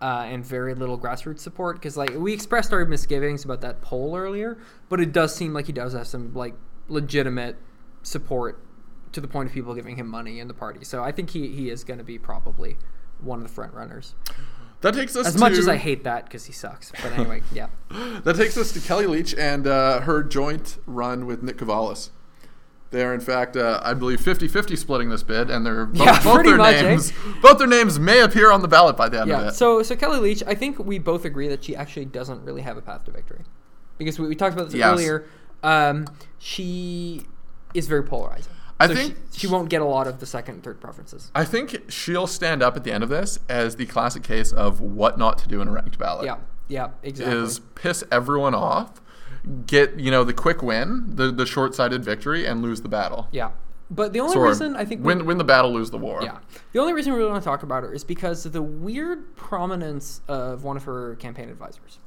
uh, 0.00 0.24
and 0.28 0.44
very 0.44 0.74
little 0.74 0.98
grassroots 0.98 1.40
support 1.40 1.76
because 1.76 1.96
like 1.96 2.14
we 2.16 2.32
expressed 2.32 2.72
our 2.72 2.84
misgivings 2.86 3.44
about 3.44 3.60
that 3.62 3.80
poll 3.82 4.16
earlier, 4.16 4.58
but 4.88 5.00
it 5.00 5.12
does 5.12 5.34
seem 5.34 5.52
like 5.52 5.66
he 5.66 5.72
does 5.72 5.92
have 5.92 6.06
some 6.06 6.32
like 6.34 6.54
legitimate 6.88 7.56
support 8.02 8.58
to 9.12 9.20
the 9.20 9.28
point 9.28 9.48
of 9.48 9.52
people 9.54 9.74
giving 9.74 9.96
him 9.96 10.06
money 10.08 10.38
in 10.40 10.48
the 10.48 10.54
party. 10.54 10.84
So 10.84 11.02
I 11.02 11.12
think 11.12 11.30
he, 11.30 11.48
he 11.48 11.70
is 11.70 11.84
going 11.84 11.98
to 11.98 12.04
be 12.04 12.18
probably 12.18 12.76
one 13.20 13.38
of 13.40 13.46
the 13.46 13.52
front 13.52 13.74
runners. 13.74 14.14
That 14.82 14.94
takes 14.94 15.14
us 15.14 15.26
As 15.26 15.34
to, 15.34 15.40
much 15.40 15.52
as 15.54 15.68
I 15.68 15.76
hate 15.76 16.04
that 16.04 16.24
because 16.24 16.46
he 16.46 16.52
sucks. 16.52 16.90
But 17.02 17.12
anyway, 17.12 17.42
yeah. 17.52 17.66
That 18.24 18.36
takes 18.36 18.56
us 18.56 18.72
to 18.72 18.80
Kellie 18.80 19.06
Leitch 19.06 19.34
and 19.36 19.66
uh, 19.66 20.00
her 20.00 20.22
joint 20.22 20.78
run 20.86 21.26
with 21.26 21.42
Nick 21.42 21.58
Kouvalis. 21.58 22.10
They're 22.90 23.12
in 23.14 23.20
fact, 23.20 23.56
uh, 23.56 23.78
I 23.84 23.94
believe, 23.94 24.20
50-50 24.20 24.76
splitting 24.76 25.10
this 25.10 25.22
bid, 25.22 25.48
and 25.50 25.64
they're 25.66 25.86
both, 25.86 26.04
Yeah, 26.06 26.22
both 26.24 26.44
their 26.44 26.56
much, 26.56 26.74
eh? 26.76 26.82
names. 26.82 27.12
Both 27.42 27.58
their 27.58 27.66
names 27.68 27.98
may 28.00 28.20
appear 28.20 28.50
on 28.50 28.62
the 28.62 28.68
ballot 28.68 28.96
by 28.96 29.08
the 29.08 29.20
end 29.20 29.30
of 29.30 29.40
Yeah. 29.42 29.48
it. 29.48 29.54
So 29.54 29.82
so 29.82 29.94
Kellie 29.94 30.18
Leitch, 30.18 30.42
I 30.46 30.54
think 30.54 30.78
we 30.78 30.98
both 30.98 31.24
agree 31.24 31.46
that 31.48 31.62
she 31.62 31.76
actually 31.76 32.06
doesn't 32.06 32.42
really 32.44 32.62
have 32.62 32.76
a 32.76 32.82
path 32.82 33.04
to 33.04 33.10
victory, 33.10 33.40
because 33.98 34.18
we, 34.18 34.28
we 34.28 34.34
talked 34.34 34.54
about 34.54 34.66
this 34.70 34.74
Yes. 34.74 34.90
earlier. 34.92 35.26
Um, 35.62 36.06
she 36.38 37.26
is 37.74 37.86
very 37.86 38.02
polarizing. 38.02 38.54
I 38.80 38.86
So 38.88 38.94
think- 38.94 39.16
she, 39.32 39.40
she 39.40 39.46
won't 39.46 39.68
get 39.68 39.82
a 39.82 39.84
lot 39.84 40.06
of 40.06 40.18
the 40.20 40.26
second 40.26 40.54
and 40.56 40.64
third 40.64 40.80
preferences. 40.80 41.30
I 41.34 41.44
think 41.44 41.90
she'll 41.90 42.26
stand 42.26 42.62
up 42.62 42.76
at 42.76 42.82
the 42.84 42.90
end 42.92 43.04
of 43.04 43.10
this 43.10 43.38
as 43.48 43.76
the 43.76 43.86
classic 43.86 44.22
case 44.22 44.52
of 44.52 44.80
what 44.80 45.18
not 45.18 45.38
to 45.38 45.48
do 45.48 45.60
in 45.60 45.68
a 45.68 45.72
ranked 45.72 45.98
ballot. 45.98 46.24
Yeah. 46.24 46.36
Yeah. 46.68 46.88
Exactly. 47.02 47.36
Is 47.36 47.60
piss 47.74 48.02
everyone 48.10 48.54
off, 48.54 49.00
get 49.66 49.98
you 50.00 50.10
know 50.10 50.24
the 50.24 50.32
quick 50.32 50.62
win, 50.62 51.14
the 51.14 51.30
the 51.30 51.44
short-sighted 51.46 52.02
victory, 52.04 52.46
and 52.46 52.62
lose 52.62 52.80
the 52.80 52.88
battle. 52.88 53.28
yeah. 53.30 53.50
But 53.92 54.12
the 54.12 54.20
only 54.20 54.36
Or 54.36 54.46
reason 54.46 54.76
I 54.76 54.84
think 54.84 55.00
we- 55.00 55.06
win 55.06 55.26
win 55.26 55.38
the 55.38 55.44
battle, 55.44 55.72
lose 55.72 55.90
the 55.90 55.98
war. 55.98 56.20
Yeah. 56.22 56.38
The 56.72 56.78
only 56.78 56.92
reason 56.92 57.12
we 57.12 57.18
really 57.18 57.32
want 57.32 57.42
to 57.42 57.48
talk 57.48 57.64
about 57.64 57.82
her 57.82 57.92
is 57.92 58.04
because 58.04 58.46
of 58.46 58.52
the 58.52 58.62
weird 58.62 59.34
prominence 59.34 60.20
of 60.28 60.62
one 60.62 60.76
of 60.76 60.84
her 60.84 61.16
campaign 61.16 61.48
advisors. 61.48 61.98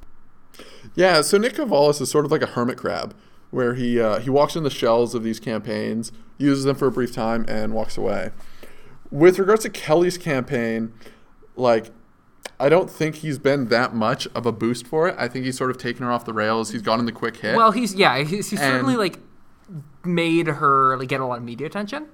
Yeah, 0.95 1.21
so 1.21 1.37
Nick 1.37 1.53
Kouvalis 1.55 1.99
is 1.99 2.09
sort 2.09 2.23
of 2.25 2.31
like 2.31 2.41
a 2.41 2.45
hermit 2.45 2.77
crab, 2.77 3.13
where 3.53 3.75
he 3.75 3.99
uh, 4.01 4.19
he 4.19 4.29
walks 4.29 4.55
in 4.55 4.63
the 4.63 4.69
shells 4.69 5.13
of 5.13 5.23
these 5.23 5.39
campaigns, 5.39 6.11
uses 6.37 6.63
them 6.63 6.75
for 6.75 6.87
a 6.87 6.91
brief 6.91 7.13
time, 7.13 7.45
and 7.47 7.73
walks 7.73 7.97
away. 7.97 8.31
With 9.11 9.37
regards 9.37 9.61
to 9.63 9.69
Kellie's 9.69 10.17
campaign, 10.17 10.91
like 11.55 11.91
I 12.59 12.67
don't 12.69 12.89
think 12.89 13.15
he's 13.17 13.37
been 13.37 13.67
that 13.67 13.93
much 13.93 14.27
of 14.35 14.45
a 14.45 14.51
boost 14.51 14.87
for 14.87 15.07
it. 15.07 15.15
I 15.19 15.27
think 15.27 15.45
he's 15.45 15.57
sort 15.57 15.69
of 15.69 15.77
taken 15.77 16.03
her 16.03 16.11
off 16.11 16.25
the 16.25 16.33
rails. 16.33 16.71
He's 16.71 16.81
gotten 16.81 17.05
the 17.05 17.11
quick 17.11 17.37
hit. 17.37 17.55
Well, 17.55 17.71
he's 17.71 17.93
yeah, 17.93 18.23
he's, 18.23 18.49
he's 18.49 18.59
certainly 18.59 18.95
like 18.95 19.19
made 20.03 20.47
her 20.47 20.97
like 20.97 21.07
get 21.09 21.21
a 21.21 21.25
lot 21.25 21.37
of 21.37 21.43
media 21.43 21.67
attention. 21.67 22.07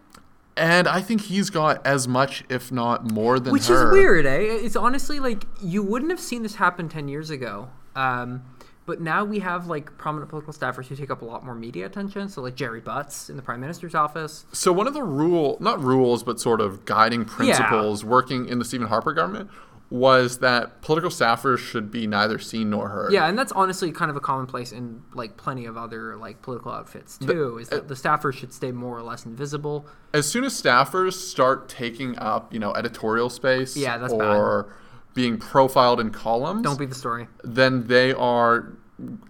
and 0.57 0.87
I 0.89 1.01
think 1.01 1.21
he's 1.21 1.49
got 1.49 1.85
as 1.87 2.07
much, 2.07 2.43
if 2.49 2.69
not 2.71 3.09
more, 3.09 3.39
than 3.39 3.53
Which 3.53 3.67
her. 3.67 3.87
is 3.87 3.93
weird, 3.93 4.25
eh? 4.25 4.39
It's 4.39 4.75
honestly 4.75 5.19
like 5.21 5.45
you 5.61 5.81
wouldn't 5.83 6.11
have 6.11 6.19
seen 6.19 6.43
this 6.43 6.55
happen 6.55 6.89
ten 6.89 7.07
years 7.07 7.29
ago. 7.29 7.69
Um, 7.95 8.43
but 8.89 8.99
now 8.99 9.23
we 9.23 9.37
have 9.37 9.67
like 9.67 9.95
prominent 9.99 10.31
political 10.31 10.51
staffers 10.51 10.87
who 10.87 10.95
take 10.95 11.11
up 11.11 11.21
a 11.21 11.25
lot 11.25 11.45
more 11.45 11.53
media 11.53 11.85
attention. 11.85 12.27
So 12.27 12.41
like 12.41 12.55
Gerry 12.55 12.81
Butts 12.81 13.29
in 13.29 13.35
the 13.35 13.43
prime 13.43 13.61
minister's 13.61 13.93
office. 13.93 14.45
So 14.51 14.73
one 14.73 14.87
of 14.87 14.95
the 14.95 15.03
rule, 15.03 15.57
not 15.59 15.79
rules, 15.79 16.23
but 16.23 16.39
sort 16.39 16.59
of 16.59 16.85
guiding 16.85 17.23
principles 17.23 18.03
working 18.03 18.47
in 18.47 18.57
the 18.57 18.65
Stephen 18.65 18.87
Harper 18.87 19.13
government 19.13 19.51
was 19.91 20.39
that 20.39 20.81
political 20.81 21.11
staffers 21.11 21.59
should 21.59 21.91
be 21.91 22.07
neither 22.07 22.39
seen 22.39 22.71
nor 22.71 22.89
heard. 22.89 23.13
Yeah, 23.13 23.27
and 23.27 23.37
that's 23.37 23.51
honestly 23.51 23.91
kind 23.91 24.09
of 24.09 24.17
a 24.17 24.19
commonplace 24.19 24.71
in 24.71 25.03
like 25.13 25.37
plenty 25.37 25.67
of 25.67 25.77
other 25.77 26.15
like 26.15 26.41
political 26.41 26.71
outfits 26.71 27.19
too. 27.19 27.59
is 27.59 27.69
that 27.69 27.89
the 27.89 27.95
staffers 27.95 28.33
should 28.33 28.53
stay 28.53 28.71
more 28.71 28.97
or 28.97 29.03
less 29.03 29.23
invisible. 29.23 29.85
as 30.15 30.27
soon 30.27 30.43
as 30.43 30.59
staffers 30.59 31.13
start 31.13 31.69
taking 31.69 32.17
up, 32.17 32.51
you 32.51 32.59
know, 32.59 32.73
editorial 32.73 33.29
space 33.29 33.77
Yeah, 33.77 33.99
that's 33.99 34.13
or 34.13 34.73
being 35.13 35.37
profiled 35.37 35.99
in 35.99 36.11
columns, 36.11 36.61
Don't 36.63 36.79
be 36.79 36.85
the 36.85 36.95
story. 36.95 37.27
then 37.43 37.87
they 37.87 38.13
are 38.13 38.73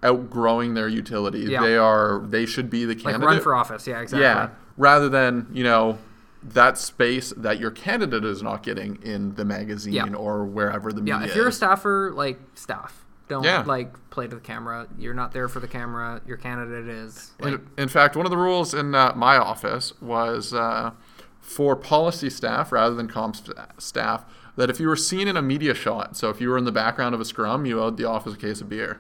outgrowing 0.04 0.74
their 0.74 0.88
utility. 0.88 1.40
Yeah. 1.42 1.62
They 1.62 1.78
are 1.78 2.22
they 2.28 2.46
should 2.46 2.70
be 2.70 2.86
the 2.86 2.94
Like 2.96 3.04
candidate. 3.04 3.28
run 3.28 3.40
for 3.42 3.56
office. 3.56 3.88
Yeah, 3.88 4.00
exactly. 4.02 4.22
yeah, 4.24 4.50
rather 4.78 5.10
than, 5.10 5.48
you 5.52 5.64
know, 5.64 5.98
that 6.42 6.78
space 6.78 7.34
that 7.36 7.60
your 7.60 7.72
candidate 7.72 8.24
is 8.24 8.42
not 8.42 8.64
getting 8.64 8.98
in 9.04 9.36
the 9.36 9.44
magazine 9.46 9.94
Yeah. 9.94 10.14
or 10.14 10.46
wherever 10.46 10.92
the 10.94 11.02
media. 11.02 11.20
Yeah, 11.22 11.26
if 11.28 11.36
you're 11.36 11.48
a 11.50 11.52
staffer, 11.52 12.12
like 12.16 12.40
staff. 12.56 13.06
Don't 13.28 13.44
Yeah. 13.44 13.64
like 13.66 13.94
play 14.10 14.28
to 14.28 14.36
the 14.36 14.42
camera. 14.42 14.88
You're 14.98 15.14
not 15.14 15.34
there 15.34 15.48
for 15.48 15.60
the 15.60 15.68
camera. 15.68 16.20
Your 16.26 16.38
candidate 16.38 16.88
is. 16.88 17.32
Like, 17.40 17.54
in, 17.56 17.68
in 17.78 17.88
fact, 17.90 18.16
one 18.16 18.26
of 18.26 18.32
the 18.32 18.38
rules 18.38 18.74
in 18.74 18.96
uh, 18.96 19.14
my 19.16 19.38
office 19.38 19.94
was 20.02 20.52
uh, 20.54 20.92
for 21.40 21.76
policy 21.76 22.30
staff 22.32 22.72
rather 22.72 22.96
than 22.96 23.08
comp 23.08 23.36
staff 23.78 24.26
that 24.60 24.70
if 24.70 24.78
you 24.78 24.90
were 24.90 24.96
seen 24.98 25.30
in 25.30 25.38
a 25.38 25.42
media 25.42 25.74
shot, 25.74 26.18
so 26.18 26.30
if 26.30 26.42
you 26.42 26.50
were 26.50 26.58
in 26.58 26.66
the 26.66 26.72
background 26.72 27.16
of 27.16 27.22
a 27.22 27.26
scrum, 27.26 27.66
you 27.66 27.82
owed 27.82 27.96
the 27.96 28.04
office 28.04 28.34
a 28.34 28.38
case 28.38 28.60
of 28.60 28.68
beer 28.68 29.00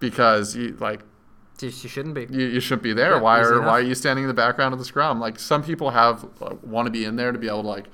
because 0.00 0.56
you 0.56 0.74
like 0.80 1.02
you 1.60 1.70
shouldn't 1.70 2.14
be. 2.14 2.26
you, 2.30 2.46
you 2.46 2.60
shouldn't 2.60 2.82
be 2.82 2.94
there. 2.94 3.16
Yeah, 3.16 3.20
why 3.20 3.40
are 3.40 3.52
enough. 3.52 3.66
why 3.66 3.72
are 3.72 3.82
you 3.82 3.94
standing 3.94 4.24
in 4.24 4.28
the 4.28 4.34
background 4.34 4.72
of 4.72 4.78
the 4.78 4.84
scrum? 4.86 5.20
Like 5.20 5.38
some 5.38 5.62
people 5.62 5.90
have 5.90 6.24
uh, 6.40 6.54
want 6.62 6.86
to 6.86 6.90
be 6.90 7.04
in 7.04 7.16
there 7.16 7.30
to 7.30 7.38
be 7.38 7.46
able 7.46 7.60
to 7.62 7.68
like 7.68 7.88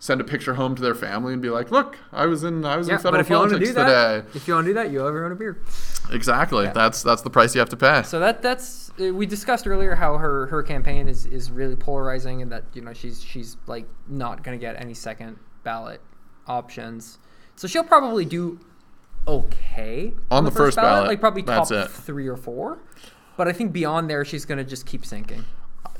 send 0.00 0.20
a 0.20 0.24
picture 0.24 0.54
home 0.54 0.74
to 0.74 0.82
their 0.82 0.96
family 0.96 1.32
and 1.32 1.40
be 1.40 1.48
like, 1.48 1.70
"Look, 1.70 1.96
I 2.12 2.26
was 2.26 2.42
in 2.42 2.64
I 2.64 2.76
was 2.76 2.88
Yeah, 2.88 2.94
in 2.96 3.00
federal 3.00 3.20
if 3.20 3.30
you 3.30 3.36
want 3.36 3.50
to 3.50 3.54
politics 3.58 3.70
do 3.70 3.74
that, 3.84 4.16
today." 4.24 4.36
if 4.36 4.48
you 4.48 4.54
want 4.54 4.64
to 4.66 4.70
do 4.70 4.74
that, 4.74 4.90
you 4.90 5.00
owe 5.00 5.06
everyone 5.06 5.30
a 5.30 5.36
beer. 5.36 5.58
Exactly. 6.10 6.68
That's 6.74 7.04
that's 7.04 7.22
the 7.22 7.30
price 7.30 7.54
you 7.54 7.60
have 7.60 7.68
to 7.70 7.76
pay. 7.76 8.02
So 8.02 8.18
that 8.18 8.42
that's 8.42 8.90
uh, 9.00 9.14
we 9.14 9.26
discussed 9.26 9.66
earlier 9.68 9.94
how 9.94 10.18
her 10.18 10.46
her 10.48 10.64
campaign 10.64 11.06
is 11.06 11.24
is 11.26 11.52
really 11.52 11.76
polarizing 11.76 12.42
and 12.42 12.50
that 12.50 12.64
you 12.74 12.82
know 12.82 12.92
she's 12.92 13.22
she's 13.22 13.56
like 13.68 13.86
not 14.08 14.42
going 14.42 14.58
to 14.58 14.60
get 14.60 14.80
any 14.80 14.94
second 14.94 15.38
ballot 15.62 16.00
options. 16.46 17.18
So 17.56 17.66
she'll 17.68 17.84
probably 17.84 18.24
do 18.24 18.60
okay 19.26 20.12
On 20.30 20.44
the 20.44 20.50
first 20.50 20.76
ballot, 20.76 21.08
like 21.08 21.20
probably 21.20 21.42
top 21.42 21.68
3 21.68 22.28
or 22.28 22.36
4. 22.36 22.78
But 23.36 23.48
I 23.48 23.52
think 23.52 23.72
beyond 23.72 24.08
there 24.08 24.24
she's 24.24 24.44
going 24.44 24.58
to 24.58 24.64
just 24.64 24.86
keep 24.86 25.04
sinking. 25.04 25.44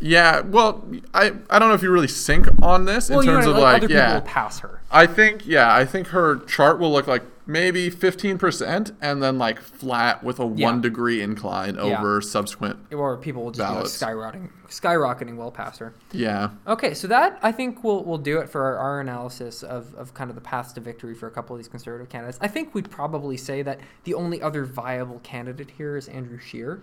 Yeah, 0.01 0.41
well, 0.41 0.85
I, 1.15 1.33
I 1.51 1.59
don't 1.59 1.69
know 1.69 1.75
if 1.75 1.83
you 1.83 1.91
really 1.91 2.09
sync 2.09 2.47
on 2.63 2.85
this 2.85 3.09
Well, 3.11 3.21
in 3.21 3.27
know, 3.27 3.33
terms 3.35 3.47
of 3.47 3.55
like, 3.55 3.63
like, 3.63 3.77
other 3.77 3.89
people 3.89 4.03
yeah. 4.03 4.15
will 4.15 4.21
pass 4.23 4.59
her. 4.61 4.81
I 4.91 5.07
think 5.07 5.47
yeah, 5.47 5.75
I 5.75 5.85
think 5.85 6.09
her 6.09 6.37
chart 6.45 6.79
will 6.79 6.93
look 6.93 7.07
like 7.07 7.23
maybe 7.47 7.91
15% 7.91 8.93
and 9.01 9.23
then 9.23 9.39
like 9.39 9.61
flat 9.61 10.23
with 10.25 10.41
a 10.41 10.47
Yeah. 10.55 10.67
1 10.67 10.81
degree 10.81 11.23
incline 11.23 11.77
Yeah. 11.77 11.99
over 11.99 12.21
subsequent. 12.21 12.79
Or 12.93 13.17
people 13.17 13.45
will 13.45 13.53
just 13.53 13.61
Ballots. 13.61 13.99
be 13.99 14.05
like 14.07 14.15
skyrocketing 14.15 14.51
skyrocketing 14.69 15.37
well 15.37 15.51
past 15.53 15.79
her. 15.79 15.95
Yeah. 16.13 16.51
Okay, 16.67 16.93
so 16.93 17.07
that 17.07 17.39
I 17.43 17.53
think 17.53 17.85
will 17.85 18.05
will 18.05 18.19
do 18.19 18.39
it 18.41 18.49
for 18.49 18.65
our, 18.65 18.77
our 18.77 19.01
analysis 19.01 19.63
of, 19.63 19.95
of 19.95 20.13
kind 20.13 20.29
of 20.29 20.35
the 20.35 20.41
paths 20.43 20.73
to 20.75 20.81
victory 20.81 21.15
for 21.15 21.27
a 21.27 21.31
couple 21.31 21.55
of 21.55 21.61
these 21.61 21.69
conservative 21.69 22.09
candidates. 22.09 22.39
I 22.41 22.49
think 22.49 22.75
we'd 22.75 22.91
probably 22.91 23.37
say 23.37 23.63
that 23.63 23.79
the 24.05 24.15
only 24.15 24.43
other 24.43 24.65
viable 24.65 25.21
candidate 25.21 25.71
here 25.71 25.97
is 25.97 26.09
Andrew 26.09 26.39
Scheer. 26.39 26.81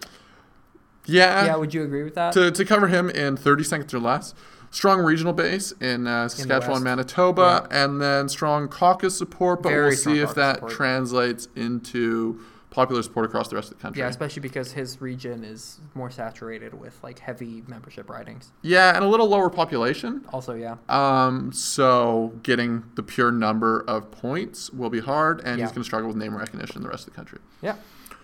Yeah. 1.05 1.45
yeah, 1.45 1.55
would 1.55 1.73
you 1.73 1.83
agree 1.83 2.03
with 2.03 2.15
that? 2.15 2.33
to, 2.33 2.51
to 2.51 2.65
cover 2.65 2.87
him 2.87 3.09
in 3.09 3.35
30 3.37 3.63
seconds 3.63 3.93
or 3.93 3.99
less. 3.99 4.33
Strong 4.71 5.01
regional 5.01 5.33
base 5.33 5.71
in 5.73 6.07
uh, 6.07 6.27
Saskatchewan, 6.27 6.71
West. 6.71 6.83
Manitoba, 6.83 7.67
and 7.69 8.01
then 8.01 8.27
strong 8.27 8.67
caucus 8.67 9.15
support. 9.15 9.61
But 9.61 9.69
Very 9.69 9.89
we'll 9.89 9.97
see 9.97 10.19
if 10.19 10.33
that 10.35 10.55
support. 10.55 10.71
translates 10.71 11.47
into 11.55 12.39
popular 12.71 13.03
support 13.03 13.23
across 13.27 13.49
the 13.49 13.55
rest 13.55 13.69
of 13.71 13.77
the 13.77 13.81
country. 13.83 13.99
yeah, 13.99 14.07
especially 14.07 14.39
because 14.39 14.71
his 14.71 14.99
region 14.99 15.43
is 15.43 15.79
more 15.93 16.09
saturated 16.09 16.73
with 16.73 16.97
like 17.03 17.19
heavy 17.19 17.61
membership 17.67 18.09
ridings. 18.09 18.51
Yeah, 18.63 18.95
and 18.95 19.05
a 19.05 19.07
little 19.07 19.27
lower 19.27 19.51
population. 19.51 20.25
Also, 20.33 20.55
yeah. 20.55 20.77
Um, 20.89 21.53
so 21.53 22.33
getting 22.41 22.83
the 22.95 23.03
pure 23.03 23.31
number 23.31 23.81
of 23.87 24.09
points 24.09 24.71
will 24.71 24.89
be 24.89 25.01
hard, 25.01 25.39
and 25.41 25.59
Yeah. 25.59 25.65
he's 25.65 25.71
going 25.71 25.83
to 25.83 25.85
struggle 25.85 26.07
with 26.07 26.17
name 26.17 26.35
recognition 26.35 26.77
in 26.77 26.81
the 26.81 26.89
rest 26.89 27.05
of 27.07 27.13
the 27.13 27.15
country. 27.15 27.37
Yeah. 27.61 27.75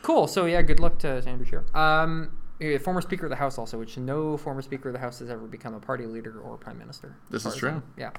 Cool. 0.02 0.26
So 0.26 0.46
yeah, 0.46 0.64
good 0.64 0.80
luck 0.80 0.98
to, 1.00 1.22
to 1.22 1.30
Andrew 1.30 1.46
Scheer. 1.46 1.64
Um, 1.76 2.32
yeah, 2.60 2.78
former 2.78 3.02
Speaker 3.02 3.26
of 3.26 3.30
the 3.30 3.36
House 3.36 3.58
also, 3.58 3.78
which 3.78 3.98
no 3.98 4.38
former 4.38 4.62
Speaker 4.62 4.90
of 4.90 4.94
the 4.94 5.00
House 5.00 5.20
has 5.20 5.30
ever 5.30 5.48
become 5.48 5.74
a 5.74 5.80
party 5.80 6.06
leader 6.06 6.40
or 6.40 6.58
prime 6.58 6.78
minister. 6.78 7.16
This 7.30 7.46
is 7.46 7.56
true. 7.56 7.82
Yeah. 7.98 8.12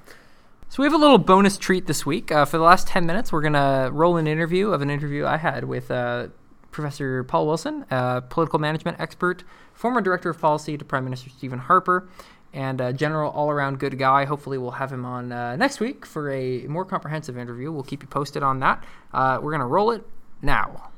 So 0.69 0.81
we 0.81 0.85
have 0.85 0.93
a 0.93 0.97
little 0.97 1.17
bonus 1.17 1.57
treat 1.57 1.85
this 1.85 2.05
week. 2.05 2.31
Uh, 2.31 2.45
for 2.45 2.57
the 2.57 2.63
last 2.63 2.87
ten 2.87 3.05
minutes, 3.05 3.31
we're 3.31 3.41
gonna 3.41 3.89
roll 3.91 4.17
an 4.17 4.25
interview 4.25 4.69
of 4.69 4.81
an 4.81 4.89
interview 4.89 5.25
I 5.25 5.37
had 5.37 5.65
with 5.65 5.91
uh, 5.91 6.27
Professor 6.71 7.23
Paul 7.25 7.45
Wilson, 7.47 7.85
uh, 7.91 8.21
political 8.21 8.57
management 8.57 8.99
expert, 8.99 9.43
former 9.73 9.99
director 9.99 10.29
of 10.29 10.39
policy 10.39 10.77
to 10.77 10.85
Prime 10.85 11.03
Minister 11.03 11.29
Stephen 11.29 11.59
Harper, 11.59 12.07
and 12.53 12.79
a 12.79 12.93
general 12.93 13.31
all-around 13.31 13.79
good 13.79 13.99
guy. 13.99 14.23
Hopefully, 14.25 14.57
we'll 14.57 14.71
have 14.71 14.91
him 14.91 15.05
on 15.05 15.31
uh, 15.31 15.55
next 15.57 15.79
week 15.81 16.05
for 16.05 16.31
a 16.31 16.65
more 16.67 16.85
comprehensive 16.85 17.37
interview. 17.37 17.71
We'll 17.71 17.83
keep 17.83 18.01
you 18.01 18.07
posted 18.07 18.41
on 18.41 18.59
that. 18.61 18.83
Uh, 19.13 19.39
we're 19.41 19.51
gonna 19.51 19.67
roll 19.67 19.91
it 19.91 20.03
now. 20.41 20.89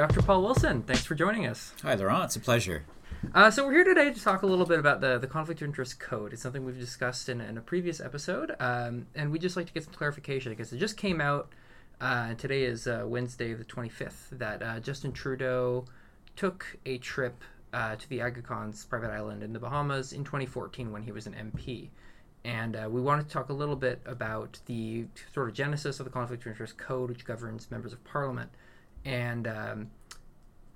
Dr. 0.00 0.22
Paul 0.22 0.40
Wilson, 0.40 0.80
thanks 0.84 1.04
for 1.04 1.14
joining 1.14 1.46
us. 1.46 1.74
Hi, 1.82 1.94
Laurent. 1.94 2.24
It's 2.24 2.36
a 2.36 2.40
pleasure. 2.40 2.86
Uh, 3.34 3.50
so 3.50 3.66
we're 3.66 3.74
here 3.74 3.84
today 3.84 4.10
to 4.10 4.18
talk 4.18 4.40
a 4.40 4.46
little 4.46 4.64
bit 4.64 4.78
about 4.78 5.02
the, 5.02 5.18
the 5.18 5.26
conflict 5.26 5.60
of 5.60 5.66
interest 5.66 6.00
code. 6.00 6.32
It's 6.32 6.40
something 6.40 6.64
we've 6.64 6.78
discussed 6.78 7.28
in, 7.28 7.38
in 7.42 7.58
a 7.58 7.60
previous 7.60 8.00
episode, 8.00 8.56
um, 8.60 9.08
and 9.14 9.30
we'd 9.30 9.42
just 9.42 9.58
like 9.58 9.66
to 9.66 9.74
get 9.74 9.84
some 9.84 9.92
clarification 9.92 10.52
because 10.52 10.72
it 10.72 10.78
just 10.78 10.96
came 10.96 11.20
out. 11.20 11.52
Uh, 12.00 12.32
today 12.32 12.62
is 12.62 12.86
uh, 12.86 13.02
Wednesday, 13.06 13.52
the 13.52 13.62
25th, 13.62 14.30
that 14.32 14.62
uh, 14.62 14.80
Justin 14.80 15.12
Trudeau 15.12 15.84
took 16.34 16.78
a 16.86 16.96
trip 16.96 17.44
uh, 17.74 17.96
to 17.96 18.08
the 18.08 18.22
Aga 18.22 18.40
Khan's 18.40 18.86
private 18.86 19.10
island 19.10 19.42
in 19.42 19.52
the 19.52 19.58
Bahamas 19.58 20.14
in 20.14 20.24
2014 20.24 20.92
when 20.92 21.02
he 21.02 21.12
was 21.12 21.26
an 21.26 21.34
MP. 21.34 21.90
And 22.42 22.74
uh, 22.74 22.88
we 22.90 23.02
wanted 23.02 23.28
to 23.28 23.34
talk 23.34 23.50
a 23.50 23.52
little 23.52 23.76
bit 23.76 24.00
about 24.06 24.60
the 24.64 25.04
sort 25.34 25.50
of 25.50 25.54
genesis 25.54 26.00
of 26.00 26.06
the 26.06 26.10
conflict 26.10 26.44
of 26.44 26.52
interest 26.52 26.78
code, 26.78 27.10
which 27.10 27.26
governs 27.26 27.70
members 27.70 27.92
of 27.92 28.02
parliament, 28.04 28.50
and 29.04 29.46
um, 29.46 29.90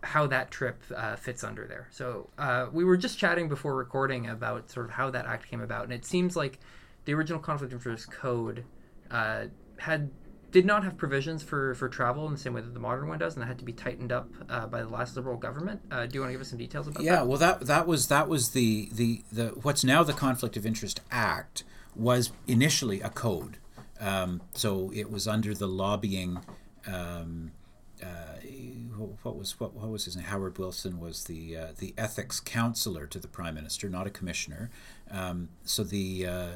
how 0.03 0.27
that 0.27 0.51
trip 0.51 0.83
uh, 0.95 1.17
fits 1.17 1.43
under 1.45 1.67
there. 1.67 1.89
So 1.91 2.31
uh, 2.39 2.67
we 2.73 2.85
were 2.85 2.97
just 2.97 3.19
chatting 3.19 3.49
before 3.49 3.75
recording 3.75 4.29
about 4.29 4.71
sort 4.71 4.87
of 4.87 4.93
how 4.93 5.11
that 5.11 5.27
act 5.27 5.49
came 5.49 5.61
about, 5.61 5.85
and 5.85 5.93
it 5.93 6.05
seems 6.05 6.37
like 6.37 6.59
the 7.05 7.15
original 7.15 7.41
conflict 7.41 7.73
of 7.73 7.81
interest 7.81 8.11
code 8.11 8.65
uh, 9.11 9.45
had 9.79 10.11
did 10.55 10.65
not 10.65 10.85
have 10.85 10.97
provisions 10.97 11.43
for, 11.43 11.75
for 11.75 11.89
travel 11.89 12.27
in 12.27 12.33
the 12.33 12.39
same 12.39 12.55
way 12.55 12.61
that 12.61 12.73
the 12.73 12.79
modern 12.79 13.09
one 13.09 13.19
does, 13.19 13.35
and 13.35 13.43
that 13.43 13.49
had 13.49 13.59
to 13.59 13.65
be 13.65 13.73
tightened 13.73 14.13
up 14.13 14.29
uh, 14.49 14.69
by 14.69 14.83
the 14.83 14.89
last 14.89 15.17
Liberal 15.17 15.37
government. 15.37 15.81
Uh, 15.91 16.07
do 16.07 16.15
you 16.15 16.21
want 16.21 16.29
to 16.29 16.33
give 16.33 16.41
us 16.41 16.49
some 16.49 16.59
details 16.59 16.87
about 16.87 17.03
Yeah, 17.03 17.11
that? 17.11 17.17
Yeah, 17.17 17.23
well, 17.25 17.39
that 17.39 17.61
that 17.63 17.89
was 17.89 18.07
that 18.07 18.29
was 18.29 18.51
the 18.51 18.89
the 18.93 19.25
the 19.33 19.49
what's 19.63 19.83
now 19.83 20.05
the 20.05 20.13
Conflict 20.13 20.57
of 20.57 20.65
Interest 20.65 21.01
Act 21.11 21.65
was 21.97 22.31
initially 22.47 23.01
a 23.01 23.11
code. 23.11 23.59
Um, 23.99 24.43
so 24.53 24.93
it 24.95 25.11
was 25.11 25.27
under 25.27 25.55
the 25.55 25.67
lobbying. 25.67 26.39
Um, 26.87 27.51
what 29.25 29.37
was 29.37 29.59
what, 29.59 29.75
what 29.75 29.89
was 29.89 30.05
his 30.05 30.17
name? 30.17 30.27
Howard 30.27 30.59
Wilson 30.59 31.01
was 31.01 31.25
the 31.25 31.57
uh, 31.57 31.67
the 31.79 31.95
ethics 31.97 32.41
counselor 32.41 33.07
to 33.07 33.19
the 33.19 33.27
prime 33.27 33.55
minister, 33.55 33.89
not 33.89 34.07
a 34.07 34.11
commissioner. 34.11 34.71
Um, 35.11 35.49
so 35.65 35.83
the 35.83 36.27
uh, 36.27 36.49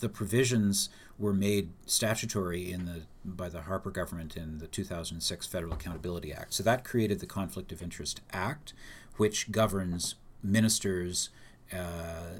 the 0.00 0.08
provisions 0.08 0.88
were 1.18 1.32
made 1.32 1.70
statutory 1.86 2.70
in 2.70 2.84
the 2.84 3.02
by 3.24 3.48
the 3.48 3.62
Harper 3.62 3.90
government 3.90 4.36
in 4.36 4.58
the 4.58 4.66
2006 4.66 5.46
Federal 5.46 5.72
Accountability 5.72 6.32
Act. 6.32 6.54
So 6.54 6.62
that 6.62 6.84
created 6.84 7.20
the 7.20 7.26
Conflict 7.26 7.72
of 7.72 7.82
Interest 7.82 8.20
Act, 8.32 8.72
which 9.16 9.50
governs 9.50 10.16
ministers. 10.42 11.30
Uh, 11.72 12.36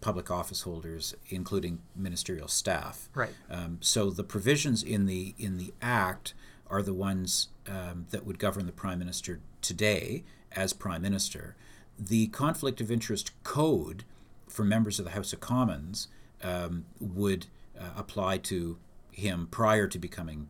public 0.00 0.28
office 0.28 0.62
holders, 0.62 1.14
including 1.28 1.78
ministerial 1.94 2.48
staff. 2.48 3.08
Right. 3.14 3.30
Um, 3.48 3.78
so 3.80 4.10
the 4.10 4.24
provisions 4.24 4.82
in 4.82 5.06
the 5.06 5.36
in 5.38 5.56
the 5.56 5.72
act 5.80 6.34
are 6.70 6.82
the 6.82 6.94
ones 6.94 7.48
um, 7.68 8.06
that 8.10 8.26
would 8.26 8.38
govern 8.38 8.66
the 8.66 8.72
prime 8.72 8.98
minister 8.98 9.40
today 9.60 10.24
as 10.52 10.72
prime 10.72 11.02
minister. 11.02 11.56
The 11.98 12.28
conflict 12.28 12.80
of 12.80 12.90
interest 12.90 13.30
code 13.42 14.04
for 14.48 14.64
members 14.64 14.98
of 14.98 15.04
the 15.04 15.12
House 15.12 15.32
of 15.32 15.40
Commons 15.40 16.08
um, 16.42 16.84
would 17.00 17.46
uh, 17.78 17.90
apply 17.96 18.38
to 18.38 18.78
him 19.12 19.48
prior 19.50 19.86
to 19.86 19.98
becoming 19.98 20.48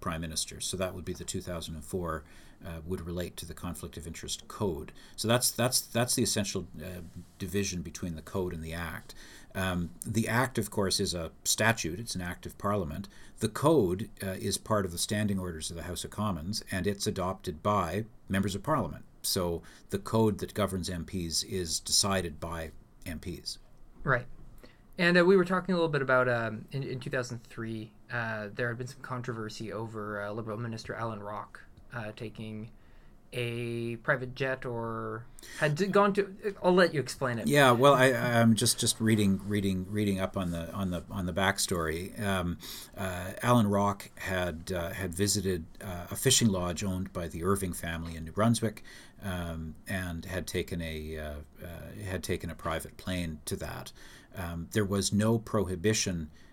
prime 0.00 0.20
minister. 0.20 0.60
So 0.60 0.76
that 0.76 0.94
would 0.94 1.04
be 1.04 1.12
the 1.12 1.24
2004 1.24 2.24
uh, 2.64 2.70
would 2.86 3.00
relate 3.00 3.36
to 3.36 3.46
the 3.46 3.54
conflict 3.54 3.96
of 3.96 4.06
interest 4.06 4.48
code. 4.48 4.92
So 5.16 5.28
that's 5.28 5.50
that's 5.50 5.80
that's 5.80 6.14
the 6.14 6.22
essential 6.22 6.66
uh, 6.80 7.02
division 7.38 7.82
between 7.82 8.16
the 8.16 8.22
code 8.22 8.52
and 8.52 8.62
the 8.62 8.72
act. 8.72 9.14
Um, 9.54 9.90
the 10.06 10.28
act, 10.28 10.58
of 10.58 10.70
course, 10.70 11.00
is 11.00 11.14
a 11.14 11.30
statute. 11.44 11.98
It's 11.98 12.14
an 12.14 12.20
act 12.20 12.46
of 12.46 12.58
Parliament. 12.58 13.08
The 13.40 13.48
code 13.48 14.10
uh, 14.22 14.32
is 14.32 14.58
part 14.58 14.84
of 14.84 14.92
the 14.92 14.98
standing 14.98 15.38
orders 15.38 15.70
of 15.70 15.76
the 15.76 15.84
House 15.84 16.04
of 16.04 16.10
Commons, 16.10 16.62
and 16.70 16.86
it's 16.86 17.06
adopted 17.06 17.62
by 17.62 18.04
members 18.28 18.54
of 18.54 18.62
Parliament. 18.62 19.04
So 19.22 19.62
the 19.90 19.98
code 19.98 20.38
that 20.38 20.54
governs 20.54 20.90
MPs 20.90 21.44
is 21.44 21.80
decided 21.80 22.40
by 22.40 22.70
MPs. 23.04 23.58
Right. 24.04 24.26
And 24.96 25.18
uh, 25.18 25.24
we 25.24 25.36
were 25.36 25.44
talking 25.44 25.74
a 25.74 25.76
little 25.76 25.88
bit 25.88 26.02
about 26.02 26.28
um, 26.28 26.64
in, 26.72 26.82
in 26.82 26.98
2003, 27.00 27.92
uh, 28.12 28.48
there 28.54 28.68
had 28.68 28.78
been 28.78 28.86
some 28.86 29.00
controversy 29.02 29.72
over 29.72 30.22
uh, 30.22 30.32
Liberal 30.32 30.58
Minister 30.58 30.94
Allan 30.94 31.22
Rock 31.22 31.60
uh, 31.94 32.12
taking 32.16 32.70
a 33.32 33.96
private 33.96 34.34
jet 34.34 34.64
or 34.64 35.24
had 35.58 35.92
gone 35.92 36.14
to. 36.14 36.34
I'll 36.62 36.74
let 36.74 36.94
you 36.94 37.00
explain 37.00 37.38
it. 37.38 37.46
Yeah, 37.46 37.72
well, 37.72 37.94
I, 37.94 38.12
I'm 38.12 38.54
just 38.54 38.78
just 38.78 39.00
reading 39.00 39.40
reading 39.46 39.86
reading 39.90 40.18
up 40.18 40.36
on 40.36 40.50
the 40.50 40.72
on 40.72 40.90
the 40.90 41.02
on 41.10 41.26
the 41.26 41.32
backstory. 41.32 42.18
Um, 42.22 42.58
uh, 42.96 43.32
Allan 43.42 43.68
Rock 43.68 44.10
had 44.16 44.72
uh, 44.72 44.90
had 44.90 45.14
visited 45.14 45.66
uh, 45.82 46.06
a 46.10 46.16
fishing 46.16 46.48
lodge 46.48 46.82
owned 46.82 47.12
by 47.12 47.28
the 47.28 47.44
Irving 47.44 47.74
family 47.74 48.16
in 48.16 48.24
New 48.24 48.32
Brunswick, 48.32 48.82
um, 49.22 49.74
and 49.86 50.24
had 50.24 50.46
taken 50.46 50.80
a 50.80 51.18
uh, 51.18 51.32
uh, 51.62 52.08
had 52.08 52.22
taken 52.22 52.48
a 52.48 52.54
private 52.54 52.96
plane 52.96 53.40
to 53.44 53.56
that. 53.56 53.92
Um, 54.34 54.68
there 54.72 54.84
was 54.84 55.12
no 55.12 55.38
prohibition 55.38 56.30
uh, 56.32 56.34
uh, 56.34 56.47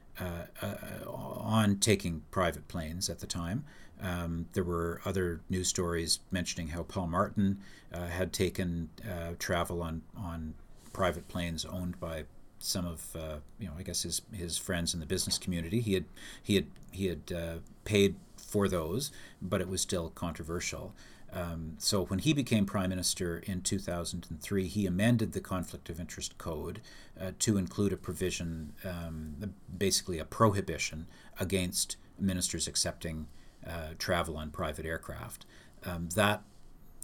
on 1.08 1.78
taking 1.78 2.24
private 2.32 2.68
planes 2.68 3.10
at 3.10 3.20
the 3.20 3.28
time. 3.28 3.66
Um, 4.02 4.48
there 4.54 4.64
were 4.64 5.02
other 5.06 5.42
news 5.50 5.70
stories 5.70 6.20
mentioning 6.32 6.70
how 6.70 6.84
Paul 6.84 7.08
Martin 7.08 7.60
uh, 7.94 8.08
had 8.08 8.34
taken 8.34 8.90
uh, 9.04 9.34
travel 9.40 9.82
on 9.82 10.02
on 10.18 10.54
private 10.94 11.28
planes 11.28 11.66
owned 11.66 12.00
by 12.00 12.26
some 12.60 12.86
of 12.86 13.16
uh, 13.16 13.38
you 13.60 13.68
know 13.68 13.74
I 13.78 13.84
guess 13.84 14.04
his 14.04 14.22
his 14.34 14.58
friends 14.58 14.94
in 14.94 15.00
the 15.00 15.06
business 15.06 15.38
community. 15.38 15.80
He 15.80 15.94
had 15.94 16.06
he 16.42 16.56
had 16.56 16.68
he 16.92 17.08
had 17.08 17.32
uh, 17.34 17.56
paid 17.84 18.16
for 18.38 18.68
those, 18.68 19.12
but 19.42 19.62
it 19.62 19.68
was 19.68 19.82
still 19.82 20.10
controversial. 20.10 20.94
Um, 21.36 21.76
so 21.80 22.06
when 22.06 22.20
he 22.20 22.32
became 22.32 22.66
prime 22.66 22.90
minister 22.90 23.44
in 23.46 23.62
2003, 23.62 24.68
he 24.68 24.88
amended 24.88 25.34
the 25.34 25.42
conflict 25.42 25.90
of 25.90 26.00
interest 26.00 26.38
code 26.38 26.80
uh, 27.20 27.32
to 27.40 27.58
include 27.58 27.92
a 27.92 27.98
provision, 27.98 28.74
um, 28.86 29.54
basically 29.78 30.18
a 30.18 30.26
prohibition 30.26 31.08
against 31.38 31.98
ministers 32.18 32.68
accepting 32.68 33.28
uh, 33.68 33.90
travel 34.00 34.38
on 34.38 34.50
private 34.50 34.86
aircraft. 34.86 35.46
Um, 35.86 36.08
that 36.16 36.42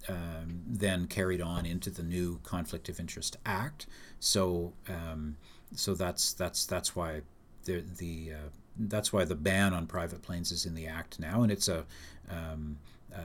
um, 0.07 0.63
then 0.65 1.07
carried 1.07 1.41
on 1.41 1.65
into 1.65 1.89
the 1.89 2.03
new 2.03 2.39
Conflict 2.43 2.89
of 2.89 2.99
Interest 2.99 3.37
Act. 3.45 3.85
So, 4.19 4.73
um, 4.87 5.37
so 5.75 5.93
that's 5.93 6.33
that's 6.33 6.65
that's 6.65 6.95
why 6.95 7.21
the 7.65 7.83
the 7.97 8.31
uh, 8.33 8.49
that's 8.77 9.11
why 9.11 9.25
the 9.25 9.35
ban 9.35 9.73
on 9.73 9.87
private 9.87 10.21
planes 10.21 10.51
is 10.51 10.65
in 10.65 10.73
the 10.73 10.87
act 10.87 11.19
now, 11.19 11.43
and 11.43 11.51
it's 11.51 11.67
a 11.67 11.85
um, 12.29 12.77
uh, 13.15 13.19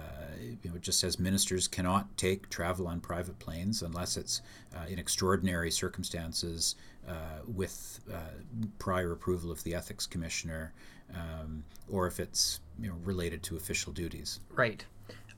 you 0.63 0.71
know, 0.71 0.77
it 0.77 0.83
just 0.83 0.99
says 0.99 1.19
ministers 1.19 1.69
cannot 1.69 2.17
take 2.17 2.49
travel 2.49 2.89
on 2.89 3.01
private 3.01 3.39
planes 3.39 3.83
unless 3.83 4.17
it's 4.17 4.43
uh, 4.75 4.87
in 4.89 4.99
extraordinary 4.99 5.71
circumstances 5.71 6.75
uh, 7.09 7.41
with 7.47 8.01
uh, 8.13 8.19
prior 8.79 9.13
approval 9.13 9.51
of 9.51 9.63
the 9.65 9.75
ethics 9.75 10.07
commissioner, 10.07 10.73
um, 11.15 11.63
or 11.89 12.07
if 12.07 12.19
it's 12.19 12.61
you 12.81 12.89
know 12.89 12.97
related 13.05 13.43
to 13.45 13.57
official 13.57 13.93
duties. 13.93 14.41
Right. 14.55 14.85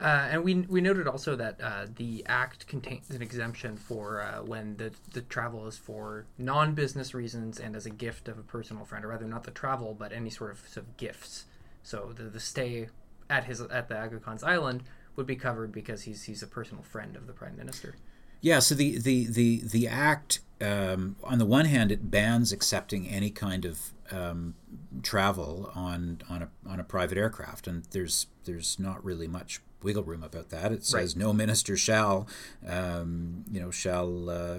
Uh, 0.01 0.29
and 0.31 0.45
we, 0.45 0.55
we 0.69 0.81
noted 0.81 1.09
also 1.09 1.35
that 1.35 1.61
uh, 1.61 1.87
the 1.97 2.25
act 2.29 2.69
contains 2.69 3.11
an 3.11 3.21
exemption 3.21 3.77
for 3.77 4.25
when 4.47 4.77
the, 4.77 4.93
the 5.13 5.23
travel 5.23 5.67
is 5.67 5.77
for 5.77 6.25
non 6.39 6.73
business 6.73 7.15
reasons 7.15 7.59
and 7.59 7.75
as 7.75 7.85
a 7.85 7.91
gift 7.91 8.29
of 8.29 8.39
a 8.39 8.43
personal 8.43 8.85
friend, 8.85 9.05
or 9.05 9.09
rather, 9.09 9.27
not 9.27 9.43
the 9.43 9.51
travel, 9.51 9.97
but 9.99 10.13
any 10.13 10.31
sort 10.31 10.53
of, 10.53 10.61
sort 10.69 10.87
of 10.87 10.97
gifts. 10.97 11.47
So 11.83 12.13
the, 12.15 12.25
the 12.25 12.39
stay 12.39 12.89
at 13.31 13.45
his 13.45 13.61
at 13.61 13.89
the 13.89 13.99
Aga 13.99 14.21
Khan's 14.21 14.43
island 14.43 14.83
would 15.17 15.27
be 15.27 15.37
covered 15.37 15.73
because 15.73 16.03
he's 16.03 16.25
he's 16.25 16.43
a 16.43 16.47
personal 16.47 16.83
friend 16.83 17.17
of 17.17 17.27
the 17.27 17.33
prime 17.33 17.57
minister. 17.57 17.97
Yeah. 18.41 18.61
So 18.61 18.75
the 18.75 18.99
the 18.99 19.27
the 19.27 19.63
the 19.65 19.89
act 19.89 20.41
um, 20.61 21.17
on 21.25 21.39
the 21.39 21.47
one 21.47 21.67
hand 21.67 21.93
it 21.93 22.11
bans 22.11 22.53
accepting 22.53 23.09
any 23.09 23.31
kind 23.31 23.65
of 23.65 23.93
um, 24.11 24.55
travel 25.03 25.71
on 25.75 26.23
on 26.29 26.43
a 26.43 26.49
on 26.69 26.81
a 26.81 26.85
private 26.85 27.19
aircraft, 27.19 27.67
and 27.67 27.85
there's 27.91 28.27
there's 28.45 28.79
not 28.79 29.05
really 29.05 29.29
much 29.29 29.61
wiggle 29.83 30.03
room 30.03 30.23
about 30.23 30.51
that. 30.51 30.73
It 30.73 30.85
says 30.85 31.15
right. 31.15 31.25
no 31.25 31.33
minister 31.33 31.77
shall, 31.77 32.27
um, 32.67 33.45
you 33.51 33.61
know, 33.61 33.71
shall 33.71 34.31
uh, 34.31 34.59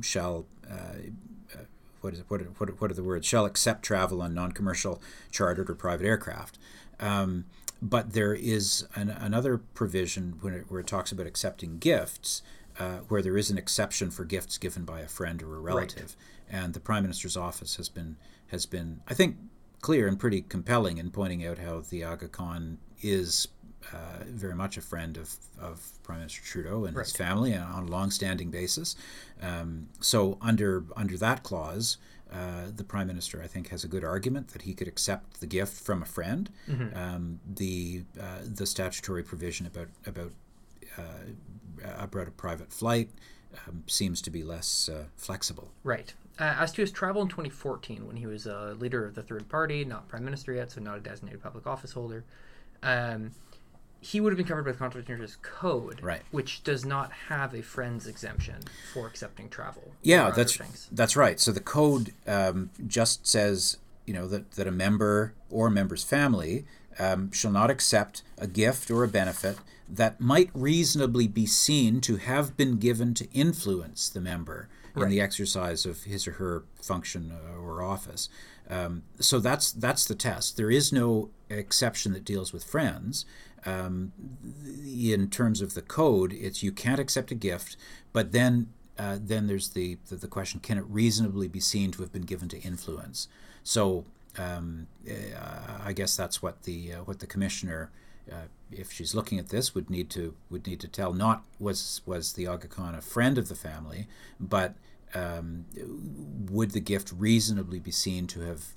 shall. 0.00 0.46
Uh, 0.70 0.74
uh, 1.54 1.64
what 2.00 2.14
is 2.14 2.20
it? 2.20 2.26
What, 2.28 2.40
what, 2.58 2.80
what 2.80 2.90
are 2.90 2.94
the 2.94 3.02
words? 3.02 3.26
Shall 3.26 3.44
accept 3.44 3.82
travel 3.82 4.22
on 4.22 4.32
non-commercial, 4.32 5.02
chartered 5.30 5.68
or 5.68 5.74
private 5.74 6.06
aircraft. 6.06 6.58
Um, 6.98 7.44
but 7.82 8.12
there 8.12 8.34
is 8.34 8.86
an, 8.94 9.10
another 9.10 9.58
provision 9.58 10.38
it, 10.44 10.70
where 10.70 10.80
it 10.80 10.86
talks 10.86 11.12
about 11.12 11.26
accepting 11.26 11.78
gifts, 11.78 12.42
uh, 12.78 12.98
where 13.08 13.22
there 13.22 13.36
is 13.36 13.50
an 13.50 13.58
exception 13.58 14.10
for 14.10 14.24
gifts 14.24 14.58
given 14.58 14.84
by 14.84 15.00
a 15.00 15.08
friend 15.08 15.42
or 15.42 15.56
a 15.56 15.60
relative. 15.60 16.16
Right. 16.50 16.62
And 16.62 16.74
the 16.74 16.80
Prime 16.80 17.02
Minister's 17.02 17.36
office 17.36 17.76
has 17.76 17.88
been 17.88 18.16
has 18.48 18.66
been, 18.66 19.00
I 19.06 19.14
think, 19.14 19.36
clear 19.80 20.08
and 20.08 20.18
pretty 20.18 20.42
compelling 20.42 20.98
in 20.98 21.10
pointing 21.10 21.46
out 21.46 21.58
how 21.58 21.82
the 21.88 22.02
Aga 22.02 22.28
Khan 22.28 22.78
is 23.00 23.48
uh, 23.92 24.24
very 24.26 24.54
much 24.54 24.76
a 24.76 24.80
friend 24.80 25.16
of, 25.16 25.36
of 25.58 26.02
Prime 26.02 26.18
Minister 26.18 26.42
Trudeau 26.42 26.84
and 26.84 26.96
right. 26.96 27.06
his 27.06 27.16
family 27.16 27.56
on 27.56 27.84
a 27.84 27.86
long-standing 27.86 28.50
basis. 28.50 28.96
Um, 29.40 29.88
so 30.00 30.36
under 30.40 30.84
under 30.96 31.16
that 31.18 31.42
clause, 31.42 31.96
uh, 32.32 32.66
the 32.74 32.84
prime 32.84 33.08
minister, 33.08 33.42
I 33.42 33.46
think, 33.46 33.68
has 33.68 33.82
a 33.82 33.88
good 33.88 34.04
argument 34.04 34.48
that 34.48 34.62
he 34.62 34.74
could 34.74 34.88
accept 34.88 35.40
the 35.40 35.46
gift 35.46 35.82
from 35.82 36.02
a 36.02 36.06
friend. 36.06 36.48
Mm-hmm. 36.68 36.96
Um, 36.96 37.40
the 37.46 38.04
uh, 38.20 38.38
the 38.44 38.66
statutory 38.66 39.22
provision 39.22 39.66
about 39.66 39.88
about 40.06 40.32
uh, 40.96 41.94
about 41.98 42.28
a 42.28 42.32
private 42.32 42.72
flight 42.72 43.10
um, 43.66 43.84
seems 43.86 44.22
to 44.22 44.30
be 44.30 44.42
less 44.42 44.88
uh, 44.88 45.04
flexible. 45.16 45.72
Right. 45.82 46.14
Uh, 46.38 46.56
as 46.58 46.72
to 46.72 46.80
his 46.80 46.90
travel 46.90 47.20
in 47.20 47.28
2014, 47.28 48.06
when 48.06 48.16
he 48.16 48.26
was 48.26 48.46
a 48.46 48.74
leader 48.78 49.04
of 49.04 49.14
the 49.14 49.22
third 49.22 49.48
party, 49.48 49.84
not 49.84 50.08
prime 50.08 50.24
minister 50.24 50.52
yet, 50.52 50.70
so 50.70 50.80
not 50.80 50.96
a 50.96 51.00
designated 51.00 51.42
public 51.42 51.66
office 51.66 51.92
holder. 51.92 52.24
Um, 52.82 53.32
he 54.00 54.20
would 54.20 54.32
have 54.32 54.38
been 54.38 54.46
covered 54.46 54.78
by 54.78 54.88
the 54.88 54.98
interest 54.98 55.42
code, 55.42 56.02
right. 56.02 56.22
which 56.30 56.64
does 56.64 56.84
not 56.84 57.12
have 57.28 57.54
a 57.54 57.62
friends 57.62 58.06
exemption 58.06 58.56
for 58.94 59.06
accepting 59.06 59.48
travel. 59.48 59.92
Yeah, 60.02 60.30
that's 60.30 60.88
that's 60.90 61.16
right. 61.16 61.38
So 61.38 61.52
the 61.52 61.60
code 61.60 62.12
um, 62.26 62.70
just 62.86 63.26
says 63.26 63.76
you 64.06 64.14
know 64.14 64.26
that, 64.28 64.52
that 64.52 64.66
a 64.66 64.72
member 64.72 65.34
or 65.50 65.68
a 65.68 65.70
member's 65.70 66.02
family 66.02 66.64
um, 66.98 67.30
shall 67.30 67.52
not 67.52 67.70
accept 67.70 68.22
a 68.38 68.46
gift 68.46 68.90
or 68.90 69.04
a 69.04 69.08
benefit 69.08 69.58
that 69.88 70.20
might 70.20 70.50
reasonably 70.54 71.28
be 71.28 71.46
seen 71.46 72.00
to 72.00 72.16
have 72.16 72.56
been 72.56 72.78
given 72.78 73.12
to 73.14 73.30
influence 73.32 74.08
the 74.08 74.20
member 74.20 74.68
in 74.96 75.08
the 75.08 75.20
exercise 75.20 75.86
of 75.86 76.02
his 76.02 76.26
or 76.26 76.32
her 76.32 76.64
function 76.82 77.32
uh, 77.32 77.58
or 77.58 77.82
office. 77.82 78.28
Um, 78.68 79.02
so 79.18 79.40
that's 79.40 79.72
that's 79.72 80.04
the 80.04 80.14
test. 80.14 80.56
There 80.56 80.70
is 80.70 80.92
no 80.92 81.30
exception 81.48 82.12
that 82.12 82.24
deals 82.24 82.52
with 82.52 82.64
friends. 82.64 83.24
Um, 83.66 84.12
in 84.84 85.28
terms 85.28 85.60
of 85.60 85.74
the 85.74 85.82
code, 85.82 86.32
it's 86.32 86.62
you 86.62 86.72
can't 86.72 87.00
accept 87.00 87.30
a 87.30 87.34
gift, 87.34 87.76
but 88.12 88.32
then 88.32 88.72
uh, 88.98 89.18
then 89.20 89.46
there's 89.46 89.70
the, 89.70 89.98
the, 90.08 90.16
the 90.16 90.28
question: 90.28 90.60
Can 90.60 90.78
it 90.78 90.84
reasonably 90.88 91.48
be 91.48 91.60
seen 91.60 91.90
to 91.92 92.02
have 92.02 92.12
been 92.12 92.22
given 92.22 92.48
to 92.48 92.60
influence? 92.60 93.28
So 93.62 94.04
um, 94.38 94.86
uh, 95.08 95.78
I 95.84 95.92
guess 95.92 96.16
that's 96.16 96.42
what 96.42 96.62
the 96.62 96.94
uh, 96.94 96.96
what 97.04 97.18
the 97.18 97.26
commissioner, 97.26 97.90
uh, 98.30 98.46
if 98.70 98.92
she's 98.92 99.14
looking 99.14 99.38
at 99.38 99.48
this, 99.48 99.74
would 99.74 99.90
need 99.90 100.10
to 100.10 100.34
would 100.50 100.66
need 100.66 100.80
to 100.80 100.88
tell. 100.88 101.12
Not 101.12 101.42
was 101.58 102.02
was 102.06 102.34
the 102.34 102.46
Aga 102.46 102.68
Khan 102.68 102.94
a 102.94 103.00
friend 103.00 103.38
of 103.38 103.48
the 103.48 103.54
family, 103.54 104.06
but 104.38 104.74
um, 105.14 105.64
would 106.50 106.70
the 106.70 106.80
gift 106.80 107.12
reasonably 107.16 107.80
be 107.80 107.90
seen 107.90 108.26
to 108.28 108.40
have 108.40 108.74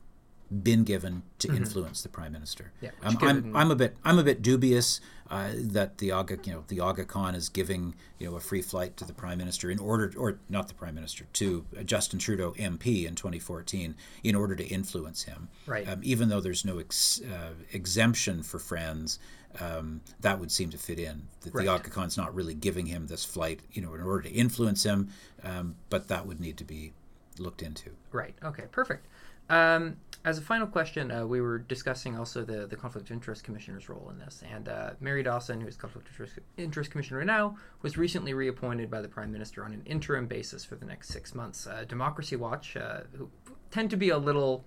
been 0.62 0.84
given 0.84 1.24
to 1.40 1.48
mm-hmm. 1.48 1.58
influence 1.58 2.02
the 2.02 2.10
prime 2.10 2.32
minister. 2.32 2.72
Yeah, 2.82 2.92
um, 3.02 3.18
I'm, 3.22 3.56
I'm 3.56 3.72
a 3.72 3.76
bit 3.76 3.96
I'm 4.04 4.20
a 4.20 4.24
bit 4.24 4.42
dubious 4.42 5.00
uh, 5.30 5.50
that 5.56 5.98
the 5.98 6.12
Aga 6.12 6.38
you 6.44 6.54
know 6.54 6.64
the 6.68 6.80
Aga 6.80 7.06
Khan 7.06 7.34
is 7.34 7.50
giving 7.50 7.96
you 8.20 8.30
know 8.30 8.36
a 8.36 8.40
free 8.40 8.62
flight 8.62 8.98
to 8.98 9.06
the 9.06 9.14
prime 9.14 9.38
minister 9.38 9.72
in 9.72 9.80
order 9.80 10.14
or 10.18 10.38
not 10.50 10.68
the 10.68 10.74
prime 10.74 10.94
minister 10.94 11.26
to 11.34 11.66
Justin 11.86 12.20
Trudeau 12.20 12.52
MP 12.52 13.08
in 13.08 13.16
2014 13.16 13.96
in 14.24 14.36
order 14.36 14.56
to 14.56 14.66
influence 14.66 15.24
him. 15.24 15.50
Right. 15.66 15.88
Um, 15.88 16.02
even 16.04 16.30
though 16.30 16.42
there's 16.42 16.66
no 16.66 16.78
ex, 16.78 17.22
uh, 17.22 17.54
exemption 17.72 18.44
for 18.44 18.60
friends, 18.60 19.18
um, 19.60 20.02
that 20.22 20.40
would 20.40 20.52
seem 20.52 20.70
to 20.70 20.78
fit 20.78 21.00
in. 21.00 21.24
The, 21.42 21.52
right. 21.52 21.66
the 21.66 21.72
Aga 21.72 21.90
Khan's 21.90 22.18
not 22.18 22.36
really 22.36 22.54
giving 22.54 22.86
him 22.86 23.08
this 23.08 23.26
flight 23.26 23.62
you 23.72 23.82
know 23.82 23.94
in 23.94 24.02
order 24.02 24.24
to 24.24 24.32
influence 24.32 24.84
him, 24.84 25.10
um, 25.44 25.76
but 25.90 26.10
that 26.10 26.28
would 26.28 26.40
need 26.40 26.58
to 26.58 26.64
be 26.66 26.94
looked 27.40 27.62
into. 27.64 27.92
Right. 28.12 28.36
Okay. 28.44 28.66
Perfect. 28.72 29.08
Um, 29.50 29.98
as 30.26 30.38
a 30.38 30.42
final 30.42 30.68
question, 30.68 31.12
uh, 31.12 31.26
we 31.26 31.42
were 31.42 31.58
discussing 31.58 32.18
also 32.18 32.46
the, 32.46 32.66
the 32.66 32.78
conflict 32.78 33.10
of 33.10 33.14
interest 33.14 33.44
commissioner's 33.44 33.90
role 33.90 34.10
in 34.10 34.20
this, 34.20 34.42
and 34.50 34.70
uh, 34.70 34.92
Mary 35.02 35.22
Dawson, 35.22 35.60
who 35.60 35.68
is 35.68 35.76
conflict 35.76 36.08
of 36.08 36.14
interest, 36.14 36.40
interest, 36.56 36.92
commissioner 36.92 37.26
now, 37.26 37.58
was 37.82 37.98
recently 37.98 38.34
reappointed 38.34 38.90
by 38.90 39.02
the 39.02 39.10
prime 39.10 39.34
minister 39.34 39.66
on 39.66 39.74
an 39.74 39.82
interim 39.86 40.28
basis 40.28 40.64
for 40.64 40.76
the 40.76 40.86
next 40.86 41.10
six 41.10 41.36
months. 41.36 41.68
Uh, 41.68 41.84
Democracy 41.84 42.38
Watch, 42.38 42.78
uh, 42.78 43.02
who 43.18 43.30
tend 43.70 43.90
to 43.90 43.98
be 43.98 44.10
a 44.10 44.18
little 44.18 44.64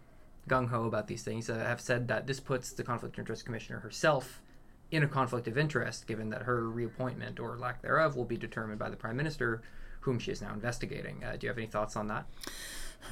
gung 0.47 0.69
ho 0.69 0.85
about 0.85 1.07
these 1.07 1.23
things, 1.23 1.49
uh, 1.49 1.55
have 1.55 1.81
said 1.81 2.07
that 2.09 2.27
this 2.27 2.39
puts 2.39 2.73
the 2.73 2.85
conflict 2.85 3.15
of 3.15 3.21
interest 3.21 3.47
commissioner 3.47 3.81
herself 3.81 4.43
in 4.91 5.03
a 5.03 5.09
conflict 5.09 5.49
of 5.49 5.57
interest, 5.57 6.07
given 6.07 6.29
that 6.31 6.43
her 6.43 6.69
reappointment 6.69 7.41
or 7.41 7.57
lack 7.57 7.81
thereof 7.81 8.15
will 8.15 8.27
be 8.27 8.37
determined 8.37 8.79
by 8.79 8.91
the 8.91 8.97
prime 8.97 9.17
minister, 9.17 9.63
whom 10.01 10.19
she 10.19 10.31
is 10.31 10.43
now 10.43 10.53
investigating. 10.53 11.25
Uh, 11.25 11.33
do 11.33 11.47
you 11.47 11.49
have 11.49 11.59
any 11.59 11.67
thoughts 11.67 11.97
on 11.97 12.09
that? 12.09 12.27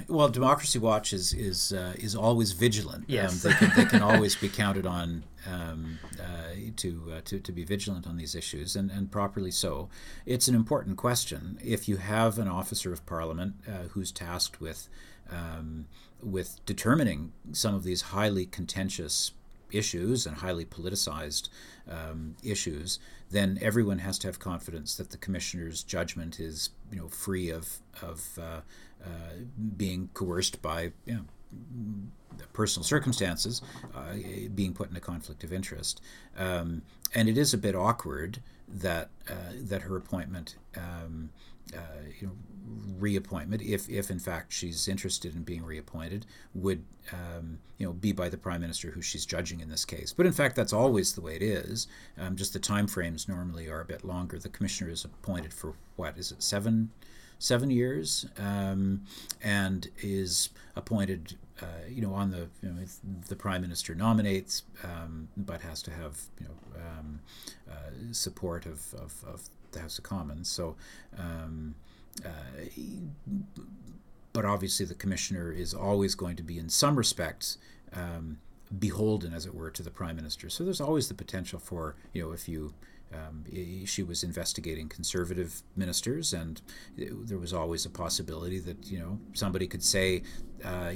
Well, 0.09 0.29
Democracy 0.29 0.79
Watch 0.79 1.13
is 1.13 1.33
is 1.33 1.73
uh, 1.73 1.95
is 1.97 2.17
always 2.17 2.53
vigilant. 2.53 3.05
Yes, 3.07 3.45
um, 3.45 3.51
they, 3.51 3.57
can, 3.57 3.73
they 3.77 3.85
can 3.85 4.03
always 4.11 4.35
be 4.35 4.49
counted 4.49 4.87
on 4.87 5.25
um, 5.51 5.99
uh, 6.21 6.55
to, 6.77 7.13
uh, 7.17 7.21
to 7.27 7.39
to 7.39 7.53
be 7.53 7.65
vigilant 7.65 8.07
on 8.07 8.17
these 8.17 8.35
issues, 8.35 8.77
and, 8.77 8.91
and 8.91 9.11
properly 9.11 9.51
so. 9.51 9.89
It's 10.27 10.49
an 10.49 10.55
important 10.55 10.97
question. 10.97 11.59
If 11.63 11.89
you 11.89 11.99
have 11.99 12.39
an 12.39 12.49
officer 12.49 12.93
of 12.93 13.07
Parliament 13.07 13.55
uh, 13.69 13.89
who's 13.91 14.11
tasked 14.11 14.61
with 14.61 14.89
um, 15.31 15.87
with 16.23 16.65
determining 16.67 17.33
some 17.53 17.75
of 17.75 17.85
these 17.85 18.03
highly 18.03 18.47
contentious 18.47 19.33
issues 19.75 20.27
and 20.27 20.37
highly 20.37 20.65
politicized 20.65 21.49
um, 21.91 22.37
issues, 22.43 22.99
then 23.31 23.59
everyone 23.61 23.99
has 23.99 24.19
to 24.19 24.29
have 24.29 24.39
confidence 24.39 24.95
that 24.97 25.11
the 25.11 25.17
commissioner's 25.17 25.83
judgment 25.83 26.41
is, 26.41 26.71
you 26.93 26.99
know, 26.99 27.09
free 27.09 27.51
of 27.51 27.79
of 28.03 28.39
uh, 28.39 28.61
uh, 29.05 29.35
being 29.77 30.09
coerced 30.15 30.63
by, 30.63 30.93
you 31.05 31.15
know, 31.15 31.25
personal 32.53 32.85
circumstances, 32.85 33.63
uh, 33.95 34.15
being 34.55 34.73
put 34.73 34.91
in 34.91 34.97
a 34.97 35.01
conflict 35.01 35.45
of 35.45 35.53
interest. 35.53 36.01
Um, 36.37 36.83
and 37.15 37.29
it 37.29 37.39
is 37.39 37.55
a 37.55 37.59
bit 37.59 37.75
awkward 37.75 38.41
that 38.69 39.11
uh, 39.29 39.53
that 39.55 39.83
her 39.83 39.97
appointment, 39.97 40.57
um, 40.77 41.31
you 42.21 42.27
know, 42.27 42.33
reappointment, 42.99 43.63
if 43.63 43.89
if 43.89 44.11
in 44.11 44.19
fact 44.19 44.53
she's 44.53 44.89
interested 44.89 45.35
in 45.35 45.43
being 45.43 45.65
reappointed, 45.65 46.27
would 46.55 46.85
um, 47.13 47.59
you 47.79 47.87
know 47.87 47.93
be 47.93 48.13
by 48.13 48.29
the 48.29 48.39
prime 48.39 48.61
minister 48.61 48.91
who 48.91 49.03
she's 49.03 49.27
judging 49.27 49.61
in 49.61 49.69
this 49.69 49.85
case. 49.85 50.13
But 50.13 50.27
in 50.27 50.33
fact, 50.33 50.57
that's 50.57 50.73
always 50.73 51.15
the 51.15 51.21
way 51.21 51.37
it 51.37 51.43
is. 51.43 51.87
Um, 52.19 52.37
just 52.37 52.53
the 52.53 52.59
time 52.59 52.87
frames 52.87 53.29
normally 53.29 53.69
are 53.69 53.81
a 53.81 53.85
bit 53.85 54.05
longer. 54.05 54.39
The 54.39 54.49
commissioner 54.49 54.91
is 54.91 55.05
appointed 55.05 55.53
for 55.53 55.75
what 55.97 56.17
is 56.17 56.33
it 56.33 56.43
seven 56.43 56.91
seven 57.39 57.71
years 57.71 58.27
um, 58.39 59.03
and 59.43 59.89
is 59.99 60.51
appointed 60.77 61.37
uh, 61.61 61.67
you 61.89 62.01
know 62.01 62.15
on 62.15 62.31
the 62.31 62.49
you 62.63 62.69
know, 62.71 62.85
the 63.29 63.37
prime 63.37 63.61
minister 63.61 63.95
nominates 63.95 64.63
um, 64.83 65.29
but 65.37 65.61
has 65.61 65.83
to 65.83 65.91
have 65.91 66.19
you 66.41 66.47
know 66.47 66.81
um, 66.81 67.21
uh, 67.71 67.91
support 68.13 68.67
of, 68.67 68.95
of, 68.95 69.25
of, 69.27 69.49
the 69.75 69.81
House 69.81 69.99
of 69.99 70.05
Commons 70.05 70.49
so 70.49 70.77
um, 71.19 71.75
uh, 72.25 72.29
but 74.33 74.45
obviously 74.45 74.87
the 74.87 74.95
commissioner 74.95 75.53
is 75.53 75.75
always 75.75 76.15
going 76.15 76.37
to 76.37 76.43
be 76.43 76.59
in 76.59 76.69
some 76.69 76.97
respects 76.97 77.59
um, 77.93 78.39
beholden 78.79 79.33
as 79.33 79.47
it 79.47 79.55
were 79.55 79.71
to 79.71 79.83
the 79.83 79.91
prime 79.91 80.17
minister 80.17 80.49
so 80.49 80.65
there's 80.65 80.81
always 80.81 81.09
the 81.09 81.15
potential 81.15 81.59
for 81.59 81.97
you 82.13 82.23
know 82.23 82.33
if 82.33 82.49
you 82.49 82.75
um, 83.15 83.45
she 83.85 84.03
was 84.03 84.23
investigating 84.23 84.89
conservative 84.89 85.63
ministers, 85.77 86.33
and 86.33 86.61
there 86.97 87.39
was 87.39 87.53
always 87.53 87.87
a 87.87 87.91
possibility 87.91 88.59
that 88.61 88.87
you 88.91 88.99
know 88.99 89.19
somebody 89.35 89.67
could 89.67 89.83
say 89.83 90.23
uh, 90.65 90.93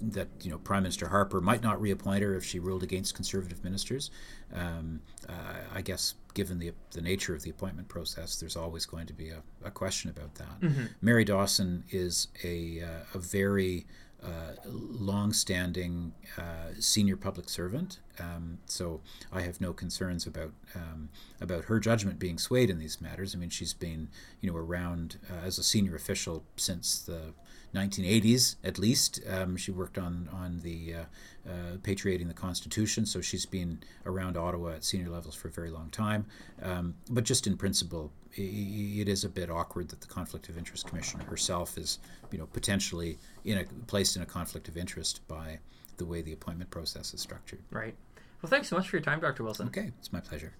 that 0.00 0.28
you 0.42 0.50
know 0.50 0.58
Prime 0.58 0.82
Minister 0.82 1.08
Harper 1.08 1.40
might 1.40 1.62
not 1.62 1.80
reappoint 1.80 2.22
her 2.22 2.34
if 2.34 2.44
she 2.44 2.58
ruled 2.58 2.82
against 2.82 3.14
conservative 3.14 3.62
ministers. 3.64 4.10
Um, 4.54 5.00
uh, 5.28 5.32
I 5.74 5.82
guess 5.82 6.14
given 6.36 6.58
the 6.58 6.70
the 6.92 7.00
nature 7.00 7.34
of 7.34 7.42
the 7.42 7.50
appointment 7.50 7.88
process, 7.88 8.38
there's 8.38 8.56
always 8.56 8.84
going 8.84 9.06
to 9.06 9.14
be 9.14 9.30
a, 9.30 9.42
a 9.64 9.70
question 9.70 10.10
about 10.10 10.34
that. 10.34 10.60
Mm-hmm. 10.60 10.84
Mary 11.00 11.24
Dawson 11.24 11.82
is 11.90 12.28
a 12.44 12.82
uh, 12.82 13.14
a 13.14 13.18
very 13.18 13.86
uh, 14.22 14.52
long-standing 14.66 16.12
uh, 16.36 16.74
senior 16.78 17.16
public 17.16 17.48
servant, 17.48 18.00
um, 18.18 18.58
so 18.66 19.00
I 19.32 19.40
have 19.40 19.62
no 19.62 19.72
concerns 19.72 20.26
about 20.26 20.52
um, 20.74 21.08
about 21.40 21.64
her 21.64 21.80
judgment 21.80 22.18
being 22.18 22.38
swayed 22.38 22.68
in 22.68 22.78
these 22.78 23.00
matters. 23.00 23.34
I 23.34 23.38
mean, 23.38 23.50
she's 23.50 23.72
been 23.72 24.10
you 24.42 24.50
know 24.50 24.58
around 24.58 25.16
uh, 25.30 25.46
as 25.46 25.56
a 25.58 25.62
senior 25.62 25.96
official 25.96 26.44
since 26.56 26.98
the 26.98 27.32
1980s 27.76 28.56
at 28.64 28.78
least. 28.78 29.20
Um, 29.28 29.56
she 29.56 29.70
worked 29.70 29.98
on 29.98 30.28
on 30.32 30.60
the 30.60 30.94
uh, 30.94 31.50
uh, 31.50 31.76
patriating 31.82 32.28
the 32.28 32.34
Constitution, 32.34 33.06
so 33.06 33.20
she's 33.20 33.46
been 33.46 33.80
around 34.04 34.36
Ottawa 34.36 34.70
at 34.70 34.84
senior 34.84 35.10
levels 35.10 35.34
for 35.34 35.48
a 35.48 35.50
very 35.50 35.70
long 35.70 35.90
time. 35.90 36.26
Um, 36.62 36.94
but 37.10 37.24
just 37.24 37.46
in 37.46 37.56
principle, 37.56 38.12
it 38.32 39.08
is 39.08 39.24
a 39.24 39.28
bit 39.28 39.50
awkward 39.50 39.88
that 39.90 40.00
the 40.00 40.06
Conflict 40.06 40.48
of 40.48 40.58
Interest 40.58 40.86
Commissioner 40.86 41.24
herself 41.24 41.78
is, 41.78 41.98
you 42.30 42.38
know, 42.38 42.46
potentially 42.46 43.18
in 43.44 43.58
a 43.58 43.64
placed 43.86 44.16
in 44.16 44.22
a 44.22 44.26
conflict 44.26 44.68
of 44.68 44.76
interest 44.76 45.26
by 45.28 45.58
the 45.96 46.04
way 46.04 46.20
the 46.20 46.32
appointment 46.32 46.70
process 46.70 47.14
is 47.14 47.20
structured. 47.20 47.60
Right. 47.70 47.94
Well, 48.42 48.50
thanks 48.50 48.68
so 48.68 48.76
much 48.76 48.88
for 48.88 48.96
your 48.96 49.02
time, 49.02 49.20
Dr. 49.20 49.44
Wilson. 49.44 49.68
Okay, 49.68 49.92
it's 49.98 50.12
my 50.12 50.20
pleasure. 50.20 50.52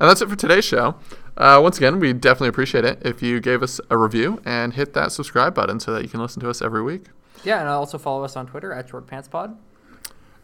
And 0.00 0.08
that's 0.10 0.20
it 0.20 0.28
for 0.28 0.36
today's 0.36 0.64
show. 0.64 0.96
Uh, 1.36 1.60
once 1.62 1.76
again, 1.78 1.98
we 1.98 2.12
definitely 2.12 2.48
appreciate 2.48 2.84
it 2.84 2.98
if 3.04 3.22
you 3.22 3.40
gave 3.40 3.62
us 3.62 3.80
a 3.90 3.98
review 3.98 4.40
and 4.44 4.74
hit 4.74 4.94
that 4.94 5.10
subscribe 5.10 5.54
button 5.54 5.80
so 5.80 5.92
that 5.92 6.02
you 6.02 6.08
can 6.08 6.20
listen 6.20 6.40
to 6.40 6.48
us 6.48 6.62
every 6.62 6.82
week. 6.82 7.06
Yeah, 7.42 7.60
and 7.60 7.68
also 7.68 7.98
follow 7.98 8.24
us 8.24 8.36
on 8.36 8.46
Twitter 8.46 8.72
at 8.72 8.88
ShortPantsPod. 8.88 9.56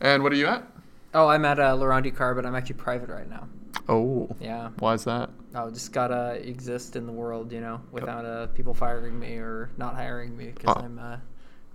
And 0.01 0.23
what 0.23 0.33
are 0.33 0.37
you 0.37 0.47
at? 0.47 0.67
Oh, 1.15 1.29
I'm 1.29 1.45
at 1.45 1.59
uh, 1.59 1.75
Laurent 1.75 2.05
Ducar, 2.05 2.35
but 2.35 2.45
I'm 2.45 2.55
actually 2.55 2.77
private 2.77 3.09
right 3.09 3.29
now. 3.29 3.49
Oh. 3.89 4.29
Yeah. 4.41 4.71
Why 4.79 4.95
is 4.95 5.05
that? 5.05 5.31
Oh, 5.55 5.71
just 5.71 5.93
gotta 5.93 6.41
exist 6.47 6.97
in 6.97 7.07
the 7.07 7.13
world, 7.13 7.53
you 7.53 7.61
know, 7.61 7.81
without 7.91 8.25
uh, 8.25 8.47
people 8.49 8.75
firing 8.75 9.19
me 9.19 9.35
or 9.37 9.71
not 9.77 9.95
hiring 9.95 10.37
me 10.37 10.47
because 10.47 10.75
oh. 10.77 10.81
I'm 10.81 10.99
uh, 10.99 11.17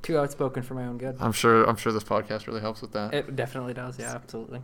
too 0.01 0.17
outspoken 0.17 0.63
for 0.63 0.75
my 0.75 0.85
own 0.85 0.97
good. 0.97 1.17
I'm 1.19 1.33
sure. 1.33 1.65
I'm 1.65 1.75
sure 1.75 1.91
this 1.91 2.03
podcast 2.03 2.47
really 2.47 2.61
helps 2.61 2.81
with 2.81 2.93
that. 2.93 3.13
It 3.13 3.35
definitely 3.35 3.73
does. 3.73 3.99
Yeah, 3.99 4.13
absolutely. 4.13 4.61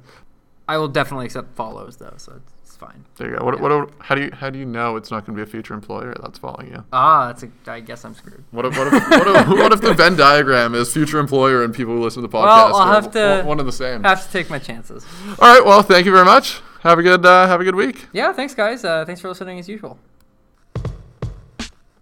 I 0.68 0.78
will 0.78 0.88
definitely 0.88 1.26
accept 1.26 1.56
follows 1.56 1.98
though, 1.98 2.14
so 2.18 2.40
it's 2.72 2.78
fine. 2.78 3.04
There 3.18 3.32
you 3.32 3.38
go. 3.38 3.44
What, 3.44 3.56
yeah. 3.56 3.62
what, 3.62 3.92
how 4.00 4.16
do 4.16 4.22
you 4.22 4.32
how 4.32 4.50
do 4.50 4.58
you 4.58 4.66
know 4.66 4.96
it's 4.96 5.12
not 5.12 5.26
going 5.26 5.38
to 5.38 5.44
be 5.44 5.50
a 5.50 5.52
future 5.52 5.74
employer 5.74 6.16
that's 6.22 6.40
following 6.40 6.70
you? 6.70 6.86
Ah, 6.94 7.28
that's 7.28 7.44
a, 7.44 7.50
I 7.68 7.82
guess 7.82 8.06
I'm 8.06 8.16
screwed. 8.16 8.46
What 8.52 8.66
if 8.66 8.78
what 8.78 8.88
if, 8.88 8.94
what, 8.94 9.28
if, 9.28 9.48
what 9.50 9.74
if 9.74 9.82
the 9.82 9.94
Venn 9.94 10.16
diagram 10.16 10.74
is 10.74 10.94
future 10.94 11.20
employer 11.20 11.66
and 11.66 11.76
people 11.76 11.94
who 11.94 12.02
listen 12.02 12.22
to 12.22 12.28
the 12.30 12.32
podcast? 12.32 12.72
Well, 12.72 12.76
I'll 12.78 12.94
have 12.94 13.12
to 13.12 13.44
one 13.46 13.60
of 13.60 13.66
the 13.66 13.74
same. 13.74 14.04
Have 14.04 14.26
to 14.26 14.32
take 14.32 14.50
my 14.50 14.58
chances. 14.58 15.06
All 15.40 15.54
right. 15.54 15.66
Well, 15.66 15.82
thank 15.82 16.06
you 16.06 16.14
very 16.14 16.24
much. 16.24 16.62
Have 16.82 16.98
a 16.98 17.04
good 17.04 17.26
uh, 17.26 17.46
have 17.48 17.60
a 17.60 17.66
good 17.66 17.76
week. 17.76 18.08
Yeah. 18.14 18.32
Thanks, 18.32 18.56
guys. 18.56 18.86
Uh, 18.86 19.04
thanks 19.04 19.20
for 19.20 19.28
listening 19.28 19.60
as 19.60 19.68
usual. 19.68 20.00